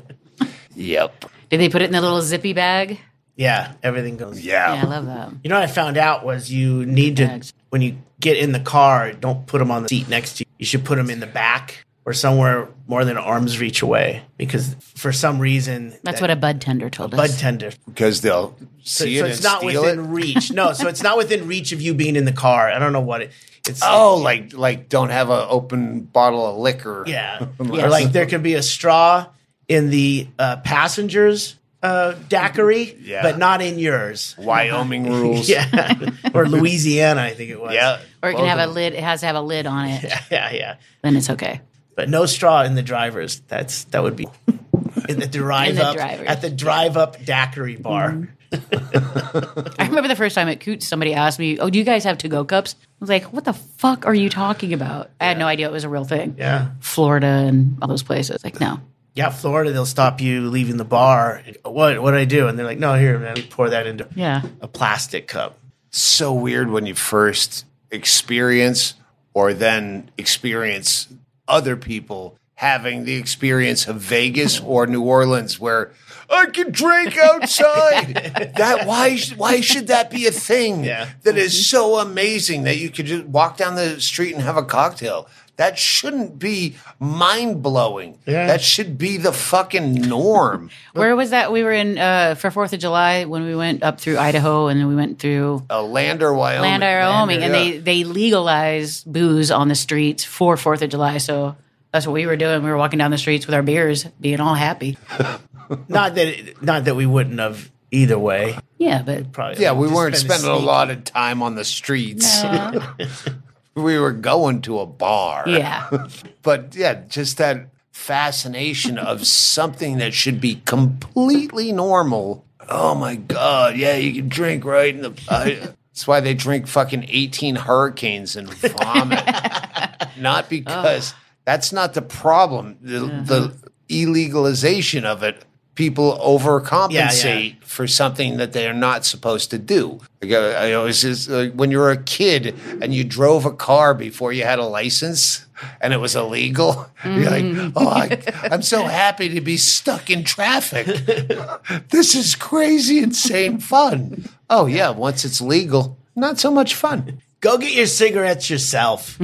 yep. 0.74 1.24
Did 1.50 1.60
they 1.60 1.68
put 1.68 1.82
it 1.82 1.86
in 1.86 1.92
the 1.92 2.00
little 2.00 2.22
zippy 2.22 2.52
bag? 2.52 2.98
yeah, 3.36 3.72
everything 3.82 4.16
goes. 4.16 4.40
Yeah, 4.40 4.74
Yeah. 4.74 4.82
I 4.82 4.84
love 4.86 5.06
that. 5.06 5.32
You 5.42 5.50
know 5.50 5.56
what 5.56 5.64
I 5.68 5.72
found 5.72 5.96
out 5.96 6.24
was 6.24 6.52
you 6.52 6.86
need 6.86 7.16
to 7.16 7.42
when 7.70 7.82
you 7.82 7.96
get 8.20 8.36
in 8.36 8.52
the 8.52 8.60
car, 8.60 9.12
don't 9.12 9.46
put 9.46 9.58
them 9.58 9.70
on 9.70 9.82
the 9.82 9.88
seat 9.88 10.08
next 10.08 10.36
to 10.36 10.44
you. 10.44 10.50
You 10.58 10.66
should 10.66 10.84
put 10.84 10.96
them 10.96 11.10
in 11.10 11.18
the 11.20 11.26
back 11.26 11.83
or 12.06 12.12
somewhere 12.12 12.68
more 12.86 13.04
than 13.04 13.16
arm's 13.16 13.58
reach 13.58 13.80
away 13.82 14.22
because 14.36 14.74
for 14.94 15.10
some 15.12 15.38
reason 15.38 15.90
That's 16.02 16.20
that 16.20 16.20
what 16.20 16.30
a 16.30 16.36
bud 16.36 16.60
tender 16.60 16.90
told 16.90 17.12
bud 17.12 17.30
us. 17.30 17.40
tender. 17.40 17.70
Because 17.86 18.20
they'll 18.20 18.54
So, 18.82 19.04
see 19.06 19.18
so 19.18 19.24
it 19.24 19.28
it's 19.30 19.38
and 19.38 19.44
not 19.44 19.58
steal 19.62 19.82
within 19.82 19.98
it. 20.00 20.08
reach. 20.08 20.52
No, 20.52 20.72
so 20.74 20.86
it's 20.88 21.02
not 21.02 21.16
within 21.16 21.46
reach 21.48 21.72
of 21.72 21.80
you 21.80 21.94
being 21.94 22.16
in 22.16 22.24
the 22.26 22.32
car. 22.32 22.70
I 22.70 22.78
don't 22.78 22.92
know 22.92 23.00
what 23.00 23.22
it. 23.22 23.30
It's 23.66 23.80
Oh, 23.82 24.16
like 24.16 24.52
like 24.52 24.90
don't 24.90 25.08
have 25.08 25.30
an 25.30 25.46
open 25.48 26.00
bottle 26.02 26.46
of 26.46 26.56
liquor. 26.58 27.04
yeah, 27.06 27.46
Yes. 27.58 27.82
or 27.84 27.88
like 27.88 28.12
there 28.12 28.26
could 28.26 28.42
be 28.42 28.54
a 28.54 28.62
straw 28.62 29.26
in 29.68 29.88
the 29.88 30.28
uh, 30.38 30.56
passengers 30.58 31.56
uh, 31.82 32.12
daiquiri, 32.28 32.96
Yeah. 33.00 33.22
but 33.22 33.38
not 33.38 33.62
in 33.62 33.78
yours. 33.78 34.34
Wyoming 34.38 35.10
rules. 35.20 35.48
Yeah, 35.48 35.94
or 36.34 36.46
Louisiana, 36.46 37.22
I 37.22 37.32
think 37.34 37.50
it 37.50 37.60
was. 37.60 37.72
Yeah. 37.74 38.00
Or 38.22 38.28
it 38.30 38.36
can 38.36 38.44
have 38.46 38.58
a 38.58 38.70
lid. 38.70 38.92
It 38.92 39.02
has 39.02 39.20
to 39.20 39.26
have 39.26 39.36
a 39.36 39.40
lid 39.42 39.66
on 39.66 39.88
it. 39.88 40.04
yeah, 40.30 40.50
yeah. 40.52 40.76
Then 41.02 41.16
it's 41.16 41.30
okay. 41.30 41.60
But 41.96 42.08
no 42.08 42.26
straw 42.26 42.62
in 42.62 42.74
the 42.74 42.82
drivers. 42.82 43.40
That's 43.48 43.84
that 43.84 44.02
would 44.02 44.16
be 44.16 44.26
in 45.08 45.18
the 45.20 45.26
drive 45.28 45.70
In 45.70 45.76
the 45.76 45.84
up 45.86 45.96
drivers. 45.96 46.26
at 46.26 46.40
the 46.42 46.50
drive 46.50 46.96
up 46.96 47.24
daiquiri 47.24 47.76
bar. 47.76 48.10
Mm-hmm. 48.10 48.30
I 49.80 49.86
remember 49.88 50.08
the 50.08 50.16
first 50.16 50.34
time 50.34 50.48
at 50.48 50.60
Coots, 50.60 50.86
somebody 50.86 51.12
asked 51.14 51.38
me, 51.38 51.58
"Oh, 51.58 51.70
do 51.70 51.78
you 51.78 51.84
guys 51.84 52.04
have 52.04 52.18
to-go 52.18 52.44
cups?" 52.44 52.76
I 52.82 52.86
was 53.00 53.08
like, 53.10 53.24
"What 53.32 53.44
the 53.44 53.52
fuck 53.52 54.06
are 54.06 54.14
you 54.14 54.28
talking 54.30 54.72
about?" 54.72 55.10
I 55.20 55.24
had 55.26 55.38
no 55.38 55.46
idea 55.46 55.66
it 55.68 55.72
was 55.72 55.84
a 55.84 55.88
real 55.88 56.04
thing. 56.04 56.36
Yeah. 56.38 56.68
Florida 56.80 57.26
and 57.26 57.78
all 57.82 57.88
those 57.88 58.02
places. 58.04 58.44
Like, 58.44 58.60
no. 58.60 58.80
Yeah, 59.14 59.30
Florida, 59.30 59.72
they'll 59.72 59.86
stop 59.86 60.20
you 60.20 60.48
leaving 60.50 60.76
the 60.76 60.84
bar. 60.84 61.42
What 61.64 62.00
what 62.02 62.10
do 62.12 62.16
I 62.16 62.24
do? 62.24 62.48
And 62.48 62.58
they're 62.58 62.66
like, 62.66 62.78
no, 62.78 62.94
here, 62.94 63.18
man, 63.18 63.36
pour 63.50 63.70
that 63.70 63.86
into 63.86 64.08
Yeah. 64.14 64.42
a 64.60 64.68
plastic 64.68 65.26
cup. 65.28 65.58
so 65.90 66.32
weird 66.32 66.70
when 66.70 66.86
you 66.86 66.94
first 66.94 67.64
experience 67.92 68.94
or 69.34 69.52
then 69.54 70.10
experience 70.18 71.08
other 71.48 71.76
people 71.76 72.38
having 72.56 73.04
the 73.04 73.14
experience 73.16 73.86
of 73.88 73.96
Vegas 73.96 74.60
or 74.60 74.86
New 74.86 75.02
Orleans 75.02 75.58
where 75.58 75.92
I 76.30 76.46
can 76.46 76.70
drink 76.70 77.16
outside. 77.18 78.52
that 78.56 78.86
why 78.86 79.18
why 79.36 79.60
should 79.60 79.88
that 79.88 80.10
be 80.10 80.26
a 80.26 80.30
thing 80.30 80.84
Yeah. 80.84 81.08
that 81.22 81.36
is 81.36 81.66
so 81.68 81.98
amazing 81.98 82.62
that 82.62 82.78
you 82.78 82.90
could 82.90 83.06
just 83.06 83.24
walk 83.26 83.56
down 83.56 83.74
the 83.74 84.00
street 84.00 84.34
and 84.34 84.42
have 84.42 84.56
a 84.56 84.62
cocktail? 84.62 85.28
That 85.56 85.78
shouldn't 85.78 86.38
be 86.38 86.76
mind 86.98 87.62
blowing. 87.62 88.18
Yeah. 88.26 88.48
That 88.48 88.60
should 88.60 88.98
be 88.98 89.18
the 89.18 89.32
fucking 89.32 89.94
norm. 89.94 90.70
Where 90.94 91.14
was 91.14 91.30
that? 91.30 91.52
We 91.52 91.62
were 91.62 91.72
in 91.72 91.96
uh, 91.96 92.34
for 92.34 92.50
Fourth 92.50 92.72
of 92.72 92.80
July 92.80 93.24
when 93.24 93.44
we 93.44 93.54
went 93.54 93.84
up 93.84 94.00
through 94.00 94.18
Idaho 94.18 94.66
and 94.66 94.80
then 94.80 94.88
we 94.88 94.96
went 94.96 95.20
through 95.20 95.64
A 95.70 95.80
Lander, 95.80 96.34
Wyoming. 96.34 96.62
Land, 96.62 96.82
Wyoming, 96.82 97.42
and 97.42 97.54
yeah. 97.54 97.60
they 97.60 97.78
they 97.78 98.04
legalized 98.04 99.10
booze 99.10 99.52
on 99.52 99.68
the 99.68 99.76
streets 99.76 100.24
for 100.24 100.56
Fourth 100.56 100.82
of 100.82 100.90
July. 100.90 101.18
So 101.18 101.56
that's 101.92 102.06
what 102.06 102.14
we 102.14 102.26
were 102.26 102.36
doing. 102.36 102.64
We 102.64 102.70
were 102.70 102.76
walking 102.76 102.98
down 102.98 103.12
the 103.12 103.18
streets 103.18 103.46
with 103.46 103.54
our 103.54 103.62
beers, 103.62 104.04
being 104.20 104.40
all 104.40 104.54
happy. 104.54 104.98
Not 105.88 106.16
that 106.16 106.26
it, 106.26 106.62
not 106.62 106.84
that 106.84 106.94
we 106.94 107.06
wouldn't 107.06 107.38
have 107.38 107.70
either 107.90 108.18
way. 108.18 108.58
Yeah, 108.76 109.02
but 109.02 109.32
Probably. 109.32 109.62
Yeah, 109.62 109.72
we 109.72 109.88
weren't 109.88 110.16
spending 110.16 110.50
a 110.50 110.56
sneak. 110.56 110.66
lot 110.66 110.90
of 110.90 111.04
time 111.04 111.42
on 111.42 111.54
the 111.54 111.64
streets. 111.64 112.42
we 113.74 113.98
were 113.98 114.12
going 114.12 114.62
to 114.62 114.80
a 114.80 114.86
bar. 114.86 115.44
yeah, 115.46 115.88
But 116.42 116.74
yeah, 116.74 117.02
just 117.08 117.38
that 117.38 117.68
fascination 117.90 118.98
of 118.98 119.26
something 119.26 119.98
that 119.98 120.14
should 120.14 120.40
be 120.40 120.56
completely 120.66 121.72
normal. 121.72 122.44
Oh 122.68 122.94
my 122.94 123.16
God. 123.16 123.76
Yeah, 123.76 123.96
you 123.96 124.14
can 124.14 124.28
drink 124.28 124.64
right 124.64 124.94
in 124.94 125.02
the. 125.02 125.12
I, 125.28 125.74
that's 125.94 126.06
why 126.06 126.20
they 126.20 126.34
drink 126.34 126.66
fucking 126.66 127.06
18 127.08 127.54
hurricanes 127.54 128.36
and 128.36 128.52
vomit. 128.52 129.22
not 130.18 130.48
because 130.48 131.14
that's 131.44 131.72
not 131.72 131.94
the 131.94 132.02
problem. 132.02 132.78
The, 132.80 133.00
the 133.00 133.36
uh-huh. 133.36 133.50
illegalization 133.88 135.04
of 135.04 135.22
it, 135.22 135.44
people 135.74 136.18
overcompensate 136.18 137.62
for 137.64 137.86
something 137.86 138.36
that 138.36 138.52
they 138.52 138.68
are 138.68 138.74
not 138.74 139.04
supposed 139.04 139.50
to 139.50 139.58
do. 139.58 140.00
Like, 140.22 140.32
uh, 140.32 140.56
I 140.58 140.72
always 140.72 141.02
just, 141.02 141.28
like, 141.28 141.52
when 141.52 141.70
you 141.70 141.78
were 141.78 141.90
a 141.90 142.02
kid 142.02 142.54
and 142.80 142.94
you 142.94 143.02
drove 143.04 143.44
a 143.44 143.52
car 143.52 143.94
before 143.94 144.32
you 144.32 144.44
had 144.44 144.58
a 144.58 144.64
license 144.64 145.46
and 145.80 145.92
it 145.92 145.98
was 145.98 146.14
illegal, 146.14 146.88
you're 147.04 147.30
like, 147.30 147.72
oh, 147.74 147.88
I, 147.88 148.22
I'm 148.50 148.62
so 148.62 148.84
happy 148.84 149.28
to 149.30 149.40
be 149.40 149.56
stuck 149.56 150.10
in 150.10 150.24
traffic. 150.24 150.86
this 151.90 152.14
is 152.14 152.36
crazy, 152.36 152.98
insane 152.98 153.58
fun. 153.58 154.24
Oh, 154.48 154.66
yeah, 154.66 154.90
once 154.90 155.24
it's 155.24 155.40
legal, 155.40 155.96
not 156.14 156.38
so 156.38 156.50
much 156.50 156.74
fun. 156.74 157.20
Go 157.40 157.58
get 157.58 157.72
your 157.72 157.86
cigarettes 157.86 158.48
yourself. 158.48 159.18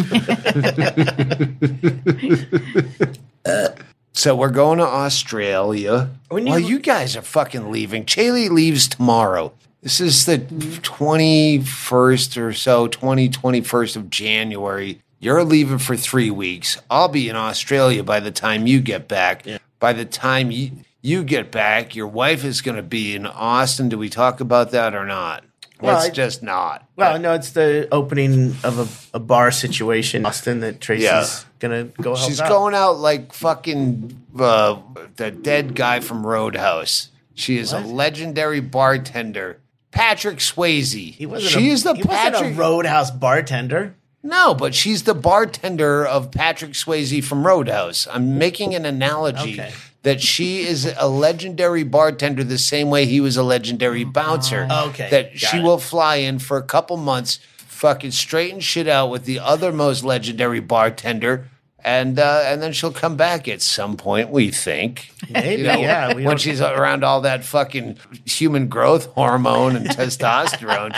So 4.12 4.34
we're 4.34 4.50
going 4.50 4.78
to 4.78 4.86
Australia. 4.86 6.10
When 6.28 6.46
you- 6.46 6.52
well, 6.52 6.60
you 6.60 6.78
guys 6.78 7.16
are 7.16 7.22
fucking 7.22 7.70
leaving. 7.70 8.04
Chaille 8.04 8.48
leaves 8.50 8.88
tomorrow. 8.88 9.52
This 9.82 10.00
is 10.00 10.26
the 10.26 10.38
21st 10.38 12.36
or 12.36 12.52
so, 12.52 12.86
20, 12.86 13.28
21st 13.28 13.96
of 13.96 14.10
January. 14.10 15.00
You're 15.20 15.44
leaving 15.44 15.78
for 15.78 15.96
three 15.96 16.30
weeks. 16.30 16.78
I'll 16.90 17.08
be 17.08 17.28
in 17.28 17.36
Australia 17.36 18.02
by 18.02 18.20
the 18.20 18.30
time 18.30 18.66
you 18.66 18.80
get 18.80 19.08
back. 19.08 19.44
By 19.78 19.92
the 19.92 20.04
time 20.04 20.50
you, 20.50 20.70
you 21.02 21.24
get 21.24 21.50
back, 21.50 21.94
your 21.94 22.06
wife 22.06 22.44
is 22.44 22.60
going 22.60 22.76
to 22.76 22.82
be 22.82 23.14
in 23.14 23.26
Austin. 23.26 23.88
Do 23.88 23.96
we 23.98 24.08
talk 24.10 24.40
about 24.40 24.70
that 24.72 24.94
or 24.94 25.06
not? 25.06 25.44
Well, 25.80 25.94
Let's 25.94 26.06
I- 26.06 26.10
just 26.10 26.42
not. 26.42 26.86
well, 26.96 27.18
no, 27.18 27.34
it's 27.34 27.50
the 27.50 27.88
opening 27.90 28.54
of 28.64 28.78
a, 29.12 29.16
a 29.16 29.20
bar 29.20 29.50
situation, 29.50 30.26
Austin, 30.26 30.60
that 30.60 30.80
Tracey's 30.80 31.04
Yeah. 31.04 31.26
gonna 31.58 31.84
go 31.84 32.14
help 32.14 32.28
She's 32.28 32.40
out. 32.40 32.48
going 32.48 32.74
out 32.74 32.98
like 32.98 33.32
fucking 33.32 34.20
uh, 34.38 34.76
the 35.16 35.30
dead 35.30 35.74
guy 35.74 36.00
from 36.00 36.26
Roadhouse. 36.26 37.08
She 37.34 37.56
is 37.58 37.72
a 37.72 37.80
legendary 37.80 38.60
bartender. 38.60 39.58
Patrick 39.92 40.38
Swayze. 40.38 41.14
He 41.14 41.26
wasn't. 41.26 41.52
she 41.52 41.70
a, 41.70 41.72
is 41.72 41.82
the 41.82 41.94
Patrick. 41.94 42.56
Roadhouse 42.56 43.10
bartender. 43.10 43.94
no, 44.22 44.54
but 44.54 44.74
she's 44.74 45.04
the 45.04 45.14
bartender 45.14 46.06
of 46.06 46.30
Patrick 46.30 46.72
Swayze 46.72 47.24
from 47.24 47.46
Roadhouse. 47.46 48.06
I'm 48.10 48.38
making 48.38 48.74
an 48.74 48.84
analogy 48.84 49.54
Okay. 49.60 49.72
That 50.02 50.20
she 50.20 50.60
is 50.62 50.92
a 50.98 51.08
legendary 51.08 51.82
bartender 51.82 52.42
the 52.42 52.58
same 52.58 52.88
way 52.90 53.04
he 53.06 53.20
was 53.20 53.36
a 53.36 53.42
legendary 53.42 54.04
bouncer. 54.04 54.66
Okay, 54.70 55.08
That 55.10 55.38
she 55.38 55.58
it. 55.58 55.62
will 55.62 55.78
fly 55.78 56.16
in 56.16 56.38
for 56.38 56.56
a 56.56 56.62
couple 56.62 56.96
months, 56.96 57.38
fucking 57.66 58.10
straighten 58.12 58.60
shit 58.60 58.88
out 58.88 59.10
with 59.10 59.24
the 59.24 59.38
other 59.38 59.72
most 59.72 60.02
legendary 60.04 60.60
bartender. 60.60 61.48
And 61.82 62.18
uh, 62.18 62.42
and 62.44 62.60
then 62.60 62.74
she'll 62.74 62.92
come 62.92 63.16
back 63.16 63.48
at 63.48 63.62
some 63.62 63.96
point. 63.96 64.28
We 64.28 64.50
think, 64.50 65.12
Maybe, 65.30 65.62
You 65.62 65.68
know, 65.68 65.78
yeah. 65.78 66.14
We 66.14 66.24
when 66.26 66.36
she's 66.36 66.60
around 66.60 67.04
all 67.04 67.22
that 67.22 67.42
fucking 67.42 67.96
human 68.26 68.68
growth 68.68 69.06
hormone 69.14 69.76
and 69.76 69.86
testosterone. 69.88 70.94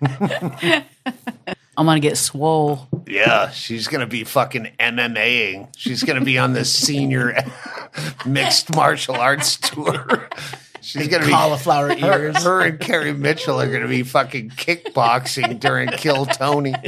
I'm 1.76 1.84
gonna 1.84 2.00
get 2.00 2.16
swole. 2.16 2.88
Yeah, 3.06 3.50
she's 3.50 3.86
gonna 3.86 4.06
be 4.06 4.24
fucking 4.24 4.68
MMAing. 4.80 5.68
She's 5.76 6.02
gonna 6.02 6.24
be 6.24 6.38
on 6.38 6.54
the 6.54 6.64
senior 6.66 7.36
mixed 8.26 8.74
martial 8.74 9.16
arts 9.16 9.58
tour. 9.58 10.28
She's 10.80 11.08
gonna 11.08 11.26
be 11.26 11.32
cauliflower 11.32 11.88
her, 11.88 12.22
ears. 12.22 12.42
her 12.42 12.62
and 12.62 12.80
Carrie 12.80 13.12
Mitchell 13.12 13.60
are 13.60 13.70
gonna 13.70 13.88
be 13.88 14.04
fucking 14.04 14.50
kickboxing 14.50 15.60
during 15.60 15.88
Kill 15.90 16.24
Tony. 16.26 16.72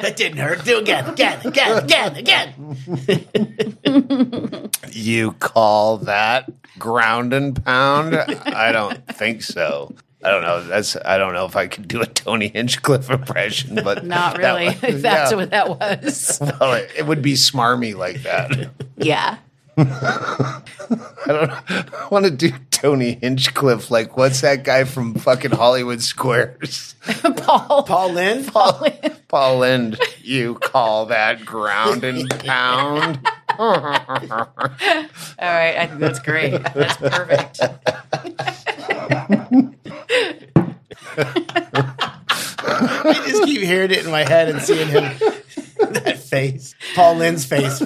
that 0.00 0.14
didn't 0.16 0.38
hurt. 0.38 0.64
Do 0.64 0.78
again, 0.78 1.10
again, 1.10 1.40
again, 1.44 2.16
again, 2.16 2.16
again. 3.84 4.70
You 4.92 5.32
call 5.32 5.98
that 5.98 6.50
ground 6.78 7.34
and 7.34 7.62
pound? 7.64 8.14
I 8.16 8.72
don't 8.72 9.04
think 9.08 9.42
so. 9.42 9.94
I 10.24 10.30
don't 10.30 10.42
know. 10.42 10.64
That's 10.64 10.96
I 11.04 11.16
don't 11.18 11.32
know 11.32 11.46
if 11.46 11.54
I 11.56 11.68
could 11.68 11.86
do 11.86 12.00
a 12.02 12.06
Tony 12.06 12.48
Hinchcliffe 12.48 13.08
impression, 13.10 13.76
but 13.84 14.04
Not 14.06 14.36
that 14.36 14.40
really. 14.40 14.66
was- 14.66 14.82
if 14.96 15.02
that's 15.02 15.30
yeah. 15.30 15.36
what 15.36 15.50
that 15.50 15.68
was. 15.68 16.38
Well, 16.60 16.72
it, 16.74 16.90
it 16.98 17.06
would 17.06 17.22
be 17.22 17.34
smarmy 17.34 17.94
like 17.94 18.22
that. 18.24 18.70
yeah. 18.96 19.38
I 19.76 20.62
don't 21.26 21.50
I 21.70 22.08
want 22.10 22.24
to 22.24 22.32
do 22.32 22.50
Tony 22.72 23.18
Hinchcliffe. 23.20 23.92
Like, 23.92 24.16
what's 24.16 24.40
that 24.40 24.64
guy 24.64 24.82
from 24.84 25.14
fucking 25.14 25.52
Hollywood 25.52 26.02
Squares? 26.02 26.96
Paul. 27.36 27.84
Paul 27.84 28.12
Lynde. 28.12 28.50
Paul 29.28 29.58
Lynde, 29.58 30.00
you 30.20 30.56
call 30.56 31.06
that 31.06 31.44
ground 31.44 32.02
and 32.02 32.28
pound? 32.40 33.20
All 33.58 33.82
right. 33.82 35.76
I 35.78 35.86
think 35.86 36.00
that's 36.00 36.18
great. 36.18 36.60
That's 36.74 36.96
perfect. 36.96 37.60
I 42.60 43.24
just 43.26 43.44
keep 43.44 43.62
hearing 43.62 43.90
it 43.90 44.04
in 44.04 44.10
my 44.10 44.24
head 44.24 44.48
and 44.48 44.60
seeing 44.60 44.88
him. 44.88 45.02
that 45.78 46.18
face, 46.18 46.74
Paul 46.94 47.16
Lynde's 47.16 47.44
face. 47.44 47.80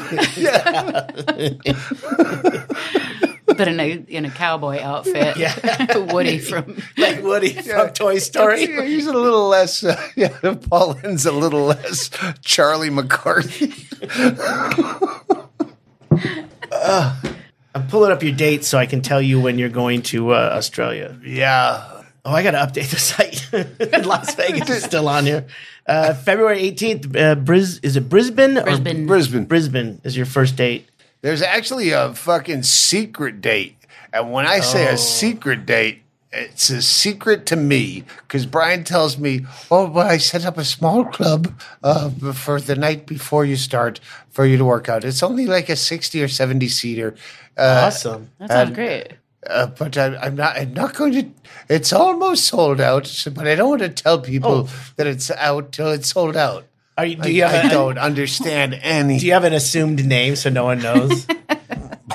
But 3.56 3.68
in 3.68 3.80
a 3.80 3.90
in 3.90 4.24
a 4.24 4.30
cowboy 4.30 4.80
outfit. 4.80 5.36
Yeah. 5.36 5.98
Woody 6.12 6.38
from 6.38 6.82
like 6.96 7.22
Woody 7.22 7.52
from 7.52 7.90
Toy 7.90 8.18
Story. 8.18 8.68
Yeah, 8.68 8.84
he's 8.84 9.06
a 9.06 9.12
little 9.12 9.48
less. 9.48 9.84
Uh, 9.84 10.00
yeah, 10.16 10.54
Paul 10.70 10.94
Lynde's 10.94 11.26
a 11.26 11.32
little 11.32 11.66
less 11.66 12.10
Charlie 12.40 12.90
McCarthy. 12.90 13.74
I'm 17.74 17.86
pulling 17.88 18.12
up 18.12 18.22
your 18.22 18.32
dates 18.34 18.68
so 18.68 18.78
I 18.78 18.86
can 18.86 19.00
tell 19.02 19.20
you 19.22 19.40
when 19.40 19.58
you're 19.58 19.68
going 19.70 20.02
to 20.02 20.32
uh, 20.32 20.50
Australia. 20.54 21.18
Yeah. 21.24 22.02
Oh, 22.24 22.30
I 22.30 22.42
got 22.42 22.52
to 22.52 22.58
update 22.58 22.90
the 22.90 22.98
site. 22.98 24.04
Las 24.06 24.34
Vegas 24.36 24.68
is 24.70 24.82
still 24.84 25.08
on 25.08 25.24
here. 25.26 25.46
Uh, 25.86 26.14
February 26.14 26.70
18th, 26.70 27.16
uh, 27.16 27.34
Bris- 27.34 27.80
is 27.82 27.96
it 27.96 28.08
Brisbane? 28.08 28.58
or- 28.58 28.62
Brisbane. 28.62 29.06
Brisbane. 29.06 29.44
Brisbane 29.46 30.00
is 30.04 30.16
your 30.16 30.26
first 30.26 30.54
date. 30.56 30.88
There's 31.22 31.42
actually 31.42 31.90
a 31.90 32.14
fucking 32.14 32.62
secret 32.64 33.40
date. 33.40 33.76
And 34.12 34.30
when 34.32 34.46
I 34.46 34.60
say 34.60 34.88
Oh. 34.88 34.92
a 34.94 34.98
secret 34.98 35.66
date, 35.66 36.01
it's 36.32 36.70
a 36.70 36.80
secret 36.82 37.44
to 37.46 37.56
me 37.56 38.04
because 38.26 38.46
Brian 38.46 38.84
tells 38.84 39.18
me, 39.18 39.44
"Oh, 39.70 39.88
well, 39.90 40.06
I 40.06 40.16
set 40.18 40.44
up 40.44 40.56
a 40.58 40.64
small 40.64 41.04
club 41.04 41.52
uh, 41.82 42.10
for 42.32 42.60
the 42.60 42.74
night 42.76 43.06
before 43.06 43.44
you 43.44 43.56
start 43.56 44.00
for 44.30 44.46
you 44.46 44.56
to 44.56 44.64
work 44.64 44.88
out. 44.88 45.04
It's 45.04 45.22
only 45.22 45.46
like 45.46 45.68
a 45.68 45.76
sixty 45.76 46.22
or 46.22 46.28
seventy 46.28 46.68
seater." 46.68 47.14
Uh, 47.56 47.84
awesome. 47.86 48.30
That 48.38 48.48
sounds 48.48 48.68
And- 48.68 48.74
great. 48.74 49.08
uh, 49.48 49.66
but 49.66 49.96
I, 49.98 50.16
I'm 50.16 50.36
not. 50.36 50.56
I'm 50.56 50.72
not 50.72 50.94
going 50.94 51.12
to. 51.12 51.26
It's 51.68 51.92
almost 51.92 52.46
sold 52.46 52.80
out. 52.80 53.12
But 53.34 53.46
I 53.46 53.54
don't 53.54 53.68
want 53.68 53.82
to 53.82 53.88
tell 53.90 54.18
people 54.20 54.68
that 54.96 55.06
it's 55.06 55.30
out 55.32 55.72
till 55.72 55.90
it's 55.90 56.08
sold 56.08 56.36
out. 56.36 56.64
Are 56.98 57.06
you, 57.06 57.16
do 57.16 57.22
I, 57.28 57.32
you 57.32 57.42
have 57.44 57.64
I 57.64 57.68
a, 57.68 57.70
don't 57.70 57.98
understand 57.98 58.78
any. 58.82 59.18
do 59.20 59.26
you 59.26 59.32
have 59.32 59.44
an 59.44 59.52
assumed 59.54 60.04
name 60.04 60.36
so 60.36 60.50
no 60.50 60.64
one 60.64 60.78
knows? 60.80 61.26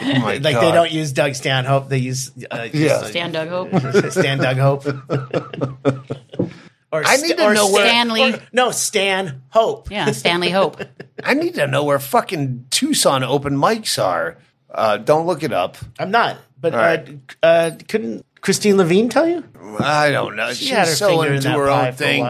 oh 0.02 0.20
my 0.20 0.38
like 0.38 0.42
they 0.42 0.72
don't 0.72 0.92
use 0.92 1.12
Doug 1.12 1.36
Stanhope, 1.36 1.90
they 1.90 1.98
use 2.00 2.32
uh, 2.52 2.68
Yeah. 2.72 3.04
Stan 3.04 3.32
Doug 3.32 3.50
Hope. 3.50 3.70
Stan 4.12 4.38
Doug 4.40 4.58
Hope. 4.58 4.86
or 6.92 7.04
I 7.06 7.18
need 7.18 7.38
to 7.38 7.46
or 7.46 7.54
know 7.54 7.72
where- 7.72 8.36
or- 8.36 8.40
no, 8.54 8.72
Stan 8.72 9.42
Hope. 9.50 9.92
Yeah, 9.92 10.12
Stanley 10.12 10.50
Hope. 10.50 10.82
I 11.24 11.34
need 11.34 11.56
to 11.56 11.68
know 11.68 11.84
where 11.84 12.00
fucking 12.00 12.68
Tucson 12.70 13.24
open 13.24 13.58
mics 13.58 14.02
are. 14.02 14.38
Uh, 14.70 14.98
don't 14.98 15.26
look 15.26 15.44
it 15.44 15.54
up. 15.54 15.78
I'm 16.00 16.12
not. 16.12 16.38
But 16.60 16.74
All 16.74 16.80
uh, 16.80 16.84
right. 16.84 17.20
uh, 17.44 17.72
couldn't 17.88 18.26
Christine 18.42 18.78
Levine 18.78 19.10
tell 19.10 19.28
you? 19.28 19.44
I 19.80 20.12
don't 20.12 20.36
know. 20.36 20.50
She 20.54 20.66
She's 20.66 20.74
had 20.74 20.88
her 20.88 20.96
so 20.96 21.10
finger 21.10 21.28
in 21.28 21.34
into 21.36 21.48
that 21.50 21.58
her 21.58 21.70
own 21.70 21.94
thing. 21.94 22.26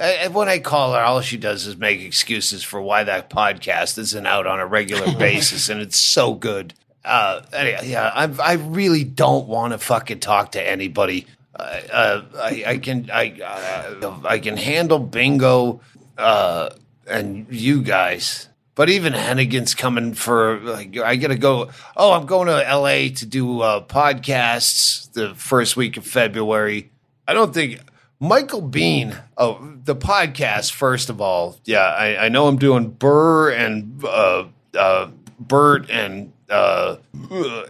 I, 0.00 0.28
when 0.28 0.48
I 0.48 0.58
call 0.58 0.94
her, 0.94 1.00
all 1.00 1.20
she 1.20 1.36
does 1.36 1.66
is 1.66 1.76
make 1.76 2.00
excuses 2.00 2.64
for 2.64 2.82
why 2.82 3.04
that 3.04 3.30
podcast 3.30 3.96
isn't 3.98 4.26
out 4.26 4.46
on 4.46 4.58
a 4.58 4.66
regular 4.66 5.14
basis, 5.18 5.68
and 5.68 5.80
it's 5.80 5.98
so 5.98 6.34
good. 6.34 6.74
Uh, 7.04 7.42
anyway, 7.52 7.80
yeah, 7.84 8.10
I, 8.14 8.24
I 8.42 8.52
really 8.54 9.04
don't 9.04 9.46
want 9.46 9.72
to 9.72 9.78
fucking 9.78 10.20
talk 10.20 10.52
to 10.52 10.62
anybody. 10.62 11.26
Uh, 11.54 11.80
uh, 11.92 12.22
I, 12.36 12.64
I 12.66 12.78
can 12.78 13.10
I 13.12 13.40
uh, 13.40 14.20
I 14.24 14.38
can 14.38 14.56
handle 14.56 14.98
bingo 14.98 15.80
uh, 16.18 16.70
and 17.06 17.46
you 17.50 17.82
guys, 17.82 18.48
but 18.74 18.88
even 18.90 19.12
Hennigan's 19.12 19.74
coming 19.74 20.14
for. 20.14 20.58
Like, 20.60 20.96
I 20.98 21.16
gotta 21.16 21.36
go. 21.36 21.70
Oh, 21.96 22.12
I'm 22.12 22.26
going 22.26 22.48
to 22.48 22.68
L.A. 22.68 23.10
to 23.10 23.26
do 23.26 23.60
uh, 23.60 23.84
podcasts 23.84 25.12
the 25.12 25.34
first 25.34 25.76
week 25.76 25.96
of 25.96 26.06
February. 26.06 26.90
I 27.28 27.34
don't 27.34 27.54
think 27.54 27.80
Michael 28.18 28.62
Biehn. 28.62 29.16
Oh, 29.36 29.74
the 29.84 29.94
podcast. 29.94 30.72
First 30.72 31.10
of 31.10 31.20
all, 31.20 31.58
yeah, 31.64 31.84
I, 31.86 32.26
I 32.26 32.28
know 32.30 32.48
I'm 32.48 32.58
doing 32.58 32.90
Burr 32.90 33.50
and 33.52 34.02
uh, 34.04 34.46
uh, 34.74 35.10
Bert 35.38 35.90
and 35.90 36.32
uh, 36.50 36.96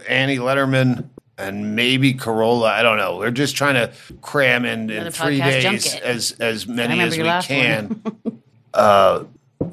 Annie 0.07 0.37
Lederman 0.37 1.09
and 1.37 1.75
maybe 1.75 2.13
Carolla. 2.13 2.69
I 2.69 2.83
don't 2.83 2.97
know. 2.97 3.17
We're 3.17 3.31
just 3.31 3.55
trying 3.55 3.75
to 3.75 3.91
cram 4.21 4.65
in 4.65 4.89
in 4.89 5.11
three 5.11 5.39
days 5.39 5.95
as 5.95 6.31
as 6.33 6.67
many 6.67 6.99
as 6.99 7.17
we 7.17 7.23
can. 7.41 8.01
uh, 8.73 9.25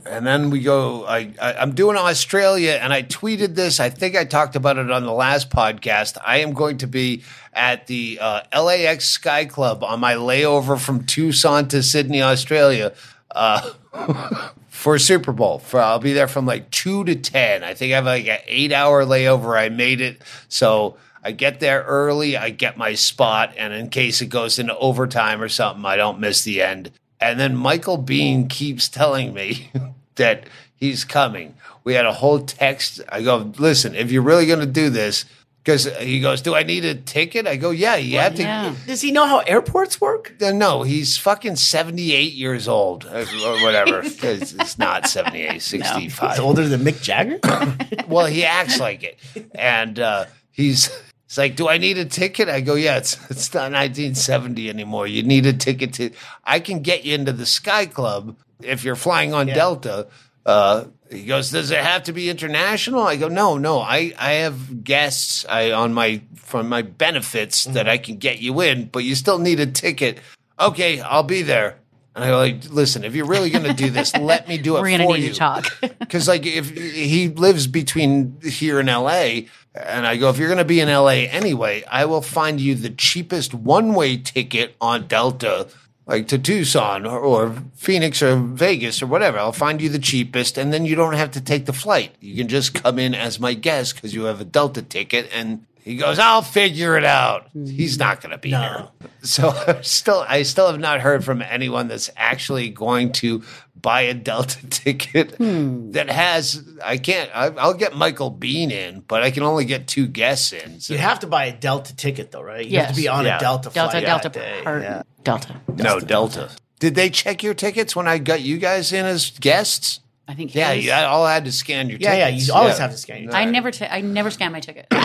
and 0.07 0.27
then 0.27 0.51
we 0.51 0.61
go. 0.61 1.05
I, 1.07 1.33
I 1.41 1.55
I'm 1.55 1.75
doing 1.75 1.97
Australia, 1.97 2.79
and 2.81 2.93
I 2.93 3.03
tweeted 3.03 3.55
this. 3.55 3.81
I 3.81 3.91
think 3.91 4.17
I 4.17 4.25
talked 4.25 4.57
about 4.57 4.79
it 4.79 4.91
on 4.91 5.05
the 5.05 5.13
last 5.13 5.51
podcast. 5.51 6.19
I 6.25 6.39
am 6.39 6.53
going 6.53 6.79
to 6.79 6.87
be 6.87 7.23
at 7.53 7.87
the 7.87 8.19
uh, 8.21 8.63
LAX 8.63 9.07
Sky 9.07 9.45
Club 9.45 9.85
on 9.85 10.01
my 10.01 10.15
layover 10.15 10.81
from 10.81 11.05
Tucson 11.05 11.69
to 11.69 11.83
Sydney, 11.83 12.23
Australia. 12.23 12.93
Uh, 13.31 13.71
for 14.83 14.99
Super 14.99 15.31
Bowl. 15.31 15.61
For 15.61 15.81
I'll 15.81 16.01
be 16.01 16.13
there 16.13 16.27
from 16.27 16.45
like 16.45 16.69
two 16.73 17.05
to 17.05 17.15
ten. 17.15 17.63
I 17.63 17.73
think 17.73 17.93
I 17.93 17.95
have 17.95 18.05
like 18.05 18.27
an 18.27 18.41
eight 18.49 18.73
hour 18.73 19.05
layover. 19.05 19.57
I 19.57 19.69
made 19.69 20.01
it, 20.01 20.21
so 20.49 20.97
I 21.23 21.31
get 21.31 21.61
there 21.61 21.85
early. 21.85 22.37
I 22.37 22.51
get 22.51 22.77
my 22.77 22.95
spot, 22.95 23.55
and 23.57 23.73
in 23.73 23.91
case 23.91 24.21
it 24.21 24.27
goes 24.27 24.59
into 24.59 24.77
overtime 24.77 25.41
or 25.41 25.49
something, 25.49 25.85
I 25.85 25.95
don't 25.95 26.19
miss 26.19 26.43
the 26.43 26.61
end. 26.61 26.91
And 27.21 27.39
then 27.39 27.55
Michael 27.55 27.97
Biehn 27.97 28.51
keeps 28.51 28.89
telling 28.89 29.33
me 29.33 29.71
that 30.17 30.49
he's 30.75 31.05
coming. 31.05 31.55
We 31.85 31.95
had 31.95 32.07
a 32.07 32.15
whole 32.15 32.41
text. 32.41 33.01
I 33.09 33.23
go, 33.23 33.53
listen, 33.59 33.95
if 33.95 34.11
you're 34.11 34.23
really 34.23 34.47
going 34.47 34.59
to 34.59 34.67
do 34.67 34.91
this. 34.91 35.25
Because 35.65 35.85
he 35.99 36.19
goes, 36.21 36.43
do 36.43 36.57
I 36.57 36.65
need 36.65 36.85
a 36.85 36.97
ticket? 36.97 37.47
I 37.47 37.55
go, 37.55 37.71
yeah, 37.71 37.95
you 37.95 38.19
have 38.19 38.35
to. 38.35 38.43
Yeah. 38.43 38.75
Does 38.87 39.01
he 39.01 39.13
know 39.13 39.27
how 39.27 39.39
airports 39.41 40.01
work? 40.01 40.35
Uh, 40.43 40.51
No, 40.51 40.83
he's 40.83 41.17
fucking 41.19 41.55
78 41.55 42.33
years 42.33 42.67
old 42.67 43.05
uh, 43.05 43.25
or 43.45 43.63
whatever. 43.63 44.01
it's, 44.03 44.53
it's 44.55 44.77
not 44.77 45.07
78, 45.09 45.63
65. 45.63 46.31
He's 46.31 46.39
older 46.41 46.67
than 46.67 46.81
Mick 46.81 47.01
Jagger. 47.03 47.39
Well, 48.09 48.27
he 48.27 48.45
acts 48.45 48.81
like 48.81 49.05
it. 49.05 49.19
And 49.55 49.99
uh, 50.01 50.25
he's 50.51 50.91
it's 51.27 51.39
like, 51.39 51.55
do 51.57 51.69
I 51.69 51.79
need 51.79 51.97
a 51.97 52.05
ticket? 52.05 52.49
I 52.49 52.61
go, 52.61 52.75
yeah, 52.75 52.99
it's 52.99 53.15
it's 53.31 53.55
not 53.55 53.73
1970 53.73 54.69
anymore. 54.69 55.07
You 55.07 55.23
need 55.23 55.47
a 55.47 55.53
ticket 55.53 55.95
to 55.95 56.11
I 56.45 56.59
can 56.61 56.81
get 56.81 57.05
you 57.05 57.15
into 57.15 57.33
the 57.33 57.47
Sky 57.47 57.87
Club 57.87 58.37
if 58.63 58.85
you're 58.85 58.97
flying 58.97 59.33
on 59.33 59.47
Delta. 59.47 60.09
Uh, 60.45 60.85
he 61.13 61.25
goes, 61.25 61.51
does 61.51 61.71
it 61.71 61.79
have 61.79 62.05
to 62.05 62.13
be 62.13 62.31
international? 62.31 63.03
I 63.03 63.17
go, 63.17 63.29
no, 63.29 63.59
no. 63.59 63.81
I, 63.81 64.13
I 64.19 64.33
have 64.35 64.85
guests 64.85 65.45
I 65.49 65.73
on 65.73 65.93
my 65.93 66.23
from 66.35 66.69
my 66.69 66.83
benefits 66.83 67.65
mm-hmm. 67.65 67.75
that 67.75 67.89
I 67.89 67.99
can 67.99 68.17
get 68.17 68.41
you 68.41 68.61
in, 68.61 68.87
but 68.87 69.01
you 69.01 69.15
still 69.15 69.39
need 69.39 69.61
a 69.61 69.67
ticket. 69.67 70.19
Okay, 70.59 71.01
I'll 71.01 71.23
be 71.23 71.43
there. 71.43 71.79
And 72.15 72.25
I 72.25 72.29
go, 72.29 72.37
like, 72.39 72.71
listen, 72.71 73.05
if 73.05 73.15
you're 73.15 73.27
really 73.27 73.51
going 73.51 73.65
to 73.65 73.73
do 73.73 73.89
this, 73.89 74.15
let 74.21 74.47
me 74.49 74.59
do 74.59 74.77
it 74.77 74.83
We're 74.83 74.91
gonna 74.91 75.05
for 75.05 75.17
need 75.17 75.25
you. 75.25 75.33
to 75.33 75.39
talk. 75.39 75.67
Because 75.99 76.29
like 76.29 76.45
if 76.45 76.71
he 76.71 77.29
lives 77.29 77.67
between 77.67 78.39
here 78.43 78.79
and 78.79 78.89
L.A. 78.91 79.49
and 79.75 80.07
I 80.07 80.19
go, 80.19 80.29
if 80.29 80.37
you're 80.37 80.49
going 80.49 80.59
to 80.59 80.65
be 80.65 80.81
in 80.81 80.91
L.A. 80.91 81.27
anyway, 81.27 81.85
I 81.91 82.05
will 82.05 82.21
find 82.21 82.61
you 82.61 82.75
the 82.75 82.91
cheapest 82.91 83.55
one 83.55 83.95
way 83.95 84.19
ticket 84.19 84.77
on 84.79 85.07
Delta, 85.07 85.69
like 86.07 86.29
to 86.29 86.39
Tucson 86.39 87.07
or, 87.07 87.19
or 87.19 87.57
Phoenix 87.75 88.23
or 88.23 88.37
Vegas 88.37 89.03
or 89.03 89.07
whatever. 89.07 89.39
I'll 89.39 89.53
find 89.53 89.81
you 89.81 89.89
the 89.89 89.99
cheapest, 89.99 90.59
and 90.59 90.73
then 90.73 90.85
you 90.85 90.95
don't 90.95 91.15
have 91.15 91.31
to 91.33 91.41
take 91.41 91.67
the 91.67 91.73
flight. 91.73 92.15
You 92.21 92.37
can 92.37 92.49
just 92.49 92.75
come 92.75 92.99
in 92.99 93.15
as 93.15 93.39
my 93.39 93.55
guest 93.55 93.95
because 93.95 94.15
you 94.15 94.25
have 94.25 94.41
a 94.41 94.45
Delta 94.45 94.83
ticket. 94.83 95.29
And 95.33 95.67
he 95.83 95.97
goes, 95.97 96.19
I'll 96.19 96.43
figure 96.43 96.97
it 96.97 97.05
out. 97.05 97.47
Mm-hmm. 97.49 97.67
He's 97.67 97.99
not 97.99 98.21
going 98.21 98.31
to 98.31 98.39
be 98.39 98.51
here. 98.51 98.89
So 99.23 99.51
I'm 99.51 99.83
still, 99.83 100.25
I 100.29 100.43
still 100.43 100.69
have 100.71 100.79
not 100.79 101.01
heard 101.01 101.25
from 101.25 101.43
anyone 101.43 101.89
that's 101.89 102.09
actually 102.17 102.71
going 102.71 103.13
to 103.15 103.43
buy 103.75 104.03
a 104.03 104.15
Delta 104.15 104.65
ticket 104.71 105.35
hmm. 105.35 105.91
that 105.91 106.09
has. 106.09 106.65
I 106.83 106.99
can't. 106.99 107.31
I, 107.35 107.47
I'll 107.47 107.75
get 107.75 107.97
Michael 107.97 108.33
Biehn 108.33 108.71
in, 108.71 109.01
but 109.01 109.23
I 109.23 109.31
can 109.33 109.43
only 109.43 109.65
get 109.65 109.89
two 109.89 110.07
guests 110.07 110.53
in. 110.53 110.81
So 110.81 110.95
you 110.95 111.01
have 111.01 111.21
to 111.21 111.27
buy 111.27 111.47
a 111.47 111.53
Delta 111.53 111.95
ticket 111.95 112.31
though, 112.31 112.43
right? 112.43 112.65
You 112.65 112.79
have 112.79 112.89
Yes. 112.89 112.97
to 112.97 113.03
be 113.03 113.09
on 113.09 113.25
Yeah. 113.25 113.37
a 113.37 113.41
Delta 113.41 113.71
flight 113.71 113.93
Delta, 113.93 114.07
Delta, 114.07 114.29
that 114.29 114.33
day. 114.33 114.63
Yeah. 114.65 115.03
Delta. 115.25 115.61
no 115.77 115.99
Delta. 116.01 116.51
Did 116.79 116.95
they 116.95 117.11
check 117.11 117.43
your 117.43 117.55
tickets 117.55 117.95
when 117.95 118.09
I 118.09 118.19
got 118.19 118.41
you 118.41 118.59
guys 118.59 118.93
in 118.93 119.05
as 119.05 119.31
guests? 119.31 120.01
I 120.29 120.35
think. 120.35 120.55
Yeah, 120.55 120.73
his- 120.73 120.85
you 120.85 120.93
all 120.93 121.27
had 121.27 121.45
to 121.45 121.53
scan 121.53 121.91
your 121.91 121.99
Yeah, 121.99 122.15
yeah. 122.15 122.29
You 122.29 122.53
always 122.53 122.79
have 122.79 122.93
to 122.93 122.97
scan 122.97 123.25
your 123.25 123.35
I 123.35 123.45
never, 123.45 123.71
ta- 123.71 123.89
I 123.91 124.01
never 124.01 124.31
scan 124.31 124.53
my 124.53 124.61
ticket. 124.61 124.87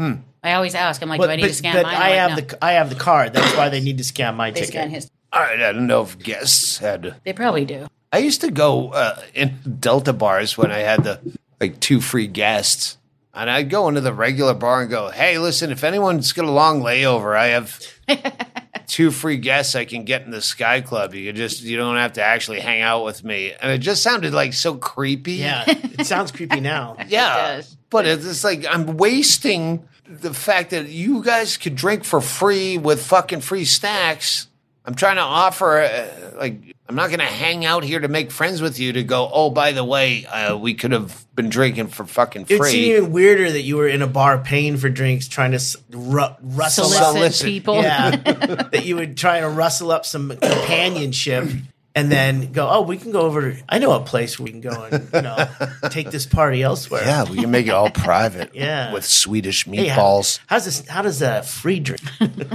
I 0.00 0.52
always 0.52 0.74
ask. 0.74 1.02
I'm 1.02 1.08
like, 1.08 1.18
But, 1.18 1.26
do 1.26 1.32
I 1.32 1.36
need 1.36 1.42
but- 1.42 1.48
to 1.48 1.54
scan 1.54 1.74
but 1.74 1.82
mine? 1.84 1.94
I 1.96 2.08
have 2.10 2.30
like, 2.32 2.52
no. 2.52 2.58
the 2.58 2.64
I 2.64 2.72
have 2.72 2.88
the 2.90 2.94
card. 2.96 3.32
That's 3.32 3.56
why 3.56 3.68
they 3.68 3.80
need 3.80 3.98
to 3.98 4.04
scan 4.04 4.36
my 4.36 4.50
They 4.50 4.60
ticket. 4.60 4.68
scan 4.74 4.90
his. 4.90 5.10
All 5.32 5.40
right, 5.42 5.60
I 5.60 5.72
don't 5.72 5.86
know 5.86 6.02
if 6.02 6.18
guests 6.18 6.78
had. 6.78 7.16
They 7.24 7.32
probably 7.32 7.64
do. 7.64 7.86
I 8.12 8.18
used 8.18 8.40
to 8.40 8.50
go 8.50 8.90
uh, 8.90 9.20
in 9.34 9.58
Delta 9.80 10.12
bars 10.14 10.56
when 10.56 10.70
I 10.70 10.78
had 10.78 11.04
the 11.04 11.20
like 11.60 11.80
two 11.80 12.00
free 12.00 12.26
guests, 12.28 12.96
and 13.34 13.50
I'd 13.50 13.68
go 13.68 13.88
into 13.88 14.00
the 14.00 14.12
regular 14.14 14.54
bar 14.54 14.80
and 14.82 14.90
go, 14.90 15.10
"Hey, 15.10 15.36
listen, 15.38 15.70
if 15.70 15.84
anyone's 15.84 16.32
got 16.32 16.46
a 16.46 16.50
long 16.50 16.80
layover, 16.80 17.36
I 17.36 17.48
have 17.48 17.78
two 18.86 19.10
free 19.10 19.36
guests 19.36 19.74
I 19.74 19.84
can 19.84 20.04
get 20.04 20.22
in 20.22 20.30
the 20.30 20.40
Sky 20.40 20.80
Club. 20.80 21.12
You 21.14 21.26
can 21.26 21.36
just 21.36 21.62
you 21.62 21.76
don't 21.76 21.96
have 21.96 22.14
to 22.14 22.22
actually 22.22 22.60
hang 22.60 22.80
out 22.80 23.04
with 23.04 23.22
me." 23.24 23.52
And 23.60 23.70
it 23.70 23.78
just 23.78 24.02
sounded 24.02 24.32
like 24.32 24.54
so 24.54 24.76
creepy. 24.76 25.32
Yeah, 25.34 25.64
it 25.66 26.06
sounds 26.06 26.32
creepy 26.32 26.60
now. 26.60 26.96
yeah. 27.08 27.60
Does. 27.90 27.90
But 27.90 28.06
it's 28.06 28.44
like 28.44 28.66
I'm 28.68 28.96
wasting 28.96 29.88
the 30.08 30.32
fact 30.34 30.70
that 30.70 30.88
you 30.88 31.22
guys 31.22 31.56
could 31.56 31.74
drink 31.76 32.04
for 32.04 32.20
free 32.20 32.78
with 32.78 33.04
fucking 33.04 33.40
free 33.42 33.64
snacks. 33.64 34.46
I'm 34.84 34.94
trying 34.94 35.16
to 35.16 35.22
offer, 35.22 35.80
uh, 35.82 36.08
like, 36.38 36.74
I'm 36.88 36.94
not 36.94 37.08
going 37.08 37.18
to 37.18 37.26
hang 37.26 37.66
out 37.66 37.84
here 37.84 38.00
to 38.00 38.08
make 38.08 38.30
friends 38.30 38.62
with 38.62 38.80
you 38.80 38.94
to 38.94 39.02
go, 39.04 39.28
oh, 39.30 39.50
by 39.50 39.72
the 39.72 39.84
way, 39.84 40.24
uh, 40.24 40.56
we 40.56 40.72
could 40.72 40.92
have 40.92 41.26
been 41.34 41.50
drinking 41.50 41.88
for 41.88 42.06
fucking 42.06 42.46
It 42.48 42.56
free. 42.56 42.70
seemed 42.70 42.84
even 42.96 43.12
weirder 43.12 43.52
that 43.52 43.60
you 43.60 43.76
were 43.76 43.86
in 43.88 44.00
a 44.00 44.06
bar 44.06 44.38
paying 44.38 44.78
for 44.78 44.88
drinks, 44.88 45.28
trying 45.28 45.50
to 45.50 45.56
s- 45.56 45.76
ru- 45.90 46.28
rustle 46.40 46.84
Solicit, 46.86 47.02
up. 47.02 47.12
Solicit. 47.12 47.44
people. 47.46 47.82
Yeah, 47.82 48.16
that 48.72 48.86
you 48.86 48.96
would 48.96 49.18
try 49.18 49.40
to 49.40 49.48
rustle 49.50 49.90
up 49.90 50.06
some 50.06 50.30
companionship, 50.40 51.50
and 51.98 52.10
then 52.12 52.52
go. 52.52 52.68
Oh, 52.70 52.82
we 52.82 52.96
can 52.96 53.12
go 53.12 53.20
over. 53.22 53.56
I 53.68 53.78
know 53.78 53.92
a 53.92 54.00
place 54.00 54.38
where 54.38 54.44
we 54.44 54.50
can 54.52 54.60
go 54.60 54.84
and 54.84 55.08
you 55.12 55.22
know 55.22 55.48
take 55.90 56.10
this 56.10 56.26
party 56.26 56.62
elsewhere. 56.62 57.02
yeah, 57.04 57.24
we 57.28 57.36
can 57.36 57.50
make 57.50 57.66
it 57.66 57.70
all 57.70 57.90
private 57.90 58.50
Yeah. 58.54 58.92
with 58.92 59.04
Swedish 59.04 59.64
Hey, 59.64 59.86
how- 59.88 60.00
meatballs. 60.02 60.40
how's 60.46 60.64
this? 60.64 60.86
How 60.88 61.02
does 61.02 61.20
a 61.22 61.42
free 61.42 61.80
drink 61.80 62.02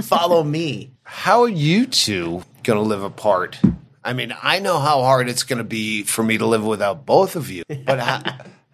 follow 0.02 0.42
me? 0.42 0.90
How 1.02 1.42
are 1.42 1.48
you 1.48 1.86
two 1.86 2.42
going 2.62 2.78
to 2.78 2.82
live 2.88 3.02
apart? 3.02 3.58
I 4.04 4.12
mean, 4.12 4.34
I 4.42 4.58
know 4.58 4.78
how 4.80 5.00
hard 5.02 5.28
it's 5.28 5.44
going 5.44 5.58
to 5.58 5.64
be 5.64 6.02
for 6.02 6.22
me 6.22 6.36
to 6.38 6.46
live 6.46 6.64
without 6.64 7.06
both 7.06 7.36
of 7.36 7.50
you, 7.50 7.62
but 7.86 7.98
how, 8.08 8.22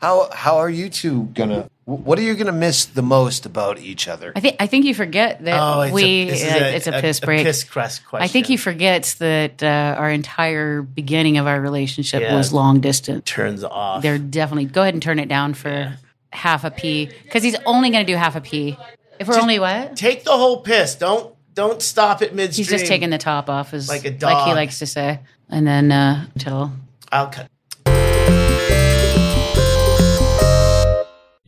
how, 0.00 0.28
how 0.32 0.56
are 0.58 0.70
you 0.70 0.88
two 0.90 1.24
going 1.34 1.50
to 1.50 1.70
What 1.96 2.18
are 2.18 2.22
you 2.22 2.34
going 2.34 2.46
to 2.46 2.52
miss 2.52 2.84
the 2.84 3.02
most 3.02 3.46
about 3.46 3.78
each 3.80 4.06
other? 4.06 4.32
I 4.36 4.40
think 4.40 4.56
I 4.60 4.66
think 4.66 4.84
you 4.84 4.94
forget 4.94 5.44
that 5.44 5.58
Oh, 5.60 5.80
it's 5.82 5.92
we. 5.92 6.30
a, 6.30 6.32
uh, 6.32 6.76
it's 6.76 6.86
a 6.86 6.92
piss 7.00 7.18
break. 7.20 7.44
piss 7.44 7.64
crust 7.64 8.06
question. 8.06 8.24
I 8.24 8.28
think 8.28 8.46
he 8.46 8.56
forgets 8.56 9.14
that 9.14 9.62
uh, 9.62 9.96
our 9.98 10.10
entire 10.10 10.82
beginning 10.82 11.38
of 11.38 11.46
our 11.46 11.60
relationship 11.60 12.22
Yeah. 12.22 12.36
was 12.36 12.52
long 12.52 12.80
distance. 12.80 13.24
turns 13.24 13.64
off. 13.64 14.02
They're 14.02 14.18
definitely 14.18 14.66
go 14.66 14.82
ahead 14.82 14.94
and 14.94 15.02
turn 15.02 15.18
it 15.18 15.28
down 15.28 15.54
for 15.54 15.96
half 16.32 16.62
a 16.64 16.70
p 16.70 17.10
because 17.24 17.42
he's 17.42 17.56
only 17.66 17.90
going 17.90 18.06
to 18.06 18.12
do 18.12 18.16
half 18.16 18.36
a 18.36 18.40
p. 18.40 18.78
If 19.18 19.26
we're 19.28 19.40
only 19.40 19.58
what? 19.58 19.96
Take 19.96 20.24
the 20.24 20.30
whole 20.36 20.60
piss. 20.60 20.94
Don't 20.94 21.34
don't 21.54 21.82
stop 21.82 22.22
it 22.22 22.34
midstream. 22.34 22.64
He's 22.64 22.70
just 22.70 22.86
taking 22.86 23.10
the 23.10 23.18
top 23.18 23.50
off, 23.50 23.74
as 23.74 23.88
Like 23.88 24.04
a 24.04 24.16
like 24.24 24.46
he 24.46 24.54
likes 24.54 24.78
to 24.78 24.86
say, 24.86 25.18
and 25.48 25.66
then 25.66 25.90
uh, 25.90 26.26
until 26.34 26.72
I'll 27.10 27.26
cut. 27.26 27.48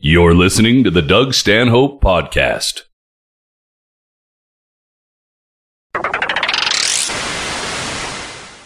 You're 0.05 0.33
listening 0.33 0.83
to 0.83 0.91
the 0.91 1.01
Doug 1.01 1.33
Stanhope 1.33 2.01
Podcast. 2.01 2.81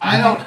I 0.02 0.20
don't. 0.20 0.42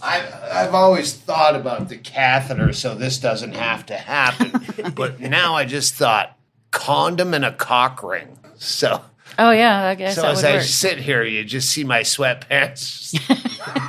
I've 0.00 0.34
I've 0.44 0.74
always 0.74 1.12
thought 1.12 1.56
about 1.56 1.88
the 1.88 1.96
catheter, 1.96 2.72
so 2.72 2.94
this 2.94 3.18
doesn't 3.18 3.56
have 3.56 3.84
to 3.86 3.96
happen. 3.96 4.92
but 4.94 5.18
now 5.18 5.56
I 5.56 5.64
just 5.64 5.94
thought 5.94 6.38
condom 6.70 7.34
and 7.34 7.44
a 7.44 7.50
cock 7.50 8.00
ring. 8.04 8.38
So, 8.58 9.02
oh 9.40 9.50
yeah, 9.50 9.86
I 9.86 9.96
guess 9.96 10.14
so 10.14 10.22
that 10.22 10.30
as 10.30 10.36
would 10.36 10.44
I 10.52 10.54
work. 10.58 10.62
sit 10.62 10.98
here, 10.98 11.24
you 11.24 11.42
just 11.42 11.70
see 11.70 11.82
my 11.82 12.02
sweatpants. 12.02 13.18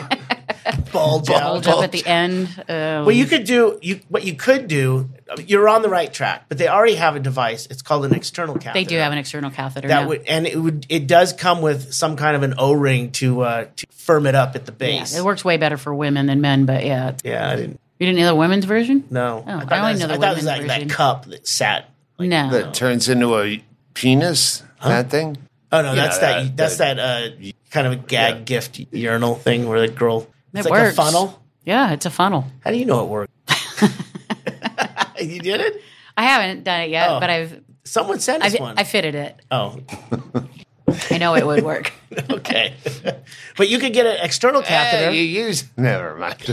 bulge 0.93 1.31
out. 1.31 1.43
Bulge 1.43 1.67
up 1.67 1.83
at 1.85 1.93
the 1.93 2.05
end. 2.07 2.49
Uh, 2.69 3.03
Well, 3.07 3.13
you 3.13 3.27
could 3.27 3.45
do 3.45 3.79
you. 3.83 4.01
What 4.09 4.25
you 4.25 4.35
could 4.35 4.69
do, 4.69 5.09
you're 5.47 5.69
on 5.69 5.83
the 5.83 5.89
right 5.89 6.13
track, 6.13 6.45
but 6.49 6.59
they 6.59 6.69
already 6.69 6.95
have 6.97 7.17
a 7.17 7.21
device. 7.21 7.67
It's 7.71 7.83
called 7.83 8.05
an 8.05 8.15
external 8.15 8.55
catheter. 8.55 8.73
they 8.75 8.85
do 8.85 8.97
have 8.99 9.13
an 9.13 9.19
external 9.19 9.51
catheter. 9.51 9.89
that 9.89 10.03
now. 10.03 10.09
would, 10.09 10.23
and 10.27 10.47
it 10.47 10.57
would. 10.59 10.87
It 10.89 11.07
does 11.07 11.33
come 11.33 11.61
with 11.63 11.93
some 11.93 12.17
kind 12.17 12.37
of 12.37 12.43
an 12.43 12.55
O 12.59 12.73
ring 12.73 13.11
to 13.13 13.41
uh, 13.43 13.67
to 13.77 13.87
firm 13.91 14.27
it 14.27 14.35
up 14.35 14.55
at 14.57 14.67
the 14.67 14.73
Yeah, 14.73 15.01
base. 15.01 15.17
it 15.17 15.25
works 15.25 15.45
way 15.45 15.57
better 15.57 15.77
for 15.77 15.95
women 15.95 16.27
than 16.27 16.41
men, 16.41 16.65
but 16.67 16.85
yeah. 16.85 17.13
Yeah, 17.25 17.51
I 17.51 17.57
didn't 17.57 17.81
You 17.99 18.07
didn't 18.07 18.21
know 18.21 18.27
the 18.29 18.35
women's 18.37 18.65
version? 18.65 19.05
No, 19.11 19.45
Oh, 19.47 19.51
I 19.51 19.65
thought 19.65 19.73
only 19.73 19.81
that 19.81 19.91
was- 19.93 20.01
know 20.01 20.07
the 20.07 20.13
I 20.15 20.17
thought 20.17 20.33
it 20.33 20.35
was 20.37 20.45
women's 20.45 20.47
like 20.47 20.61
version. 20.63 20.89
that 20.89 20.95
cup 20.95 21.25
that 21.27 21.47
sat. 21.49 21.91
no. 22.19 22.51
that 22.51 22.75
turns 22.75 23.09
into 23.09 23.37
a 23.39 23.63
penis. 23.95 24.63
That 24.83 25.11
thing. 25.11 25.37
Oh 25.71 25.83
no, 25.83 25.91
You 25.91 25.97
that's 25.97 26.17
know, 26.17 26.27
that. 26.29 26.43
that- 26.45 26.57
that's 26.57 26.77
that- 26.79 26.97
that. 26.97 27.33
Uh, 27.33 27.51
kind 27.71 27.87
of 27.87 27.93
a 27.93 27.97
gag 27.97 28.47
gift 28.47 28.81
urinal 28.93 29.35
thing 29.35 29.69
where 29.69 29.81
the 29.81 29.89
girl. 29.89 30.27
It's 30.55 30.67
It 30.67 30.71
like 30.71 30.81
works. 30.83 30.93
a 30.99 31.03
funnel. 31.03 31.43
Yeah, 31.65 31.93
it's 31.93 32.07
a 32.07 32.11
funnel. 32.11 32.47
How 32.65 32.71
do 32.71 32.77
you 32.79 32.85
know 32.87 33.03
it 33.05 33.09
worked? 33.09 33.33
you 35.21 35.41
did 35.41 35.61
it. 35.61 35.83
I 36.17 36.23
haven't 36.25 36.65
done 36.65 36.81
it 36.83 36.91
yet, 36.91 37.09
Oh. 37.11 37.21
but 37.21 37.31
I've 37.31 37.61
Someone 37.85 38.19
sent 38.21 38.43
us 38.43 38.55
I've, 38.55 38.61
one. 38.61 38.79
I 38.79 38.85
fitted 38.85 39.15
it. 39.15 39.37
oh, 39.51 39.79
I 41.11 41.19
know 41.19 41.35
it 41.35 41.47
would 41.47 41.65
work. 41.65 41.93
okay. 42.31 42.75
but 43.57 43.69
you 43.69 43.79
could 43.79 43.93
get 43.93 44.07
an 44.07 44.17
external 44.21 44.61
uh, 44.61 44.65
catheter. 44.65 45.11
Hey, 45.11 45.23
you 45.23 45.45
use 45.45 45.65
never 45.77 46.17
mind. 46.17 46.39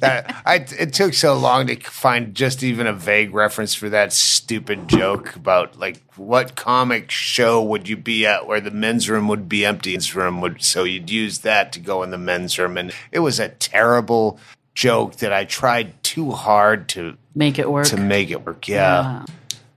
that, 0.00 0.42
I, 0.44 0.66
it 0.78 0.92
took 0.92 1.14
so 1.14 1.34
long 1.34 1.66
to 1.68 1.76
find 1.76 2.34
just 2.34 2.62
even 2.62 2.86
a 2.86 2.92
vague 2.92 3.34
reference 3.34 3.74
for 3.74 3.88
that 3.90 4.12
stupid 4.12 4.88
joke 4.88 5.36
about 5.36 5.78
like 5.78 6.02
what 6.16 6.54
comic 6.54 7.10
show 7.10 7.62
would 7.62 7.88
you 7.88 7.96
be 7.96 8.26
at 8.26 8.46
where 8.46 8.60
the 8.60 8.70
men's 8.70 9.08
room 9.08 9.28
would 9.28 9.48
be 9.48 9.64
empty, 9.64 9.92
men's 9.92 10.14
room 10.14 10.40
would 10.40 10.62
so 10.62 10.84
you'd 10.84 11.10
use 11.10 11.38
that 11.40 11.72
to 11.72 11.80
go 11.80 12.02
in 12.02 12.10
the 12.10 12.18
men's 12.18 12.58
room, 12.58 12.76
and 12.76 12.92
it 13.10 13.20
was 13.20 13.40
a 13.40 13.48
terrible 13.48 14.38
joke 14.74 15.16
that 15.16 15.32
I 15.32 15.44
tried 15.44 16.02
too 16.02 16.32
hard 16.32 16.88
to 16.90 17.16
Make 17.34 17.58
it 17.58 17.70
work. 17.70 17.86
to 17.86 17.96
make 17.96 18.30
it 18.30 18.44
work. 18.44 18.68
Yeah, 18.68 19.24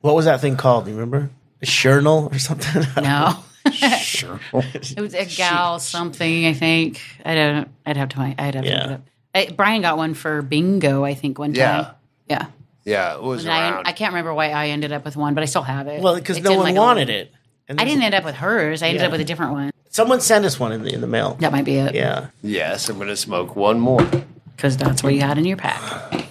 what 0.01 0.15
was 0.15 0.25
that 0.25 0.41
thing 0.41 0.57
called? 0.57 0.85
Do 0.85 0.91
you 0.91 0.97
remember? 0.97 1.29
A 1.61 1.65
Shurnal 1.65 2.31
or 2.31 2.39
something? 2.39 2.83
No. 3.03 3.37
Sure. 3.71 4.39
It 4.53 4.99
was 4.99 5.13
a 5.13 5.25
gal 5.25 5.79
something, 5.79 6.45
I 6.45 6.53
think. 6.53 7.01
I 7.25 7.35
don't 7.35 7.69
I'd 7.85 7.97
have 7.97 8.09
to 8.09 8.35
I'd 8.37 8.55
have 8.55 8.63
to 8.63 8.69
Yeah. 8.69 8.75
look 8.83 8.91
it 8.91 8.93
up. 8.93 9.49
Uh, 9.49 9.53
Brian 9.53 9.81
got 9.81 9.97
one 9.97 10.13
for 10.13 10.41
bingo, 10.41 11.03
I 11.03 11.13
think, 11.13 11.37
one 11.39 11.53
time. 11.53 11.87
Yeah. 12.29 12.47
Yeah, 12.85 13.15
it 13.15 13.21
was 13.21 13.45
I. 13.45 13.81
I 13.81 13.91
can't 13.91 14.13
remember 14.13 14.33
why 14.33 14.49
I 14.51 14.67
ended 14.69 14.93
up 14.93 15.03
with 15.03 15.17
one, 15.17 15.33
but 15.33 15.41
I 15.43 15.45
still 15.45 15.61
have 15.63 15.87
it. 15.87 16.01
well, 16.01 16.15
because 16.15 16.39
no 16.41 16.51
one 16.51 16.59
like, 16.63 16.75
a- 16.75 16.79
wanted 16.79 17.09
it. 17.09 17.33
And 17.67 17.81
I 17.81 17.83
didn't 17.83 18.01
end 18.03 18.15
up 18.15 18.23
with 18.23 18.35
hers. 18.35 18.81
I 18.81 18.87
ended 18.87 19.01
Yeah. 19.01 19.07
up 19.07 19.11
with 19.11 19.19
a 19.19 19.25
different 19.25 19.51
one. 19.51 19.71
Someone 19.89 20.21
sent 20.21 20.45
us 20.45 20.57
one 20.59 20.71
in 20.71 20.83
the 20.83 20.93
in 20.93 21.01
the 21.01 21.07
mail. 21.07 21.35
That 21.41 21.51
might 21.51 21.65
be 21.65 21.75
it. 21.77 21.93
Yeah. 21.95 22.27
yes, 22.41 22.87
I'm 22.87 22.97
gonna 22.97 23.15
smoke 23.17 23.55
one 23.57 23.79
more. 23.79 24.05
Because 24.55 24.77
that's 24.77 25.03
what 25.03 25.13
you 25.13 25.19
had 25.21 25.37
in 25.37 25.43
your 25.45 25.57
pack. 25.57 26.25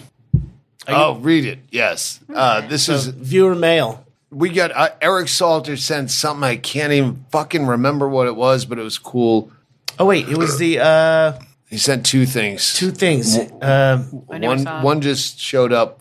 Oh, 0.89 1.16
read 1.16 1.45
it. 1.45 1.59
Yes, 1.70 2.20
uh, 2.34 2.61
this 2.68 2.89
is 2.89 3.07
Viewer 3.09 3.55
mail. 3.55 4.05
We 4.31 4.51
got 4.51 4.72
uh, 4.72 4.91
Eric 5.01 5.29
Salter 5.29 5.77
sent 5.77 6.11
something 6.11 6.45
I 6.45 6.57
can't 6.57 6.93
even 6.93 7.24
fucking 7.31 7.66
remember 7.66 8.09
what 8.09 8.27
it 8.27 8.37
was, 8.37 8.64
but 8.64 8.79
it 8.79 8.83
was 8.83 8.99
cool. 8.99 9.51
Oh 9.99 10.07
wait, 10.07 10.29
it 10.29 10.37
was 10.37 10.59
the 10.59 10.81
uh, 10.81 11.39
He 11.70 11.79
sent 11.79 12.05
two 12.05 12.27
things. 12.27 12.74
two 12.74 12.91
things. 12.91 13.39
Um, 13.39 14.24
I 14.31 14.39
never 14.39 14.62
one 14.64 14.83
one 14.83 15.01
just 15.01 15.39
showed 15.41 15.72
up 15.72 16.01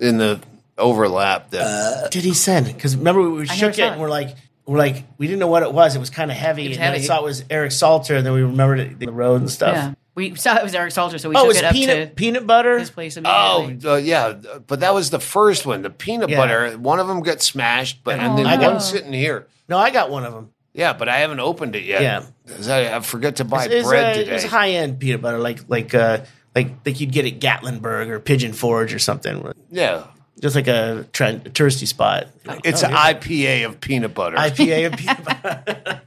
in 0.00 0.18
the 0.18 0.40
overlap. 0.78 1.50
That 1.50 2.10
did 2.10 2.24
he 2.24 2.32
send? 2.34 2.66
Because 2.66 2.96
remember 2.96 3.22
we 3.22 3.28
never 3.40 3.46
shook 3.46 3.72
it 3.72 3.76
saw 3.76 3.92
and 3.92 4.00
we're 4.00 4.08
like 4.08 4.36
we're 4.66 4.78
like 4.78 5.04
we 5.18 5.26
didn't 5.26 5.40
know 5.40 5.46
what 5.48 5.62
it 5.62 5.72
was. 5.72 5.94
It 5.94 5.98
was 5.98 6.10
kind 6.10 6.30
of 6.30 6.36
heavy, 6.36 6.68
was 6.68 6.76
and 6.78 6.82
then 6.84 6.90
I 6.92 6.94
heavy. 6.94 7.06
saw 7.06 7.18
it 7.20 7.24
was 7.24 7.44
Eric 7.50 7.72
Salter, 7.72 8.16
and 8.16 8.24
then 8.24 8.32
we 8.32 8.42
remembered 8.42 8.80
it, 8.80 8.98
the 8.98 9.12
road 9.12 9.40
and 9.42 9.50
stuff. 9.50 9.74
Yeah. 9.74 9.94
We 10.14 10.36
saw 10.36 10.56
it 10.56 10.62
was 10.62 10.74
Eric 10.74 10.92
Salter, 10.92 11.18
so 11.18 11.28
we 11.28 11.34
Oh, 11.34 11.40
it 11.40 11.42
took 11.42 11.48
was 11.48 11.56
it 11.58 11.64
up 11.64 11.72
peanut 11.72 12.08
to 12.10 12.14
peanut 12.14 12.46
butter. 12.46 12.78
his 12.78 12.90
place 12.90 13.18
oh 13.24 13.72
uh, 13.84 13.96
yeah, 13.96 14.34
but 14.66 14.80
that 14.80 14.94
was 14.94 15.10
the 15.10 15.18
first 15.18 15.66
one, 15.66 15.82
the 15.82 15.90
peanut 15.90 16.28
Yeah. 16.28 16.36
butter. 16.36 16.78
One 16.78 17.00
of 17.00 17.08
them 17.08 17.20
got 17.20 17.42
smashed, 17.42 18.04
but 18.04 18.20
and 18.20 18.34
Oh, 18.34 18.36
then 18.36 18.46
I 18.46 18.56
got- 18.56 18.72
one's 18.72 18.84
sitting 18.88 19.12
here. 19.12 19.48
No, 19.68 19.76
I 19.78 19.90
got 19.90 20.10
one 20.10 20.24
of 20.24 20.32
them. 20.32 20.50
Yeah, 20.72 20.92
but 20.92 21.08
I 21.08 21.18
haven't 21.18 21.40
opened 21.40 21.74
it 21.76 21.84
yet. 21.84 22.02
Yeah. 22.02 22.22
'Cause 22.48 22.68
I, 22.68 22.96
I 22.96 23.00
forgot 23.00 23.36
to 23.36 23.44
buy 23.44 23.64
It 23.66 23.74
was, 23.78 23.86
bread 23.86 24.04
uh, 24.04 24.14
today. 24.18 24.30
it 24.30 24.34
was 24.34 24.44
high 24.44 24.70
end 24.70 24.98
peanut 25.00 25.20
butter, 25.22 25.38
like 25.38 25.60
like 25.68 25.94
uh, 25.94 26.18
like 26.54 26.68
like 26.86 27.00
you'd 27.00 27.12
get 27.12 27.26
at 27.26 27.40
Gatlinburg 27.40 28.08
or 28.08 28.20
Pigeon 28.20 28.52
Forge 28.52 28.94
or 28.94 28.98
something. 29.00 29.52
yeah, 29.70 30.04
Just 30.40 30.54
like 30.54 30.68
a, 30.68 31.06
trend, 31.12 31.46
a 31.46 31.50
touristy 31.50 31.86
spot. 31.88 32.26
it's 32.64 32.84
Oh, 32.84 32.88
an 32.88 32.92
here's 32.92 33.14
IPA 33.14 33.66
of 33.66 33.80
peanut 33.80 34.14
butter. 34.14 34.36
IPA 34.36 34.92
of 34.92 34.92
peanut 34.98 35.24
butter. 35.24 36.00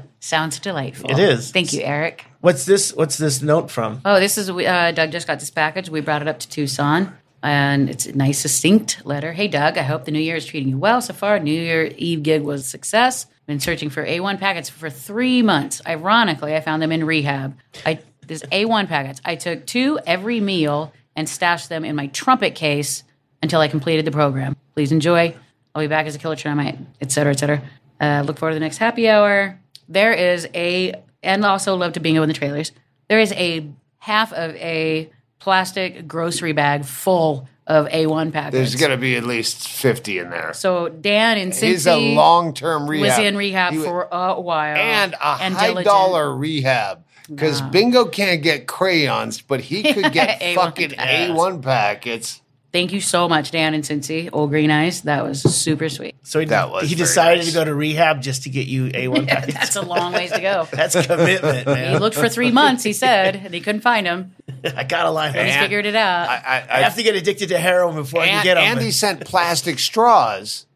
Sounds 0.26 0.58
delightful. 0.58 1.08
It 1.08 1.20
is. 1.20 1.52
Thank 1.52 1.72
you, 1.72 1.82
Eric. 1.82 2.24
What's 2.40 2.64
this? 2.64 2.92
What's 2.92 3.16
this 3.16 3.42
note 3.42 3.70
from? 3.70 4.00
Oh, 4.04 4.18
this 4.18 4.36
is 4.36 4.50
uh, 4.50 4.90
Doug 4.90 5.12
just 5.12 5.28
got 5.28 5.38
this 5.38 5.50
package. 5.50 5.88
We 5.88 6.00
brought 6.00 6.20
it 6.20 6.26
up 6.26 6.40
to 6.40 6.48
Tucson, 6.48 7.16
and 7.44 7.88
it's 7.88 8.06
a 8.06 8.16
nice, 8.16 8.40
succinct 8.40 9.06
letter. 9.06 9.32
Hey, 9.32 9.46
Doug, 9.46 9.78
I 9.78 9.82
hope 9.82 10.04
the 10.04 10.10
new 10.10 10.18
year 10.18 10.34
is 10.34 10.44
treating 10.44 10.68
you 10.68 10.78
well 10.78 11.00
so 11.00 11.14
far. 11.14 11.38
New 11.38 11.54
Year 11.54 11.92
Eve 11.96 12.24
gig 12.24 12.42
was 12.42 12.62
a 12.62 12.64
success. 12.68 13.26
Been 13.46 13.60
searching 13.60 13.88
for 13.88 14.04
A1 14.04 14.40
packets 14.40 14.68
for 14.68 14.90
three 14.90 15.42
months. 15.42 15.80
Ironically, 15.86 16.56
I 16.56 16.60
found 16.60 16.82
them 16.82 16.90
in 16.90 17.04
rehab. 17.04 17.56
I 17.84 18.00
this 18.26 18.42
A1 18.42 18.88
packets. 18.88 19.20
I 19.24 19.36
took 19.36 19.64
two 19.64 20.00
every 20.08 20.40
meal 20.40 20.92
and 21.14 21.28
stashed 21.28 21.68
them 21.68 21.84
in 21.84 21.94
my 21.94 22.08
trumpet 22.08 22.56
case 22.56 23.04
until 23.44 23.60
I 23.60 23.68
completed 23.68 24.04
the 24.04 24.10
program. 24.10 24.56
Please 24.74 24.90
enjoy. 24.90 25.36
I'll 25.72 25.82
be 25.82 25.86
back 25.86 26.06
as 26.06 26.16
a 26.16 26.18
killer 26.18 26.34
tonight, 26.34 26.80
et 27.00 27.12
cetera, 27.12 27.30
et 27.32 27.38
cetera. 27.38 27.62
Uh, 28.00 28.24
look 28.26 28.38
forward 28.38 28.52
to 28.52 28.56
the 28.56 28.60
next 28.60 28.78
happy 28.78 29.08
hour. 29.08 29.60
There 29.88 30.12
is 30.12 30.48
a, 30.54 30.94
and 31.22 31.44
also 31.44 31.76
love 31.76 31.92
to 31.94 32.00
bingo 32.00 32.22
in 32.22 32.28
the 32.28 32.34
trailers. 32.34 32.72
There 33.08 33.20
is 33.20 33.32
a 33.32 33.68
half 33.98 34.32
of 34.32 34.54
a 34.56 35.10
plastic 35.38 36.08
grocery 36.08 36.52
bag 36.52 36.84
full 36.84 37.48
of 37.66 37.86
A1 37.88 38.32
packets. 38.32 38.52
There's 38.54 38.74
going 38.76 38.92
to 38.92 38.96
be 38.96 39.16
at 39.16 39.24
least 39.24 39.66
fifty 39.68 40.18
in 40.18 40.30
there. 40.30 40.52
so 40.54 40.88
Dan 40.88 41.36
and 41.38 41.52
Cincy 41.52 41.62
He's 41.68 41.86
a 41.86 42.14
long-term 42.14 42.88
rehab. 42.88 43.18
was 43.18 43.26
in 43.26 43.36
rehab 43.36 43.72
He 43.72 43.78
wa- 43.80 43.84
for 43.84 44.08
a 44.12 44.40
while 44.40 44.76
and 44.76 45.14
a 45.14 45.16
high 45.16 45.48
diligent. 45.68 45.84
dollar 45.84 46.34
rehab 46.36 47.04
because 47.28 47.60
Bingo 47.60 48.04
can't 48.04 48.40
get 48.40 48.68
crayons, 48.68 49.40
but 49.40 49.60
he 49.60 49.82
could 49.92 50.12
get 50.12 50.40
A1 50.40 50.54
fucking 50.54 50.90
packets. 50.90 51.30
A 51.30 51.34
one 51.34 51.60
packets. 51.60 52.40
Thank 52.76 52.92
you 52.92 53.00
so 53.00 53.26
much, 53.26 53.52
Dan 53.52 53.72
and 53.72 53.82
Cincy. 53.82 54.28
Old 54.34 54.50
Green 54.50 54.70
Eyes. 54.70 55.00
That 55.02 55.24
was 55.24 55.40
super 55.40 55.88
sweet. 55.88 56.14
So 56.24 56.40
he, 56.40 56.44
That 56.44 56.70
was 56.70 56.86
he 56.90 56.94
decided 56.94 57.38
nice. 57.38 57.48
to 57.48 57.54
go 57.54 57.64
to 57.64 57.74
rehab 57.74 58.20
just 58.20 58.42
to 58.42 58.50
get 58.50 58.66
you 58.66 58.88
A1 58.88 59.26
packets. 59.26 59.54
That's 59.58 59.76
a 59.76 59.80
long 59.80 60.12
ways 60.12 60.30
to 60.30 60.40
go. 60.42 60.68
That's 60.72 60.94
a 60.94 61.02
commitment, 61.02 61.66
Man. 61.66 61.92
He 61.94 61.98
looked 61.98 62.16
for 62.16 62.28
three 62.28 62.50
months, 62.50 62.82
he 62.82 62.92
said, 62.92 63.34
and 63.36 63.54
he 63.54 63.62
couldn't 63.62 63.80
find 63.80 64.06
him. 64.06 64.34
I 64.76 64.84
gotta 64.84 65.08
line 65.10 65.32
He's 65.32 65.54
up. 65.54 65.60
Figured 65.62 65.86
it 65.86 65.94
out. 65.94 66.28
I, 66.28 66.34
I, 66.34 66.66
I 66.68 66.80
have 66.82 66.96
to 66.96 67.02
get 67.02 67.14
addicted 67.14 67.48
to 67.48 67.58
heroin 67.58 67.94
before 67.94 68.20
I 68.20 68.26
can 68.26 68.34
and, 68.34 68.44
get 68.44 68.56
on. 68.58 68.64
Andy 68.64 68.90
sent 68.90 69.24
plastic 69.24 69.78
straws. 69.78 70.66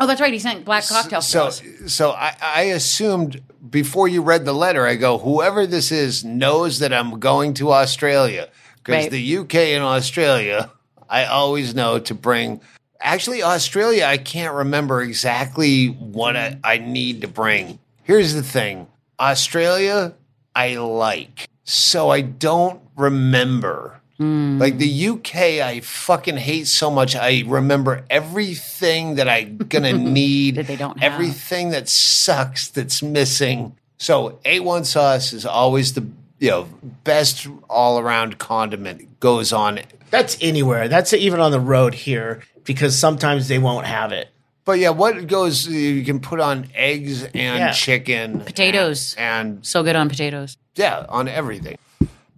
oh, 0.00 0.06
that's 0.06 0.22
right. 0.22 0.32
He 0.32 0.38
sent 0.38 0.64
black 0.64 0.86
cocktail 0.86 1.20
So, 1.20 1.50
straws. 1.50 1.92
so 1.92 2.12
I, 2.12 2.34
I 2.40 2.62
assumed 2.72 3.42
before 3.68 4.08
you 4.08 4.22
read 4.22 4.46
the 4.46 4.54
letter, 4.54 4.86
I 4.86 4.94
go, 4.94 5.18
whoever 5.18 5.66
this 5.66 5.92
is 5.92 6.24
knows 6.24 6.78
that 6.78 6.94
I'm 6.94 7.20
going 7.20 7.52
to 7.54 7.70
Australia 7.72 8.48
because 8.78 9.02
Right. 9.04 9.10
the 9.10 9.36
UK 9.38 9.54
and 9.56 9.84
Australia, 9.84 10.70
I 11.10 11.24
always 11.24 11.74
know 11.74 11.98
to 11.98 12.14
bring. 12.14 12.60
Actually, 13.00 13.42
Australia, 13.42 14.04
I 14.04 14.16
can't 14.16 14.54
remember 14.54 15.02
exactly 15.02 15.88
what 15.88 16.36
I, 16.36 16.58
I 16.62 16.78
need 16.78 17.22
to 17.22 17.28
bring. 17.28 17.78
Here's 18.04 18.34
the 18.34 18.42
thing 18.42 18.86
Australia, 19.18 20.14
I 20.54 20.76
like. 20.76 21.48
So 21.64 22.10
I 22.10 22.20
don't 22.20 22.80
remember 22.96 24.00
hmm. 24.18 24.58
Like 24.58 24.78
the 24.78 25.08
UK, 25.08 25.36
I 25.36 25.80
fucking 25.80 26.36
hate 26.36 26.66
so 26.66 26.90
much. 26.90 27.16
I 27.16 27.42
remember 27.46 28.04
everything 28.10 29.16
that 29.16 29.28
I'm 29.28 29.56
gonna 29.56 29.92
need. 30.20 30.56
That 30.56 30.66
they 30.66 30.76
don't 30.76 30.98
have. 31.00 31.12
Everything 31.12 31.70
that 31.70 31.88
sucks 31.88 32.68
that's 32.68 33.02
missing. 33.02 33.76
So 33.98 34.38
A1 34.44 34.86
sauce 34.86 35.32
is 35.32 35.44
always 35.44 35.94
the 35.94 36.06
you 36.38 36.50
know 36.50 36.68
best 37.04 37.48
all 37.68 37.98
around 37.98 38.38
condiment. 38.38 39.20
Goes 39.20 39.52
on 39.52 39.78
That's 40.10 40.36
anywhere. 40.40 40.88
That's 40.88 41.12
even 41.12 41.40
on 41.40 41.50
the 41.52 41.60
road 41.60 41.94
here 41.94 42.42
because 42.64 42.98
sometimes 42.98 43.48
they 43.48 43.58
won't 43.58 43.86
have 43.86 44.12
it. 44.12 44.28
But 44.64 44.78
yeah, 44.78 44.90
what 44.90 45.26
goes? 45.26 45.66
You 45.66 46.04
can 46.04 46.20
put 46.20 46.38
on 46.40 46.68
eggs 46.74 47.22
and 47.24 47.32
Yeah. 47.34 47.72
chicken, 47.72 48.40
Potatoes. 48.40 49.14
and 49.18 49.64
So 49.66 49.82
good 49.82 49.96
on 49.96 50.08
potatoes. 50.08 50.56
yeah, 50.76 51.06
on 51.08 51.28
everything. 51.28 51.76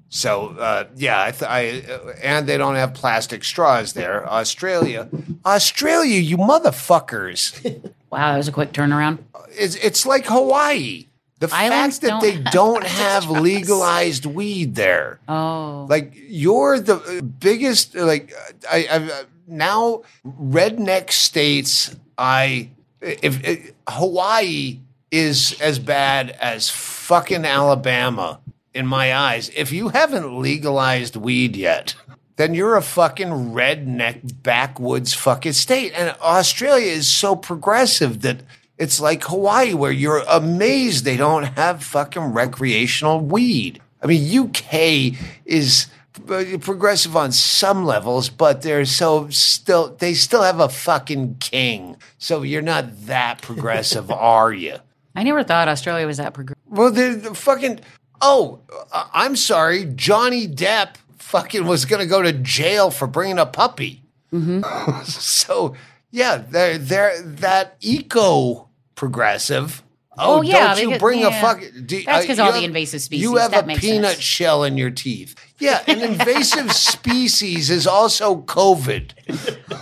So 0.09 0.49
uh, 0.59 0.85
yeah, 0.95 1.23
I, 1.23 1.31
th- 1.31 1.51
I 1.51 1.83
uh, 1.93 2.13
and 2.23 2.47
they 2.47 2.59
don't 2.59 2.75
have 2.75 2.93
plastic 2.95 3.43
straws 3.45 3.95
there. 3.95 4.29
Australia, 4.31 5.09
Australia, 5.47 6.19
you 6.21 6.37
motherfuckers! 6.37 7.91
Wow, 8.13 8.33
that 8.33 8.37
was 8.37 8.47
a 8.47 8.53
quick 8.53 8.73
turnaround. 8.73 9.21
It's 9.59 9.75
it's 9.77 10.05
like 10.05 10.27
Hawaii. 10.27 11.07
The 11.49 11.55
Islands 11.55 11.99
fact 11.99 12.03
that 12.03 12.09
don't 12.09 12.21
they 12.23 12.31
have 12.43 12.53
don't 12.53 12.85
have 12.85 13.23
straws. 13.25 13.41
legalized 13.41 14.27
weed 14.27 14.75
there. 14.77 15.19
Oh, 15.29 15.87
Like 15.89 16.13
you're 16.15 16.79
the 16.79 17.23
biggest. 17.39 17.95
Like 17.95 18.33
I, 18.71 18.87
I 18.91 19.25
now 19.47 20.03
redneck 20.25 21.11
states. 21.11 21.97
I 22.17 22.71
if, 23.01 23.43
if 23.45 23.73
Hawaii 23.89 24.81
is 25.11 25.57
as 25.61 25.79
bad 25.79 26.31
as 26.41 26.71
fucking 26.71 27.45
Alabama 27.45 28.41
in 28.73 28.87
my 28.87 29.15
eyes. 29.15 29.51
If 29.55 29.73
you 29.73 29.89
haven't 29.89 30.39
legalized 30.41 31.17
weed 31.17 31.57
yet. 31.57 31.95
Then 32.37 32.55
you're 32.55 32.77
a 32.77 32.83
fucking 32.83 33.29
redneck 33.29 34.43
backwoods 34.43 35.13
fucking 35.13 35.53
state. 35.53 35.93
And 35.95 36.17
Australia 36.23 36.91
is 36.91 37.13
so 37.13 37.37
progressive 37.37 38.23
that 38.23 38.39
it's 38.79 39.01
like 39.01 39.25
Hawaii, 39.25 39.75
where 39.75 39.93
you're 39.93 40.23
amazed 40.29 41.05
they 41.05 41.17
don't 41.17 41.45
have 41.45 41.85
fucking 41.85 42.33
recreational 42.33 43.21
weed. 43.21 43.81
I 44.03 44.07
mean, 44.07 44.39
UK 44.39 45.17
is 45.45 45.87
uh, 46.29 46.45
progressive 46.61 47.17
on 47.17 47.33
some 47.33 47.85
levels, 47.85 48.29
but 48.29 48.63
they're 48.63 48.85
so 48.85 49.29
still 49.31 49.95
they 49.99 50.15
still 50.15 50.43
have 50.43 50.61
a 50.61 50.69
fucking 50.69 51.37
king. 51.39 51.97
So 52.19 52.43
you're 52.43 52.63
not 52.63 53.07
that 53.07 53.41
progressive, 53.43 54.11
are 54.11 54.53
you? 54.53 54.77
I 55.15 55.23
never 55.23 55.45
thought 55.45 55.69
Australia 55.69 56.07
was 56.07 56.17
that 56.17 56.35
progressive. 56.35 56.63
Well, 56.67 56.91
they're 56.91 57.15
the 57.15 57.35
fucking. 57.35 57.81
Oh, 58.21 58.61
uh, 58.93 59.09
I'm 59.13 59.37
sorry. 59.37 59.85
Johnny 59.95 60.47
Depp 60.47 60.97
fucking 61.19 61.67
was 61.67 61.85
going 61.85 62.01
to 62.01 62.07
go 62.07 62.23
to 62.23 62.33
jail 62.33 62.91
for 62.91 63.07
bringing 63.07 63.39
a 63.39 63.47
puppy. 63.47 64.03
so 65.05 65.75
yeah, 66.13 66.37
they're 66.49 66.79
they're 66.79 67.21
that 67.23 67.77
eco 67.81 68.69
progressive. 68.95 69.83
Oh, 70.19 70.39
Oh, 70.39 70.43
yeah, 70.43 70.75
Don't 70.75 70.83
you 70.83 70.87
because- 70.89 71.01
bring 71.01 71.19
a 71.25 71.31
yeah. 71.31 71.41
fuck? 71.41 71.61
Do, 71.87 72.03
That's 72.05 72.27
'cause 72.27 72.37
you 72.37 72.45
all 72.45 72.53
the 72.53 72.59
have- 72.61 72.65
invasive 72.65 73.01
species. 73.01 73.23
You 73.23 73.37
have 73.37 73.55
a 73.55 73.63
peanut 73.63 74.13
sense. 74.13 74.21
shell 74.23 74.63
in 74.63 74.77
your 74.77 74.91
teeth. 74.91 75.35
Yeah, 75.59 75.83
an 75.87 76.01
invasive 76.03 76.71
species 76.93 77.71
is 77.71 77.87
also 77.87 78.37
COVID. 78.43 79.13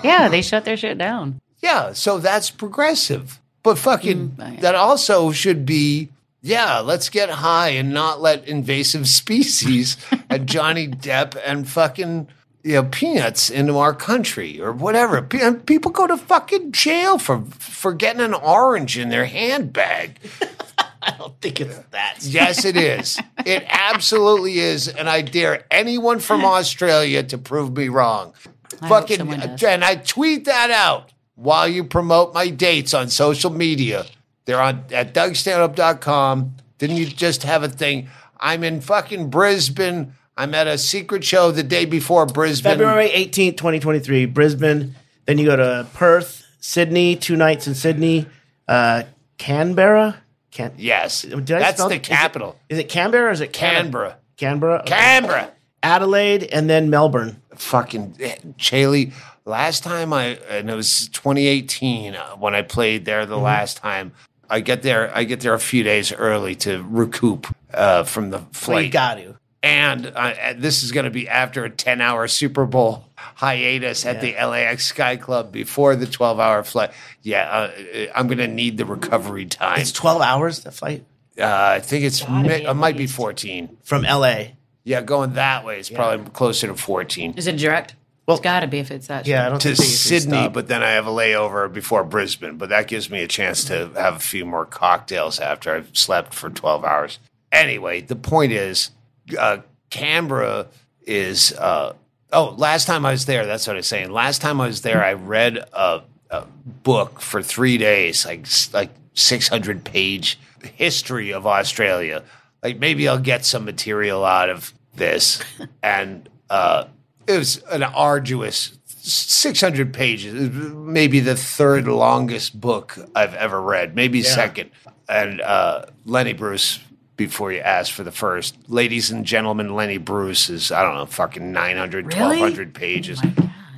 Yeah, 0.04 0.28
they 0.28 0.40
shut 0.42 0.64
their 0.64 0.76
shit 0.76 0.98
down. 0.98 1.40
Yeah, 1.60 1.92
so 1.94 2.18
that's 2.18 2.48
progressive. 2.48 3.40
But 3.64 3.76
fucking, 3.76 4.30
Mm, 4.38 4.58
I- 4.58 4.60
that 4.60 4.74
also 4.76 5.32
should 5.32 5.66
be, 5.66 6.10
yeah, 6.42 6.78
let's 6.78 7.08
get 7.08 7.28
high 7.28 7.70
and 7.70 7.92
not 7.92 8.20
let 8.22 8.46
invasive 8.46 9.08
species 9.20 9.96
and 10.30 10.46
Johnny 10.46 10.86
Depp 10.86 11.36
and 11.44 11.68
fucking, 11.68 12.28
you 12.62 12.74
know, 12.74 12.84
peanuts 12.84 13.48
into 13.50 13.78
our 13.78 13.94
country 13.94 14.60
or 14.60 14.72
whatever. 14.72 15.22
Pe- 15.22 15.54
People 15.66 15.90
go 15.90 16.06
to 16.06 16.16
fucking 16.16 16.72
jail 16.72 17.18
for 17.18 17.42
for 17.58 17.92
getting 17.94 18.20
an 18.22 18.34
orange 18.34 18.98
in 18.98 19.08
their 19.08 19.26
handbag. 19.26 20.18
I 21.02 21.12
don't 21.16 21.40
think 21.40 21.60
it's 21.62 21.78
that. 21.92 22.18
Yes, 22.22 22.64
it 22.66 22.76
is. 22.76 23.18
It 23.46 23.64
absolutely 23.70 24.58
is. 24.58 24.86
And 24.88 25.08
I 25.08 25.22
dare 25.22 25.64
anyone 25.70 26.18
from 26.20 26.44
Australia 26.56 27.22
to 27.22 27.38
prove 27.38 27.74
me 27.74 27.88
wrong. 27.88 28.34
I 28.82 28.88
Fucking, 28.88 29.20
and 29.32 29.84
I 29.84 29.96
tweet 29.96 30.44
that 30.44 30.70
out 30.70 31.12
while 31.36 31.66
you 31.66 31.84
promote 31.84 32.34
my 32.34 32.48
dates 32.48 32.92
on 32.92 33.08
social 33.08 33.50
media. 33.50 34.04
They're 34.44 34.60
on 34.60 34.84
at 34.92 35.14
dougstanhope.com. 35.14 36.56
Didn't 36.78 36.96
you 36.96 37.06
just 37.06 37.42
have 37.44 37.62
a 37.62 37.68
thing? 37.68 38.08
I'm 38.38 38.64
in 38.64 38.80
fucking 38.80 39.30
Brisbane. 39.30 40.14
I'm 40.40 40.54
at 40.54 40.66
a 40.66 40.78
secret 40.78 41.22
show 41.22 41.50
the 41.50 41.62
day 41.62 41.84
before 41.84 42.24
Brisbane. 42.24 42.72
February 42.72 43.10
18th, 43.10 43.58
2023, 43.58 44.24
Brisbane. 44.24 44.94
Then 45.26 45.36
you 45.36 45.44
go 45.44 45.54
to 45.56 45.86
Perth, 45.92 46.46
Sydney, 46.60 47.14
two 47.16 47.36
nights 47.36 47.66
in 47.66 47.74
Sydney, 47.74 48.24
uh, 48.66 49.02
Canberra. 49.36 50.16
Can- 50.50 50.72
Yes. 50.78 51.22
Did 51.22 51.34
I 51.52 51.58
That's 51.58 51.76
spell- 51.76 51.90
the 51.90 51.96
it- 51.96 52.02
capital. 52.02 52.56
Is 52.70 52.78
it 52.78 52.88
Canberra 52.88 53.28
or 53.28 53.30
is 53.32 53.40
it 53.42 53.52
Canberra. 53.52 54.16
Canberra. 54.38 54.80
Okay. 54.80 54.88
Canberra. 54.94 55.50
Adelaide, 55.82 56.44
and 56.44 56.68
then 56.70 56.88
Melbourne. 56.90 57.40
fucking 57.54 58.14
Chaille. 58.56 59.12
Last 59.44 59.82
time 59.82 60.12
I 60.14 60.38
and 60.48 60.70
it 60.70 60.74
was 60.74 61.08
2018 61.08 62.14
uh, 62.14 62.30
when 62.36 62.54
I 62.54 62.62
played 62.62 63.04
there 63.04 63.22
Mm-hmm. 63.22 63.30
the 63.30 63.38
last 63.38 63.76
time. 63.76 64.12
I 64.48 64.60
get 64.60 64.82
there. 64.82 65.12
I 65.14 65.24
get 65.24 65.40
there 65.40 65.52
a 65.54 65.60
few 65.60 65.82
days 65.82 66.12
early 66.12 66.54
to 66.56 66.82
recoup 66.88 67.46
uh, 67.74 68.04
from 68.04 68.30
the 68.30 68.38
Well, 68.38 68.46
you 68.46 68.52
flight, 68.54 68.90
got 68.92 69.14
to. 69.16 69.36
And 69.62 70.06
uh, 70.06 70.54
this 70.56 70.82
is 70.82 70.92
going 70.92 71.04
to 71.04 71.10
be 71.10 71.28
after 71.28 71.64
a 71.64 71.70
10 71.70 72.00
hour 72.00 72.26
Super 72.28 72.64
Bowl 72.66 73.04
hiatus 73.16 74.06
at 74.06 74.20
the 74.20 74.32
LAX 74.34 74.86
Sky 74.86 75.16
Club 75.16 75.52
before 75.52 75.96
the 75.96 76.06
12 76.06 76.40
hour 76.40 76.62
flight. 76.62 76.90
Yeah, 77.22 77.48
uh, 77.50 78.06
I'm 78.14 78.26
going 78.26 78.38
to 78.38 78.48
need 78.48 78.78
the 78.78 78.86
recovery 78.86 79.46
time. 79.46 79.80
It's 79.80 79.92
12 79.92 80.22
hours, 80.22 80.60
the 80.60 80.72
flight 80.72 81.04
Uh, 81.38 81.44
I 81.46 81.80
think 81.80 82.04
it's 82.04 82.26
mi- 82.28 82.48
be 82.48 82.54
it 82.64 82.74
might 82.74 82.96
be 82.96 83.06
14. 83.06 83.76
from 83.84 84.02
LA. 84.02 84.44
Yeah, 84.84 85.02
going 85.02 85.34
that 85.34 85.64
way 85.64 85.78
is 85.78 85.90
probably 85.90 86.30
closer 86.30 86.66
to 86.68 86.74
14. 86.74 87.34
Is 87.36 87.46
it 87.46 87.56
direct? 87.58 87.94
Well- 88.26 88.36
it's 88.38 88.44
got 88.44 88.60
to 88.60 88.66
be 88.66 88.78
if 88.78 88.90
it's 88.90 89.08
that. 89.08 89.26
Yeah, 89.26 89.46
I 89.46 89.48
don't 89.50 89.60
to 89.60 89.74
think 89.74 89.88
Sydney, 89.90 90.48
but 90.48 90.68
then 90.68 90.82
I 90.82 90.90
have 90.90 91.06
a 91.06 91.10
layover 91.10 91.70
before 91.70 92.04
Brisbane. 92.04 92.56
But 92.56 92.70
that 92.70 92.86
gives 92.88 93.10
me 93.10 93.22
a 93.22 93.28
chance 93.28 93.64
to 93.64 93.90
have 93.96 94.16
a 94.16 94.20
few 94.20 94.46
more 94.46 94.64
cocktails 94.64 95.38
after 95.40 95.74
I've 95.74 95.90
slept 95.96 96.32
for 96.32 96.48
12 96.48 96.84
hours. 96.84 97.18
Anyway, 97.52 98.00
the 98.00 98.16
point 98.16 98.52
is, 98.52 98.90
uh, 99.34 99.58
Canberra 99.90 100.68
is. 101.02 101.52
Uh, 101.52 101.94
oh, 102.32 102.54
last 102.56 102.86
time 102.86 103.04
I 103.04 103.12
was 103.12 103.26
there, 103.26 103.46
that's 103.46 103.66
what 103.66 103.74
I 103.74 103.78
was 103.78 103.86
saying. 103.86 104.10
Last 104.10 104.40
time 104.40 104.60
I 104.60 104.66
was 104.66 104.82
there, 104.82 105.04
I 105.04 105.14
read 105.14 105.58
a, 105.72 106.02
a 106.30 106.46
book 106.82 107.20
for 107.20 107.42
three 107.42 107.78
days, 107.78 108.24
like 108.24 108.46
like 108.72 108.90
600 109.14 109.84
page 109.84 110.38
history 110.76 111.32
of 111.32 111.46
Australia. 111.46 112.22
Like 112.62 112.78
maybe 112.78 113.08
I'll 113.08 113.18
get 113.18 113.44
some 113.44 113.64
material 113.64 114.24
out 114.24 114.50
of 114.50 114.72
this, 114.94 115.42
and 115.82 116.28
uh, 116.48 116.86
it 117.26 117.38
was 117.38 117.58
an 117.70 117.82
arduous 117.82 118.76
600 119.02 119.94
pages 119.94 120.52
maybe 120.52 121.20
the 121.20 121.34
third 121.34 121.86
longest 121.86 122.60
book 122.60 122.98
i've 123.14 123.34
ever 123.34 123.60
read 123.60 123.94
maybe 123.96 124.22
second 124.22 124.70
and 125.08 125.40
uh, 125.40 125.86
lenny 126.04 126.34
bruce 126.34 126.80
before 127.26 127.52
you 127.52 127.60
ask 127.60 127.92
for 127.92 128.02
the 128.02 128.10
first 128.12 128.56
ladies 128.68 129.10
and 129.10 129.24
gentlemen 129.26 129.74
lenny 129.74 129.98
bruce 129.98 130.48
is 130.48 130.72
i 130.72 130.82
don't 130.82 130.94
know 130.94 131.04
fucking 131.06 131.52
900 131.52 132.06
Really? 132.06 132.40
1200 132.40 132.74
pages 132.74 133.20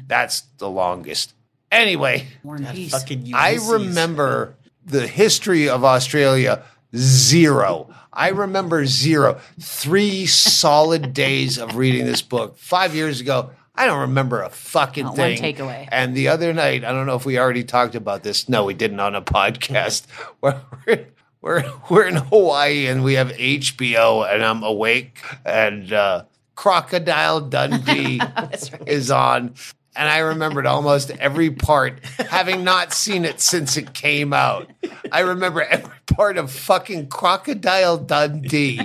that's 0.07 0.43
the 0.59 0.69
longest 0.71 1.35
anyway 1.71 2.27
War 2.43 2.57
and 2.57 2.69
Peace. 2.69 2.93
Fucking 2.93 3.33
I 3.35 3.59
remember 3.69 4.55
the 4.85 5.07
history 5.07 5.69
of 5.69 5.85
Australia 5.85 6.63
zero. 6.97 7.89
I 8.13 8.29
remember 8.29 8.85
zero. 8.85 9.41
Three 9.59 10.27
solid 10.27 11.15
days 11.25 11.57
of 11.59 11.77
reading 11.77 12.05
this 12.05 12.21
book 12.21 12.59
five 12.59 12.95
years 12.95 13.21
ago. 13.21 13.51
I 13.75 13.87
don't 13.87 14.01
remember 14.01 14.43
a 14.43 14.51
fucking 14.51 15.05
Not 15.05 15.17
one 15.17 15.37
thing. 15.37 15.55
takeaway. 15.57 15.89
And 15.91 16.15
the 16.15 16.29
other 16.29 16.53
night, 16.53 16.85
I 16.85 16.93
don't 16.93 17.07
know 17.07 17.15
if 17.17 17.25
we 17.25 17.39
already 17.39 17.65
talked 17.65 17.95
about 17.95 18.23
this. 18.23 18.49
No, 18.49 18.65
we 18.65 18.75
didn't 18.75 19.01
on 19.01 19.15
a 19.15 19.23
podcast. 19.39 20.05
Where 20.41 20.61
we're, 21.43 21.65
we're 21.91 22.07
in 22.07 22.17
Hawaii 22.17 22.87
and 22.87 23.05
we 23.05 23.15
have 23.15 23.29
HBO, 23.33 24.33
and 24.33 24.43
I'm 24.43 24.63
awake, 24.63 25.21
and 25.45 25.93
uh, 25.93 26.25
Crocodile 26.55 27.41
Dundee 27.43 28.21
is 28.87 29.11
on. 29.11 29.55
And 29.95 30.09
I 30.09 30.19
remembered 30.21 30.65
almost 30.65 31.11
every 31.11 31.51
part, 31.51 32.03
having 32.31 32.65
not 32.65 32.95
seen 32.95 33.27
it 33.27 33.43
since 33.43 33.77
it 33.77 33.93
came 33.93 34.33
out. 34.33 34.71
I 35.11 35.21
remember 35.21 35.61
every 35.61 35.93
part 36.07 36.39
of 36.39 36.51
fucking 36.51 37.09
Crocodile 37.09 37.99
Dundee 37.99 38.81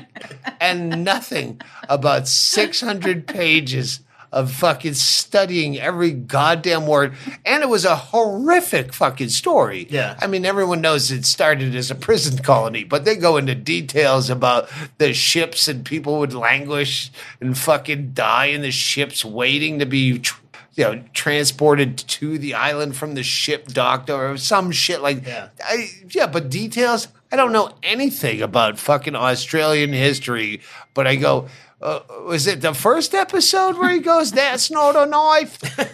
and 0.60 1.06
nothing 1.06 1.62
about 1.88 2.28
600 2.28 3.26
pages 3.26 4.02
of 4.32 4.52
fucking 4.52 4.94
studying 4.94 5.80
every 5.80 6.12
goddamn 6.12 6.86
word. 6.88 7.14
And 7.46 7.64
it 7.64 7.70
was 7.70 7.86
a 7.86 7.96
horrific 7.96 8.94
fucking 8.94 9.30
story. 9.30 9.88
Yeah. 9.90 10.18
I 10.20 10.28
mean, 10.28 10.46
everyone 10.46 10.82
knows 10.82 11.12
it 11.12 11.26
started 11.26 11.76
as 11.76 11.90
a 11.90 11.96
prison 11.96 12.40
colony, 12.40 12.84
but 12.84 13.06
they 13.06 13.16
go 13.16 13.38
into 13.38 13.56
details 13.56 14.30
about 14.30 14.70
the 14.98 15.14
ships 15.14 15.68
and 15.68 15.86
people 15.86 16.20
would 16.20 16.34
languish 16.34 17.12
and 17.40 17.58
fucking 17.58 18.12
die 18.14 18.46
in 18.48 18.62
the 18.62 18.72
ships 18.72 19.24
waiting 19.24 19.80
to 19.80 19.86
be. 19.86 20.20
Tr- 20.20 20.42
you 20.76 20.84
know, 20.84 21.04
transported 21.16 21.98
to 21.98 22.38
the 22.38 22.54
island 22.54 22.96
from 22.96 23.16
the 23.16 23.24
ship 23.24 23.66
docked 23.70 24.12
or 24.12 24.38
some 24.38 24.72
shit 24.72 25.02
like 25.02 25.26
Yeah. 25.26 25.48
I, 25.64 25.90
yeah, 26.12 26.28
but 26.28 26.52
details. 26.52 27.08
I 27.32 27.36
don't 27.36 27.52
know 27.52 27.72
anything 27.82 28.44
about 28.44 28.78
fucking 28.78 29.16
Australian 29.16 29.92
history, 29.92 30.62
but 30.94 31.08
I 31.08 31.16
go. 31.16 31.48
Uh, 31.82 32.00
was 32.26 32.48
it 32.48 32.62
the 32.62 32.74
first 32.74 33.14
episode 33.14 33.78
where 33.78 33.92
he 33.92 34.00
goes, 34.00 34.32
"That's 34.32 34.72
not 34.72 34.96
a 34.96 35.06
knife"? 35.06 35.60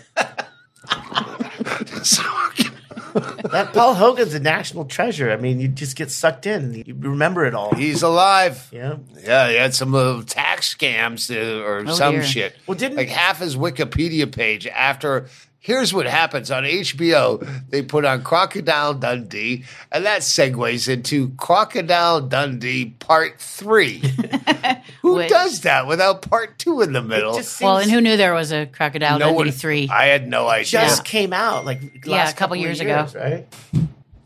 So- 2.04 2.24
That 3.52 3.72
Paul 3.74 3.94
Hogan's 3.94 4.34
a 4.34 4.40
national 4.40 4.86
treasure. 4.86 5.32
I 5.32 5.36
mean, 5.38 5.60
you 5.60 5.68
just 5.68 5.96
get 5.96 6.10
sucked 6.10 6.48
in. 6.48 6.74
You 6.74 6.96
remember 6.98 7.46
it 7.46 7.54
all. 7.54 7.76
he's 7.76 8.02
alive. 8.02 8.68
Yeah. 8.72 8.96
Yeah, 9.24 9.50
he 9.50 9.56
had 9.56 9.76
some 9.76 9.92
little 9.92 10.24
tax 10.24 10.74
scams 10.74 11.30
or 11.64 11.88
Oh, 11.88 11.94
some 11.94 12.14
dear. 12.16 12.24
shit. 12.24 12.56
Well, 12.66 12.76
didn't- 12.78 12.98
like 12.98 13.10
half 13.10 13.40
his 13.40 13.56
Wikipedia 13.56 14.32
page 14.32 14.66
after. 14.68 15.28
Here's 15.66 15.94
what 15.94 16.06
happens 16.08 16.52
on 16.52 16.64
HBO. 16.66 17.40
They 17.70 17.84
put 17.84 18.04
on 18.04 18.22
Crocodile 18.22 18.94
Dundee, 18.94 19.64
and 19.94 20.06
that 20.06 20.20
segues 20.20 20.90
into 20.90 21.30
Crocodile 21.38 22.20
Dundee 22.20 22.88
Part 23.00 23.40
Three. 23.40 24.00
Who 25.02 25.16
Which- 25.16 25.30
does 25.30 25.62
that 25.62 25.88
without 25.88 26.22
Part 26.30 26.60
Two 26.60 26.82
in 26.82 26.92
the 26.92 27.02
middle? 27.02 27.36
just 27.36 27.62
Well, 27.62 27.78
and 27.78 27.90
who 27.90 28.02
knew 28.02 28.18
there 28.18 28.34
was 28.34 28.52
a 28.52 28.66
Crocodile 28.66 29.20
No 29.20 29.32
one- 29.32 29.46
Dundee 29.46 29.58
3? 29.58 29.90
I 29.90 30.08
had 30.08 30.28
no 30.28 30.50
idea. 30.50 30.66
just 30.82 31.06
came 31.06 31.32
out 31.32 31.64
like 31.64 32.06
Yeah, 32.06 32.12
last 32.12 32.34
a 32.34 32.36
couple 32.36 32.56
of 32.56 32.60
years 32.62 32.82
ago. 32.82 33.08
right? 33.16 33.48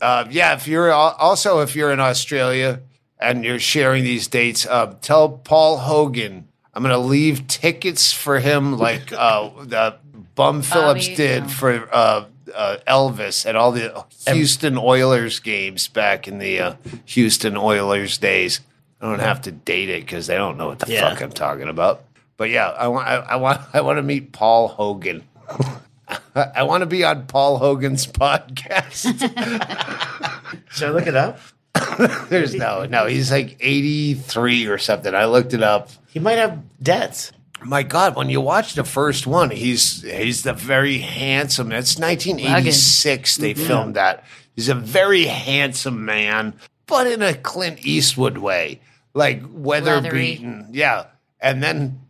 Uh, 0.02 0.24
yeah, 0.30 0.54
if 0.54 0.66
you're 0.66 0.90
al- 0.90 1.14
also 1.20 1.60
if 1.60 1.76
you're 1.76 1.92
in 1.92 2.00
Australia 2.00 2.80
and 3.20 3.44
you're 3.44 3.60
sharing 3.60 4.02
these 4.02 4.26
dates, 4.26 4.66
uh, 4.66 4.94
tell 5.02 5.28
Paul 5.28 5.76
Hogan 5.78 6.48
I'm 6.74 6.82
going 6.82 6.92
to 6.92 6.98
leave 6.98 7.46
tickets 7.46 8.12
for 8.12 8.40
him 8.40 8.76
like 8.76 9.12
uh, 9.12 9.50
the 9.64 9.96
Bum 10.38 10.62
Phillips 10.62 11.06
Bobby, 11.08 11.16
did 11.16 11.42
no. 11.42 11.48
for 11.48 11.88
uh, 11.92 12.24
uh, 12.54 12.76
Elvis 12.86 13.44
at 13.44 13.56
all 13.56 13.72
the 13.72 14.04
Houston 14.28 14.78
Oilers 14.78 15.40
games 15.40 15.88
back 15.88 16.26
in 16.28 16.38
the 16.38 16.60
uh, 16.60 16.74
Houston 17.06 17.56
Oilers 17.56 18.16
days. 18.18 18.60
I 19.00 19.10
don't 19.10 19.18
have 19.18 19.42
to 19.42 19.52
date 19.52 19.90
it 19.90 20.02
because 20.06 20.28
they 20.28 20.36
don't 20.36 20.56
know 20.56 20.68
what 20.68 20.78
the 20.78 20.92
Yeah. 20.92 21.10
fuck 21.10 21.20
I'm 21.22 21.32
talking 21.32 21.68
about. 21.68 22.04
But 22.36 22.50
yeah, 22.50 22.68
I 22.68 22.86
want 22.88 23.06
I, 23.08 23.14
I 23.16 23.36
want 23.36 23.60
I 23.74 23.80
want 23.80 23.98
to 23.98 24.02
meet 24.02 24.32
Paul 24.32 24.68
Hogan. 24.68 25.24
I 26.34 26.62
want 26.62 26.80
to 26.82 26.86
be 26.86 27.04
on 27.04 27.26
Paul 27.26 27.58
Hogan's 27.58 28.06
podcast. 28.06 29.04
Should 30.70 30.88
I 30.88 30.92
look 30.92 31.06
it 31.06 31.16
up? 31.16 31.38
There's 32.30 32.54
no, 32.54 32.86
no. 32.86 33.06
He's 33.06 33.30
like 33.30 33.56
83 33.60 34.66
or 34.68 34.78
something. 34.78 35.14
I 35.14 35.26
looked 35.26 35.52
it 35.52 35.62
up. 35.62 35.90
He 36.08 36.18
might 36.18 36.38
have 36.38 36.62
debts. 36.82 37.32
My 37.64 37.82
God, 37.82 38.14
when 38.16 38.30
you 38.30 38.40
watch 38.40 38.74
the 38.74 38.84
first 38.84 39.26
one, 39.26 39.50
he's 39.50 40.02
he's 40.02 40.42
the 40.42 40.52
very 40.52 40.98
handsome. 40.98 41.72
It's 41.72 41.98
1986. 41.98 43.36
They 43.36 43.54
filmed 43.54 43.96
that. 43.96 44.24
He's 44.54 44.68
a 44.68 44.74
very 44.74 45.24
handsome 45.24 46.04
man, 46.04 46.54
but 46.86 47.06
in 47.06 47.22
a 47.22 47.34
Clint 47.34 47.84
Eastwood 47.84 48.38
way, 48.38 48.80
like 49.14 49.42
weather 49.50 50.00
beaten. 50.38 50.68
Yeah, 50.72 51.06
and 51.40 51.62
then 51.62 52.00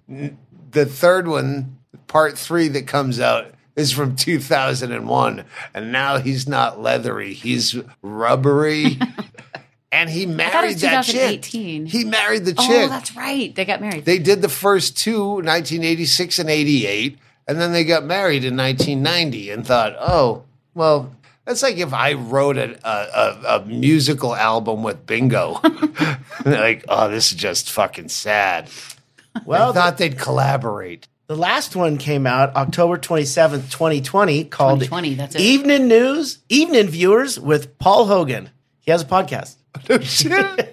the 0.71 0.87
third 0.87 1.29
one, 1.29 1.79
part 2.07 2.39
three, 2.39 2.69
that 2.69 2.87
comes 2.87 3.21
out. 3.21 3.55
Is 3.77 3.93
from 3.93 4.17
2001, 4.17 5.45
and 5.73 5.93
now 5.93 6.19
he's 6.19 6.49
not 6.49 6.81
leathery; 6.83 7.33
he's 7.33 7.77
rubbery, 8.03 8.99
and 9.91 10.11
he 10.11 10.27
married 10.27 10.53
thought 10.53 10.65
it 10.65 10.75
was 10.75 10.81
that 10.83 11.05
chick. 11.05 11.45
He 11.45 12.05
married 12.05 12.45
the 12.45 12.53
chick. 12.53 12.61
Oh, 12.61 12.69
chick. 12.69 12.91
that's 12.91 13.17
right. 13.17 13.55
They 13.55 13.65
got 13.65 13.81
married. 13.81 14.05
They 14.05 14.19
did 14.19 14.43
the 14.43 14.49
first 14.49 14.99
two, 14.99 15.21
1986 15.21 16.39
and 16.39 16.51
88, 16.51 17.19
and 17.47 17.61
then 17.61 17.73
they 17.73 17.85
got 17.85 18.05
married 18.05 18.45
in 18.45 18.57
1990 18.57 19.51
and 19.51 19.67
thought, 19.67 19.97
oh, 19.99 20.45
well, 20.75 21.15
that's 21.45 21.63
like 21.63 21.79
if 21.79 21.95
I 21.95 22.13
wrote 22.13 22.59
a, 22.59 22.79
a, 22.87 22.91
a, 22.91 23.61
a 23.61 23.65
musical 23.65 24.37
album 24.37 24.83
with 24.83 25.07
Bingo. 25.07 25.59
like, 26.45 26.85
oh, 26.89 27.09
this 27.09 27.33
is 27.33 27.39
just 27.39 27.71
fucking 27.71 28.11
sad. 28.11 28.69
Well, 29.47 29.71
I 29.71 29.73
thought 29.73 29.97
they'd 29.99 30.19
collaborate. 30.19 31.09
The 31.27 31.37
last 31.37 31.77
one 31.77 31.97
came 31.97 32.27
out 32.27 32.55
October 32.57 32.99
27th, 32.99 33.71
2020, 33.71 34.45
called 34.45 34.81
2020, 34.81 35.15
that's 35.15 35.35
it. 35.35 35.41
Evening 35.41 35.89
News, 35.89 36.39
Evening 36.49 36.89
Viewers 36.89 37.39
with 37.41 37.79
Paul 37.79 38.07
Hogan. 38.07 38.51
He 38.81 38.91
has 38.91 39.03
a 39.03 39.07
podcast. 39.07 39.57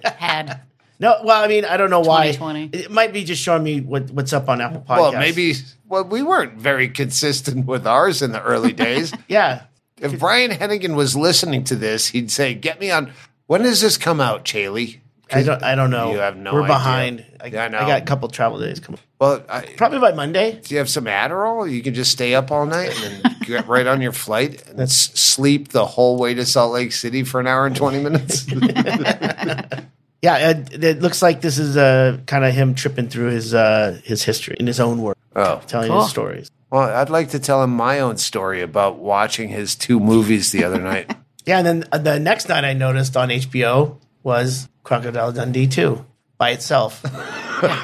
Had. 0.06 0.62
No, 1.00 1.18
well, 1.24 1.44
I 1.44 1.48
mean, 1.48 1.66
I 1.66 1.76
don't 1.78 1.90
know 1.90 2.00
why. 2.00 2.32
2020. 2.32 2.70
It 2.86 2.92
might 2.92 3.12
be 3.12 3.24
just 3.26 3.42
showing 3.42 3.64
me 3.64 3.82
what, 3.82 4.12
what's 4.12 4.32
up 4.32 4.48
on 4.48 4.62
Apple 4.62 4.82
Podcasts. 4.82 4.98
well, 5.00 5.12
maybe, 5.14 5.54
well, 5.90 6.06
we 6.06 6.24
weren't 6.24 6.54
very 6.54 6.88
consistent 6.88 7.66
with 7.66 7.86
ours 7.86 8.22
in 8.22 8.32
the 8.32 8.42
early 8.42 8.72
days. 8.86 9.14
Yeah. 9.28 9.64
if 10.00 10.18
Brian 10.20 10.52
Hennigan 10.52 10.96
was 10.96 11.16
listening 11.16 11.64
to 11.66 11.76
this, 11.76 12.08
he'd 12.08 12.32
say, 12.32 12.54
get 12.54 12.80
me 12.80 12.92
on. 12.92 13.12
When 13.48 13.62
does 13.64 13.82
this 13.82 13.98
come 13.98 14.22
out, 14.22 14.46
Chaille? 14.46 15.02
I 15.32 15.44
don't. 15.44 15.64
I 15.64 15.76
don't 15.76 15.90
know. 15.90 16.12
You 16.12 16.20
have 16.20 16.38
no 16.38 16.54
We're 16.54 16.64
idea. 16.64 16.74
behind. 16.76 17.26
I, 17.42 17.48
Yeah, 17.48 17.64
I 17.66 17.68
know. 17.68 17.80
I 17.80 17.88
got 17.88 18.02
a 18.02 18.06
couple 18.06 18.28
travel 18.30 18.60
days 18.60 18.80
coming. 18.80 19.00
Well, 19.20 19.44
I, 19.50 19.62
Probably 19.78 20.00
by 20.00 20.12
Monday. 20.12 20.60
Do 20.62 20.74
you 20.74 20.80
have 20.80 20.90
some 20.90 21.06
Adderall? 21.06 21.72
You 21.72 21.82
can 21.82 21.94
just 21.94 22.12
stay 22.12 22.36
up 22.36 22.52
all 22.52 22.66
night 22.66 22.96
and 23.02 23.24
then 23.24 23.36
get 23.42 23.68
right 23.68 23.88
on 23.88 24.02
your 24.02 24.12
flight 24.12 24.68
and 24.68 24.80
s- 24.82 25.12
sleep 25.20 25.70
the 25.70 25.86
whole 25.86 26.18
way 26.18 26.34
to 26.34 26.46
Salt 26.46 26.74
Lake 26.74 26.92
City 26.92 27.24
for 27.24 27.40
an 27.40 27.48
hour 27.48 27.66
and 27.66 27.76
20 27.76 28.04
minutes. 28.04 28.46
Yeah, 30.22 30.50
it, 30.50 30.84
it 30.84 31.02
looks 31.02 31.22
like 31.22 31.42
this 31.42 31.60
is 31.60 31.78
uh, 31.78 32.18
kind 32.26 32.44
of 32.46 32.52
him 32.52 32.74
tripping 32.74 33.10
through 33.10 33.30
his 33.30 33.54
uh, 33.54 34.00
his 34.04 34.24
history 34.24 34.56
in 34.60 34.66
his 34.66 34.80
own 34.80 35.04
words, 35.04 35.20
oh. 35.36 35.62
telling 35.68 35.90
Cool. 35.92 36.02
his 36.02 36.10
stories. 36.10 36.52
Well, 36.72 36.82
I'd 36.82 37.12
like 37.12 37.30
to 37.30 37.40
tell 37.40 37.64
him 37.64 37.70
my 37.70 38.00
own 38.00 38.18
story 38.18 38.62
about 38.64 38.98
watching 38.98 39.50
his 39.50 39.76
two 39.76 40.00
movies 40.00 40.52
the 40.52 40.64
other 40.64 40.82
night. 40.82 41.16
Yeah, 41.48 41.60
and 41.60 41.68
then 41.68 41.84
uh, 41.92 42.00
the 42.00 42.20
next 42.20 42.50
night 42.50 42.66
I 42.66 42.74
noticed 42.74 43.16
on 43.16 43.30
HBO 43.30 44.00
was 44.26 44.68
Crocodile 44.84 45.32
Dundee 45.32 45.68
2 45.68 46.04
by 46.38 46.50
itself, 46.50 47.02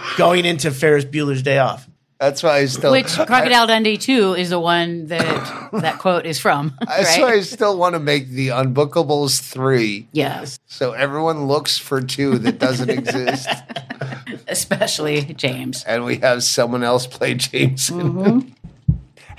going 0.17 0.43
into 0.43 0.71
Ferris 0.71 1.05
Bueller's 1.05 1.41
Day 1.41 1.59
Off. 1.59 1.87
That's 2.19 2.43
why 2.43 2.57
I 2.57 2.65
still. 2.65 2.91
Which 2.91 3.07
Crocodile 3.15 3.65
Dundee 3.67 3.97
2 3.97 4.33
is 4.35 4.49
the 4.51 4.59
one 4.59 5.07
that 5.07 5.69
that 5.81 5.97
quote 5.99 6.25
is 6.25 6.39
from. 6.39 6.77
That's 6.85 7.17
why 7.17 7.33
I 7.33 7.41
still 7.41 7.77
want 7.77 7.93
to 7.95 7.99
make 7.99 8.27
the 8.29 8.49
Unbookables 8.49 9.39
three, 9.41 10.07
Yes. 10.11 10.59
so 10.67 10.91
everyone 10.91 11.47
looks 11.47 11.77
for 11.79 12.01
two 12.01 12.37
that 12.39 12.59
doesn't 12.59 12.89
exist, 12.91 13.47
Especially 14.47 15.21
James. 15.33 15.83
and 15.85 16.05
we 16.05 16.17
have 16.17 16.43
someone 16.43 16.83
else 16.83 17.07
play 17.07 17.33
James 17.35 17.89
Inman. 17.89 18.55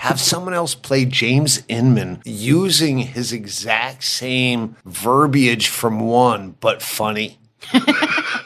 Have 0.02 0.20
someone 0.20 0.52
else 0.52 0.74
play 0.74 1.04
James 1.04 1.62
Inman 1.68 2.22
using 2.24 2.98
his 2.98 3.32
exact 3.32 4.02
same 4.02 4.74
verbiage 4.84 5.68
from 5.68 6.00
one, 6.00 6.56
but 6.58 6.82
funny. 6.82 7.38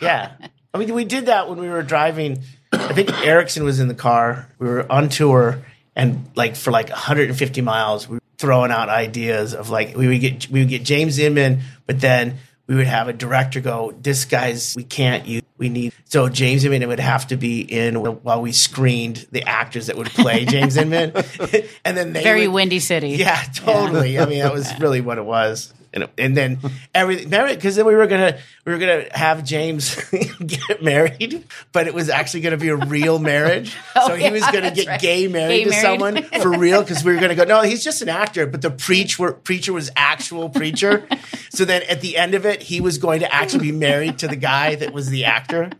Yeah. 0.02 0.32
I 0.74 0.78
mean, 0.78 0.92
we 0.92 1.07
did 1.07 1.26
that 1.26 1.48
when 1.48 1.59
we 1.59 1.70
were 1.70 1.82
driving. 1.82 2.42
I 2.70 2.92
think 2.92 3.11
Erickson 3.24 3.64
was 3.64 3.80
in 3.80 3.88
the 3.88 3.94
car. 3.94 4.52
We 4.59 4.68
were 4.68 4.92
on 4.92 5.09
tour, 5.09 5.64
and 5.96 6.28
like 6.34 6.57
for 6.57 6.70
like 6.70 6.90
150 6.90 7.62
miles, 7.62 8.07
we 8.07 8.16
were 8.16 8.22
throwing 8.36 8.70
out 8.70 8.90
ideas 8.90 9.54
of 9.54 9.70
like 9.70 9.96
we 9.96 10.09
would 10.09 10.20
get 10.20 10.50
we 10.50 10.61
would 10.61 10.68
get 10.68 10.82
James 10.82 11.18
Inman, 11.18 11.62
but 11.86 12.02
then 12.02 12.36
we 12.66 12.74
would 12.74 12.86
have 12.86 13.09
a 13.09 13.14
director 13.14 13.62
go, 13.62 13.94
"This 13.98 14.26
guy's 14.26 14.76
we 14.76 14.84
can't 14.84 15.26
use. 15.26 15.42
We 15.59 15.68
need." 15.68 15.92
So 16.04 16.28
James 16.28 16.64
Inman 16.64 16.86
would 16.88 17.00
have 17.00 17.26
to 17.28 17.36
be 17.36 17.61
in 17.61 17.96
while 17.96 18.40
we 18.42 18.52
screened 18.52 19.26
the 19.32 19.42
actors 19.44 19.86
that 19.88 19.96
would 19.96 20.09
play 20.09 20.44
James 20.44 20.76
Inman, 20.76 21.12
and 21.84 21.96
then 21.96 22.12
they 22.12 22.22
Very 22.22 22.46
would- 22.48 22.54
windy 22.54 22.78
city. 22.78 23.11
yeah, 23.11 23.42
totally. 23.54 24.18
I 24.18 24.26
mean, 24.26 24.40
that 24.40 24.52
was 24.52 24.72
really 24.80 25.00
what 25.00 25.18
it 25.18 25.24
was. 25.24 25.72
And, 25.93 26.09
and 26.18 26.37
then 26.37 26.59
everything, 26.95 27.30
because 27.30 27.76
then 27.76 27.87
we 27.87 27.95
were 27.95 28.07
gonna 28.07 28.39
we 28.64 28.72
were 28.72 28.78
gonna 28.78 29.07
have 29.12 29.45
James 29.45 29.95
get 30.47 30.82
married, 30.82 31.45
but 31.72 31.87
it 31.87 31.95
was 31.95 32.09
actually 32.11 32.41
gonna 32.41 32.57
be 32.57 32.68
a 32.68 32.76
real 32.76 33.18
marriage. 33.18 33.74
Oh, 33.99 34.09
so 34.09 34.14
he 34.14 34.24
yeah, 34.24 34.30
was 34.30 34.43
gonna 34.43 34.70
get 34.72 34.87
right. 34.89 35.01
gay 35.01 35.26
married 35.26 35.49
Gay 35.49 35.64
to 35.64 35.70
married. 35.70 35.82
someone 35.82 36.22
for 36.43 36.59
real 36.59 36.82
because 36.82 37.03
we 37.03 37.14
were 37.14 37.20
gonna 37.20 37.34
go. 37.34 37.45
No, 37.45 37.62
he's 37.62 37.82
just 37.82 38.03
an 38.03 38.11
actor, 38.11 38.47
but 38.47 38.61
the 38.61 38.70
preach 38.70 39.18
were, 39.18 39.32
preacher 39.32 39.72
was 39.72 39.91
actual 39.97 40.51
preacher. 40.51 41.07
so 41.51 41.64
then 41.64 41.82
at 41.84 42.03
the 42.03 42.18
end 42.18 42.34
of 42.34 42.45
it, 42.45 42.62
he 42.62 42.82
was 42.82 42.99
going 42.99 43.20
to 43.20 43.34
actually 43.34 43.70
be 43.70 43.72
married 43.72 44.18
to 44.18 44.28
the 44.28 44.37
guy 44.37 44.74
that 44.74 44.93
was 44.93 45.09
the 45.09 45.24
actor. 45.24 45.70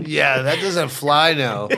Yeah, 0.00 0.42
that 0.42 0.60
doesn't 0.60 0.90
fly 0.90 1.34
now. 1.34 1.68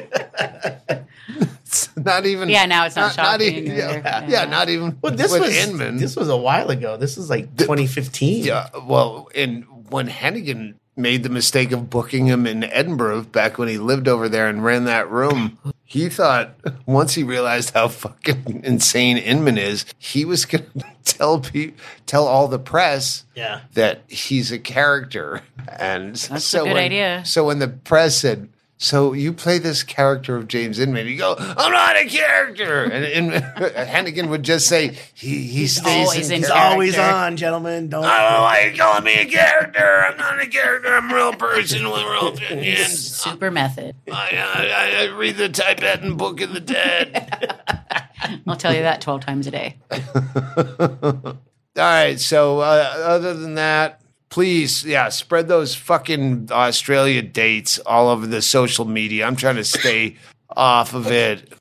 It's 2.09 2.15
not 2.25 2.27
even. 2.27 2.49
Yeah, 2.49 2.67
now 2.67 2.87
it's 2.87 2.97
not 2.97 3.15
shocking 3.15 3.47
even, 3.55 3.65
either. 3.73 3.77
yeah, 3.77 4.03
Yeah. 4.03 4.27
yeah, 4.29 4.45
not 4.47 4.69
even. 4.69 4.99
Well, 5.03 5.15
this 5.15 5.31
with 5.33 5.43
was 5.43 5.57
Inman. 5.57 5.97
this 5.99 6.17
was 6.17 6.29
a 6.29 6.37
while 6.37 6.71
ago. 6.71 6.97
This 6.97 7.17
was 7.17 7.29
like 7.31 7.55
2015. 7.57 8.45
yeah, 8.45 8.69
well, 8.87 9.29
and 9.35 9.65
when 9.91 10.09
Hennigan 10.09 10.75
made 10.97 11.23
the 11.23 11.29
mistake 11.29 11.71
of 11.71 11.89
booking 11.89 12.27
him 12.27 12.45
in 12.45 12.65
Edinburgh 12.65 13.23
back 13.23 13.57
when 13.57 13.69
he 13.69 13.79
lived 13.79 14.09
over 14.09 14.29
there 14.29 14.49
and 14.49 14.65
ran 14.65 14.83
that 14.85 15.09
room. 15.09 15.57
He 15.85 16.09
thought 16.09 16.57
once 16.87 17.15
he 17.15 17.23
realized 17.23 17.73
how 17.73 17.87
fucking 17.89 18.63
insane 18.65 19.17
Inman 19.17 19.57
is, 19.59 19.87
he 19.97 20.25
was 20.25 20.45
going 20.45 20.65
to 20.79 20.85
tell 21.05 21.39
pe- 21.41 21.73
tell 22.05 22.27
all 22.27 22.49
the 22.49 22.59
press 22.59 23.25
Yeah. 23.37 23.61
that 23.75 24.03
he's 24.09 24.51
a 24.51 24.59
character. 24.59 25.43
And 25.79 26.17
That's 26.17 26.45
so 26.45 26.63
a 26.63 26.65
good 26.65 26.75
when, 26.75 26.83
idea. 26.83 27.23
So 27.25 27.47
when 27.47 27.61
the 27.61 27.69
press 27.69 28.19
said, 28.19 28.49
"So 28.79 29.12
you 29.12 29.33
play 29.33 29.59
this 29.59 29.83
character 29.83 30.37
of 30.37 30.49
James 30.49 30.79
Inman," 30.79 31.07
you 31.07 31.18
go, 31.18 31.35
"I'm 31.39 31.72
not 31.72 31.97
a 31.97 32.07
character," 32.07 32.85
and, 32.85 33.33
and 33.33 33.45
Hennigan 33.74 34.29
would 34.29 34.43
just 34.45 34.66
say, 34.68 34.97
"He 35.14 35.43
he 35.49 35.66
stays 35.66 36.09
always 36.09 36.31
in 36.31 36.37
in 36.37 36.43
He's 36.43 36.49
character." 36.51 36.72
always 36.72 36.99
on, 36.99 37.37
gentlemen. 37.37 37.89
Don't. 37.89 38.05
I 38.05 38.22
don't 38.22 38.33
know 38.33 38.43
why 38.43 38.61
you're 38.64 38.76
calling 38.76 39.05
me 39.05 39.14
a 39.14 39.26
character. 39.26 40.05
I'm 40.07 40.16
not 40.16 40.41
a 40.41 40.47
character. 40.47 40.95
I'm 40.95 41.11
a 41.11 41.14
real 41.14 41.33
person 41.35 41.91
with 41.91 42.03
real 42.03 42.29
opinions. 42.35 42.99
Super 43.16 43.51
method. 43.51 43.97
I, 44.11 45.03
I, 45.03 45.03
I 45.05 45.16
read 45.16 45.37
the 45.37 45.49
Tibetan 45.49 46.16
Book 46.16 46.41
of 46.41 46.53
the 46.55 46.61
Dead. 46.61 47.70
I'll 48.47 48.57
tell 48.57 48.74
you 48.74 48.83
that 48.83 49.01
12 49.01 49.20
times 49.20 49.47
a 49.47 49.51
day. 49.51 49.76
All 49.91 51.39
right. 51.76 52.18
So, 52.18 52.61
uh, 52.61 52.95
other 53.05 53.35
than 53.35 53.55
that, 53.55 54.01
please, 54.31 54.85
yeah, 54.85 55.09
spread 55.09 55.49
those 55.49 55.74
fucking 55.74 56.49
Australia 56.51 57.22
dates 57.22 57.79
all 57.81 58.09
over 58.09 58.26
the 58.26 58.43
social 58.43 58.85
media. 58.85 59.26
I'm 59.26 59.37
trying 59.37 59.57
to 59.57 59.64
stay 59.64 60.16
off 60.57 60.95
of 60.95 61.07
it, 61.09 61.53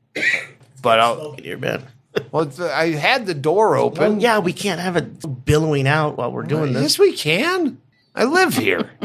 but 0.82 1.00
I'll. 1.00 1.34
Here, 1.34 1.58
man. 1.58 1.84
Well, 2.32 2.52
I 2.62 2.90
had 2.90 3.28
the 3.28 3.36
door 3.36 3.72
Well, 3.72 3.86
open. 3.86 4.20
yeah, 4.20 4.40
we 4.40 4.52
can't 4.54 4.80
have 4.82 4.96
it 4.98 5.46
billowing 5.46 5.88
out 5.88 6.18
while 6.18 6.32
we're 6.32 6.44
doing 6.44 6.74
this. 6.74 6.82
Yes, 6.82 7.00
we 7.00 7.16
can. 7.16 7.80
I 8.16 8.24
live 8.26 8.56
here. 8.56 8.92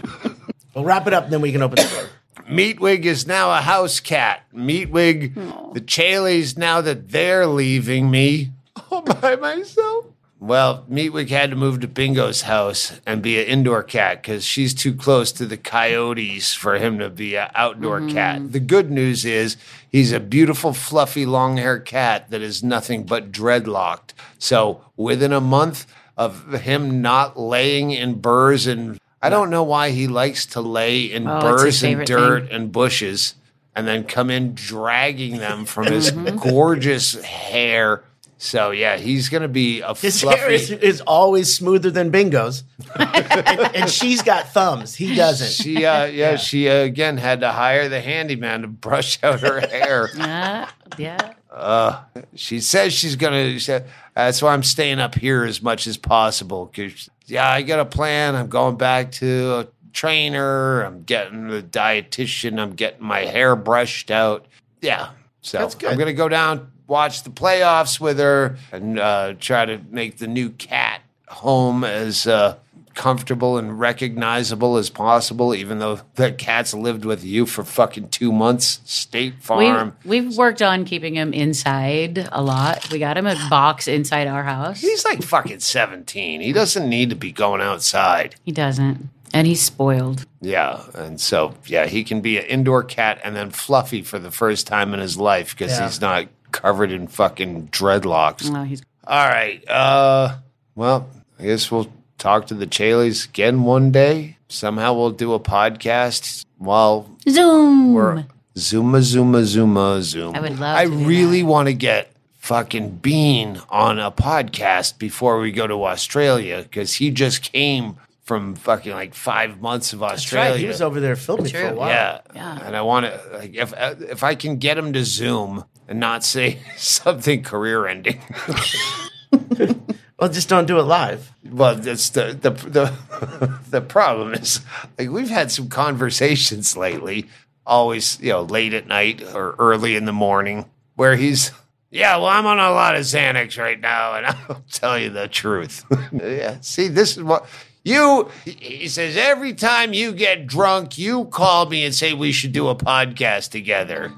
We'll 0.74 0.84
wrap 0.84 1.06
it 1.06 1.12
up, 1.12 1.24
and 1.24 1.32
then 1.34 1.42
we 1.42 1.52
can 1.52 1.60
open 1.60 1.76
the 1.76 1.82
door. 1.82 2.44
Meatwig 2.50 3.04
is 3.04 3.26
now 3.26 3.50
a 3.52 3.60
house 3.60 4.00
cat. 4.00 4.42
Meatwig, 4.54 5.34
the 5.74 5.82
Chailles, 5.82 6.56
now 6.56 6.80
that 6.80 7.10
they're 7.10 7.46
leaving 7.46 8.10
me 8.10 8.52
all 8.90 9.02
by 9.02 9.36
myself. 9.36 10.06
Well, 10.42 10.84
Meatwig 10.90 11.28
had 11.28 11.50
to 11.50 11.56
move 11.56 11.78
to 11.80 11.86
Bingo's 11.88 12.42
house 12.42 13.00
and 13.06 13.22
be 13.22 13.40
an 13.40 13.46
indoor 13.46 13.84
cat 13.84 14.20
because 14.20 14.44
she's 14.44 14.74
too 14.74 14.92
close 14.92 15.30
to 15.30 15.46
the 15.46 15.56
coyotes 15.56 16.52
for 16.52 16.74
him 16.78 16.98
to 16.98 17.08
be 17.10 17.36
an 17.36 17.48
outdoor 17.54 18.00
cat. 18.08 18.50
The 18.50 18.58
good 18.58 18.90
news 18.90 19.24
is 19.24 19.56
he's 19.88 20.10
a 20.10 20.18
beautiful, 20.18 20.72
fluffy, 20.72 21.24
long 21.26 21.58
haired 21.58 21.84
cat 21.84 22.28
that 22.30 22.40
is 22.42 22.60
nothing 22.60 23.04
but 23.04 23.30
dreadlocked. 23.30 24.14
So 24.36 24.84
within 24.96 25.32
a 25.32 25.40
month 25.40 25.86
of 26.16 26.52
him 26.62 27.00
not 27.00 27.38
laying 27.38 27.92
in 27.92 28.14
burrs 28.20 28.66
and 28.66 28.98
I 29.22 29.30
don't 29.30 29.48
know 29.48 29.62
why 29.62 29.90
he 29.90 30.08
likes 30.08 30.44
to 30.46 30.60
lay 30.60 31.02
in 31.04 31.28
Oh, 31.28 31.40
burrs 31.40 31.84
and 31.84 32.04
dirt 32.04 32.46
thing. 32.48 32.52
and 32.52 32.72
bushes 32.72 33.36
and 33.76 33.86
then 33.86 34.02
come 34.02 34.28
in 34.28 34.54
dragging 34.54 35.36
them 35.38 35.66
from 35.66 35.86
his 35.86 36.10
gorgeous 36.10 37.22
hair. 37.22 38.02
So 38.44 38.72
yeah, 38.72 38.96
he's 38.96 39.28
gonna 39.28 39.46
be 39.46 39.82
a 39.82 39.94
His 39.94 40.20
fluffy. 40.20 40.40
hair 40.40 40.50
is, 40.50 40.68
is 40.72 41.00
always 41.02 41.54
smoother 41.54 41.92
than 41.92 42.10
Bingo's, 42.10 42.64
and, 42.98 43.06
and 43.76 43.88
she's 43.88 44.20
got 44.20 44.48
thumbs. 44.48 44.96
He 44.96 45.14
doesn't. 45.14 45.52
she 45.52 45.86
uh, 45.86 46.06
yeah, 46.06 46.34
she 46.34 46.68
uh, 46.68 46.78
again 46.78 47.18
had 47.18 47.42
to 47.42 47.52
hire 47.52 47.88
the 47.88 48.00
handyman 48.00 48.62
to 48.62 48.66
brush 48.68 49.22
out 49.22 49.42
her 49.42 49.60
hair. 49.68 50.08
Yeah. 50.16 50.68
Yeah. 50.98 52.00
She 52.34 52.58
says 52.58 52.92
she's 52.92 53.14
gonna. 53.14 53.52
She 53.52 53.60
said, 53.60 53.86
That's 54.16 54.42
why 54.42 54.52
I'm 54.54 54.64
staying 54.64 54.98
up 54.98 55.14
here 55.14 55.44
as 55.44 55.62
much 55.62 55.86
as 55.86 55.96
possible. 55.96 56.66
Cause 56.74 57.08
yeah, 57.26 57.48
I 57.48 57.62
got 57.62 57.78
a 57.78 57.84
plan. 57.84 58.34
I'm 58.34 58.48
going 58.48 58.76
back 58.76 59.12
to 59.12 59.54
a 59.60 59.68
trainer. 59.92 60.82
I'm 60.82 61.04
getting 61.04 61.46
the 61.46 61.62
dietitian. 61.62 62.58
I'm 62.58 62.72
getting 62.72 63.04
my 63.04 63.20
hair 63.20 63.54
brushed 63.54 64.10
out. 64.10 64.46
Yeah, 64.80 65.10
so 65.42 65.58
That's 65.58 65.76
good. 65.76 65.92
I'm 65.92 65.98
gonna 65.98 66.12
go 66.12 66.28
down, 66.28 66.72
watch 66.92 67.22
the 67.24 67.30
playoffs 67.30 67.98
with 67.98 68.18
her, 68.18 68.56
and 68.70 68.98
uh, 68.98 69.34
try 69.40 69.64
to 69.64 69.80
make 69.90 70.18
the 70.18 70.28
new 70.28 70.50
cat 70.50 71.00
home 71.28 71.82
as. 71.82 72.26
Uh, 72.26 72.56
comfortable 72.94 73.56
and 73.56 73.80
recognizable 73.80 74.76
as 74.76 74.90
possible 74.90 75.54
even 75.54 75.78
though 75.78 75.98
the 76.16 76.30
cat's 76.30 76.74
lived 76.74 77.06
with 77.06 77.24
you 77.24 77.46
for 77.46 77.64
fucking 77.64 78.06
two 78.10 78.30
months 78.30 78.82
state 78.84 79.32
farm 79.42 79.96
We've, 80.04 80.26
we've 80.26 80.36
worked 80.36 80.60
on 80.60 80.84
keeping 80.84 81.14
him 81.14 81.32
inside 81.32 82.28
a 82.30 82.42
lot. 82.42 82.90
We 82.92 82.98
got 82.98 83.16
him 83.16 83.26
a 83.26 83.34
box 83.48 83.88
inside 83.88 84.26
our 84.26 84.42
house. 84.42 84.82
He's 84.82 85.06
like 85.06 85.22
fucking 85.22 85.60
17. 85.60 86.42
He 86.42 86.52
doesn't 86.52 86.86
need 86.86 87.08
to 87.08 87.16
be 87.16 87.32
going 87.32 87.62
outside. 87.62 88.34
He 88.44 88.52
doesn't. 88.52 89.08
And 89.32 89.46
he's 89.46 89.62
spoiled. 89.62 90.26
Yeah. 90.42 90.82
And 90.94 91.18
so, 91.18 91.54
yeah, 91.64 91.86
he 91.86 92.04
can 92.04 92.20
be 92.20 92.36
an 92.36 92.44
indoor 92.44 92.84
cat 92.84 93.22
and 93.24 93.34
then 93.34 93.52
fluffy 93.52 94.02
for 94.02 94.18
the 94.18 94.30
first 94.30 94.66
time 94.66 94.92
in 94.92 95.00
his 95.00 95.16
life 95.16 95.56
because 95.56 95.72
Yeah. 95.72 95.86
he's 95.86 95.98
not 96.02 96.26
covered 96.52 96.92
in 96.92 97.06
fucking 97.08 97.68
dreadlocks. 97.68 98.50
No, 98.50 98.62
he's 98.64 98.82
All 99.06 99.26
right. 99.28 99.66
Uh, 99.68 100.36
well, 100.74 101.08
I 101.38 101.44
guess 101.44 101.70
we'll 101.70 101.92
talk 102.18 102.46
to 102.48 102.54
the 102.54 102.66
Chailles 102.66 103.24
again 103.24 103.62
one 103.64 103.90
day. 103.90 104.36
Somehow 104.48 104.92
we'll 104.94 105.10
do 105.10 105.32
a 105.32 105.40
podcast 105.40 106.44
while 106.58 107.10
Zoom. 107.28 107.94
we're 107.94 108.24
Zuma, 108.56 109.00
Zuma, 109.02 109.44
Zuma, 109.44 110.02
Zoom. 110.02 110.34
I 110.36 110.40
would 110.40 110.58
love 110.60 110.76
I 110.76 110.84
to 110.84 110.90
do 110.90 111.04
really 111.06 111.42
want 111.42 111.68
to 111.68 111.74
get 111.74 112.12
fucking 112.34 112.98
Biehn 113.02 113.64
on 113.70 113.98
a 113.98 114.10
podcast 114.10 114.98
before 114.98 115.38
we 115.40 115.52
go 115.52 115.66
to 115.66 115.84
Australia 115.84 116.60
because 116.62 116.94
he 116.94 117.10
just 117.10 117.50
came 117.52 117.96
from 118.24 118.54
fucking 118.54 118.92
like 118.92 119.14
five 119.14 119.60
months 119.60 119.92
of 119.92 120.00
That's 120.00 120.14
Australia. 120.14 120.50
right. 120.52 120.60
He 120.60 120.66
was 120.66 120.82
over 120.82 121.00
there 121.00 121.16
filming 121.16 121.50
for 121.52 121.66
a 121.68 121.74
while. 121.74 121.88
yeah. 121.88 122.20
Yeah. 122.34 122.58
and 122.66 122.76
I 122.76 122.82
want 122.82 123.06
to 123.06 123.20
like 123.32 123.54
if 123.54 123.72
if 123.76 124.22
I 124.22 124.34
can 124.34 124.58
get 124.58 124.76
him 124.76 124.92
to 124.92 125.04
Zoom 125.04 125.64
and 125.92 126.00
not 126.00 126.24
say 126.24 126.58
something 126.76 127.42
career 127.44 127.86
ending. 127.86 128.20
Well, 130.18 130.30
just 130.30 130.48
don't 130.48 130.66
do 130.66 130.78
it 130.78 130.82
live. 130.84 131.32
Well, 131.44 131.74
that's 131.74 132.10
the 132.10 132.26
the 132.40 132.50
the 132.50 133.58
the 133.70 133.80
problem 133.80 134.34
is 134.34 134.60
like 134.96 135.10
we've 135.10 135.30
had 135.30 135.50
some 135.50 135.68
conversations 135.68 136.76
lately, 136.76 137.26
always 137.66 138.20
you 138.20 138.28
know 138.28 138.42
late 138.42 138.72
at 138.72 138.86
night 138.86 139.20
or 139.34 139.56
early 139.58 139.96
in 139.96 140.04
the 140.04 140.12
morning, 140.12 140.70
where 140.94 141.16
he's 141.16 141.50
yeah, 141.90 142.16
well, 142.18 142.26
I'm 142.26 142.46
on 142.46 142.60
a 142.60 142.70
lot 142.70 142.94
of 142.94 143.00
Xanax 143.02 143.58
right 143.58 143.80
now, 143.80 144.14
and 144.14 144.26
I'll 144.26 144.62
tell 144.70 144.96
you 144.96 145.10
the 145.10 145.26
truth. 145.26 145.84
yeah, 146.12 146.58
see, 146.60 146.86
this 146.86 147.16
is 147.16 147.24
what 147.24 147.44
you. 147.84 148.30
he- 148.44 148.52
He 148.82 148.88
says 148.88 149.16
every 149.16 149.54
time 149.54 149.92
you 149.92 150.12
get 150.12 150.46
drunk, 150.46 150.98
you 150.98 151.24
call 151.24 151.66
me 151.68 151.84
and 151.84 151.92
say 151.92 152.12
we 152.12 152.30
should 152.30 152.52
do 152.52 152.68
a 152.68 152.76
podcast 152.76 153.50
together. 153.50 154.12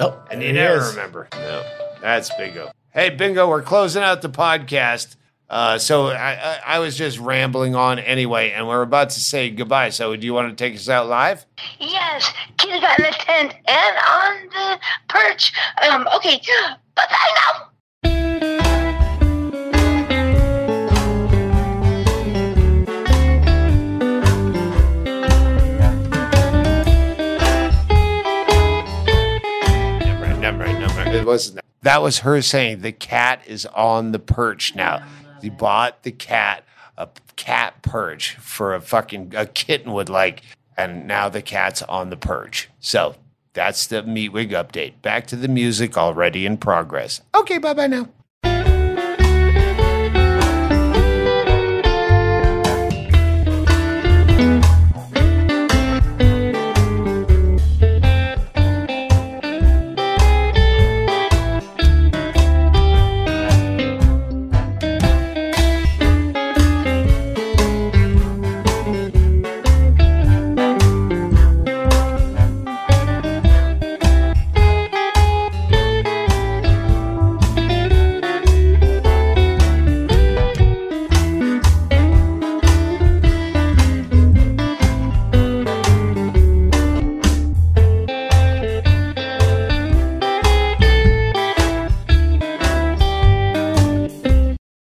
Oh, 0.00 0.22
And 0.30 0.40
there 0.40 0.48
you 0.48 0.52
never 0.54 0.76
is. 0.78 0.90
remember. 0.94 1.28
No, 1.32 1.62
that's 2.00 2.34
Bingo. 2.36 2.70
Hey, 2.92 3.10
Bingo, 3.10 3.48
we're 3.48 3.62
closing 3.62 4.02
out 4.02 4.22
the 4.22 4.28
podcast. 4.30 5.16
Uh, 5.48 5.78
so 5.78 6.06
I, 6.06 6.32
I, 6.32 6.60
I 6.66 6.78
was 6.78 6.96
just 6.96 7.18
rambling 7.18 7.74
on 7.74 7.98
anyway, 7.98 8.52
and 8.52 8.68
we're 8.68 8.82
about 8.82 9.10
to 9.10 9.20
say 9.20 9.50
goodbye. 9.50 9.90
So 9.90 10.14
do 10.14 10.24
you 10.24 10.32
want 10.32 10.56
to 10.56 10.64
take 10.64 10.76
us 10.78 10.88
out 10.88 11.08
live? 11.08 11.44
Yes, 11.80 12.32
kindergarten 12.56 13.04
in 13.06 13.10
the 13.10 13.16
tent 13.18 13.54
and 13.66 13.96
on 14.08 14.48
the 14.50 14.78
perch. 15.08 15.52
Um, 15.90 16.06
okay, 16.16 16.40
bye 16.94 17.04
bye 17.10 17.66
now. 18.04 18.29
It 31.12 31.26
wasn't 31.26 31.56
that. 31.56 31.64
That 31.82 32.02
was 32.02 32.20
her 32.20 32.40
saying 32.42 32.82
the 32.82 32.92
cat 32.92 33.42
is 33.46 33.66
on 33.66 34.12
the 34.12 34.18
perch 34.18 34.74
now. 34.74 35.02
He 35.42 35.50
bought 35.50 36.02
the 36.02 36.12
cat 36.12 36.64
a 36.96 37.08
cat 37.36 37.82
perch 37.82 38.36
for 38.36 38.74
a 38.74 38.80
fucking 38.80 39.32
a 39.34 39.46
kitten 39.46 39.92
would 39.92 40.08
like, 40.08 40.42
and 40.76 41.06
now 41.06 41.28
the 41.28 41.42
cat's 41.42 41.82
on 41.82 42.10
the 42.10 42.16
perch. 42.16 42.68
So 42.78 43.16
that's 43.54 43.86
the 43.86 44.02
Meatwig 44.02 44.50
update. 44.50 45.00
Back 45.02 45.26
to 45.28 45.36
the 45.36 45.48
music 45.48 45.96
already 45.96 46.46
in 46.46 46.58
progress. 46.58 47.22
Okay, 47.34 47.58
bye 47.58 47.74
bye 47.74 47.86
now. 47.86 48.08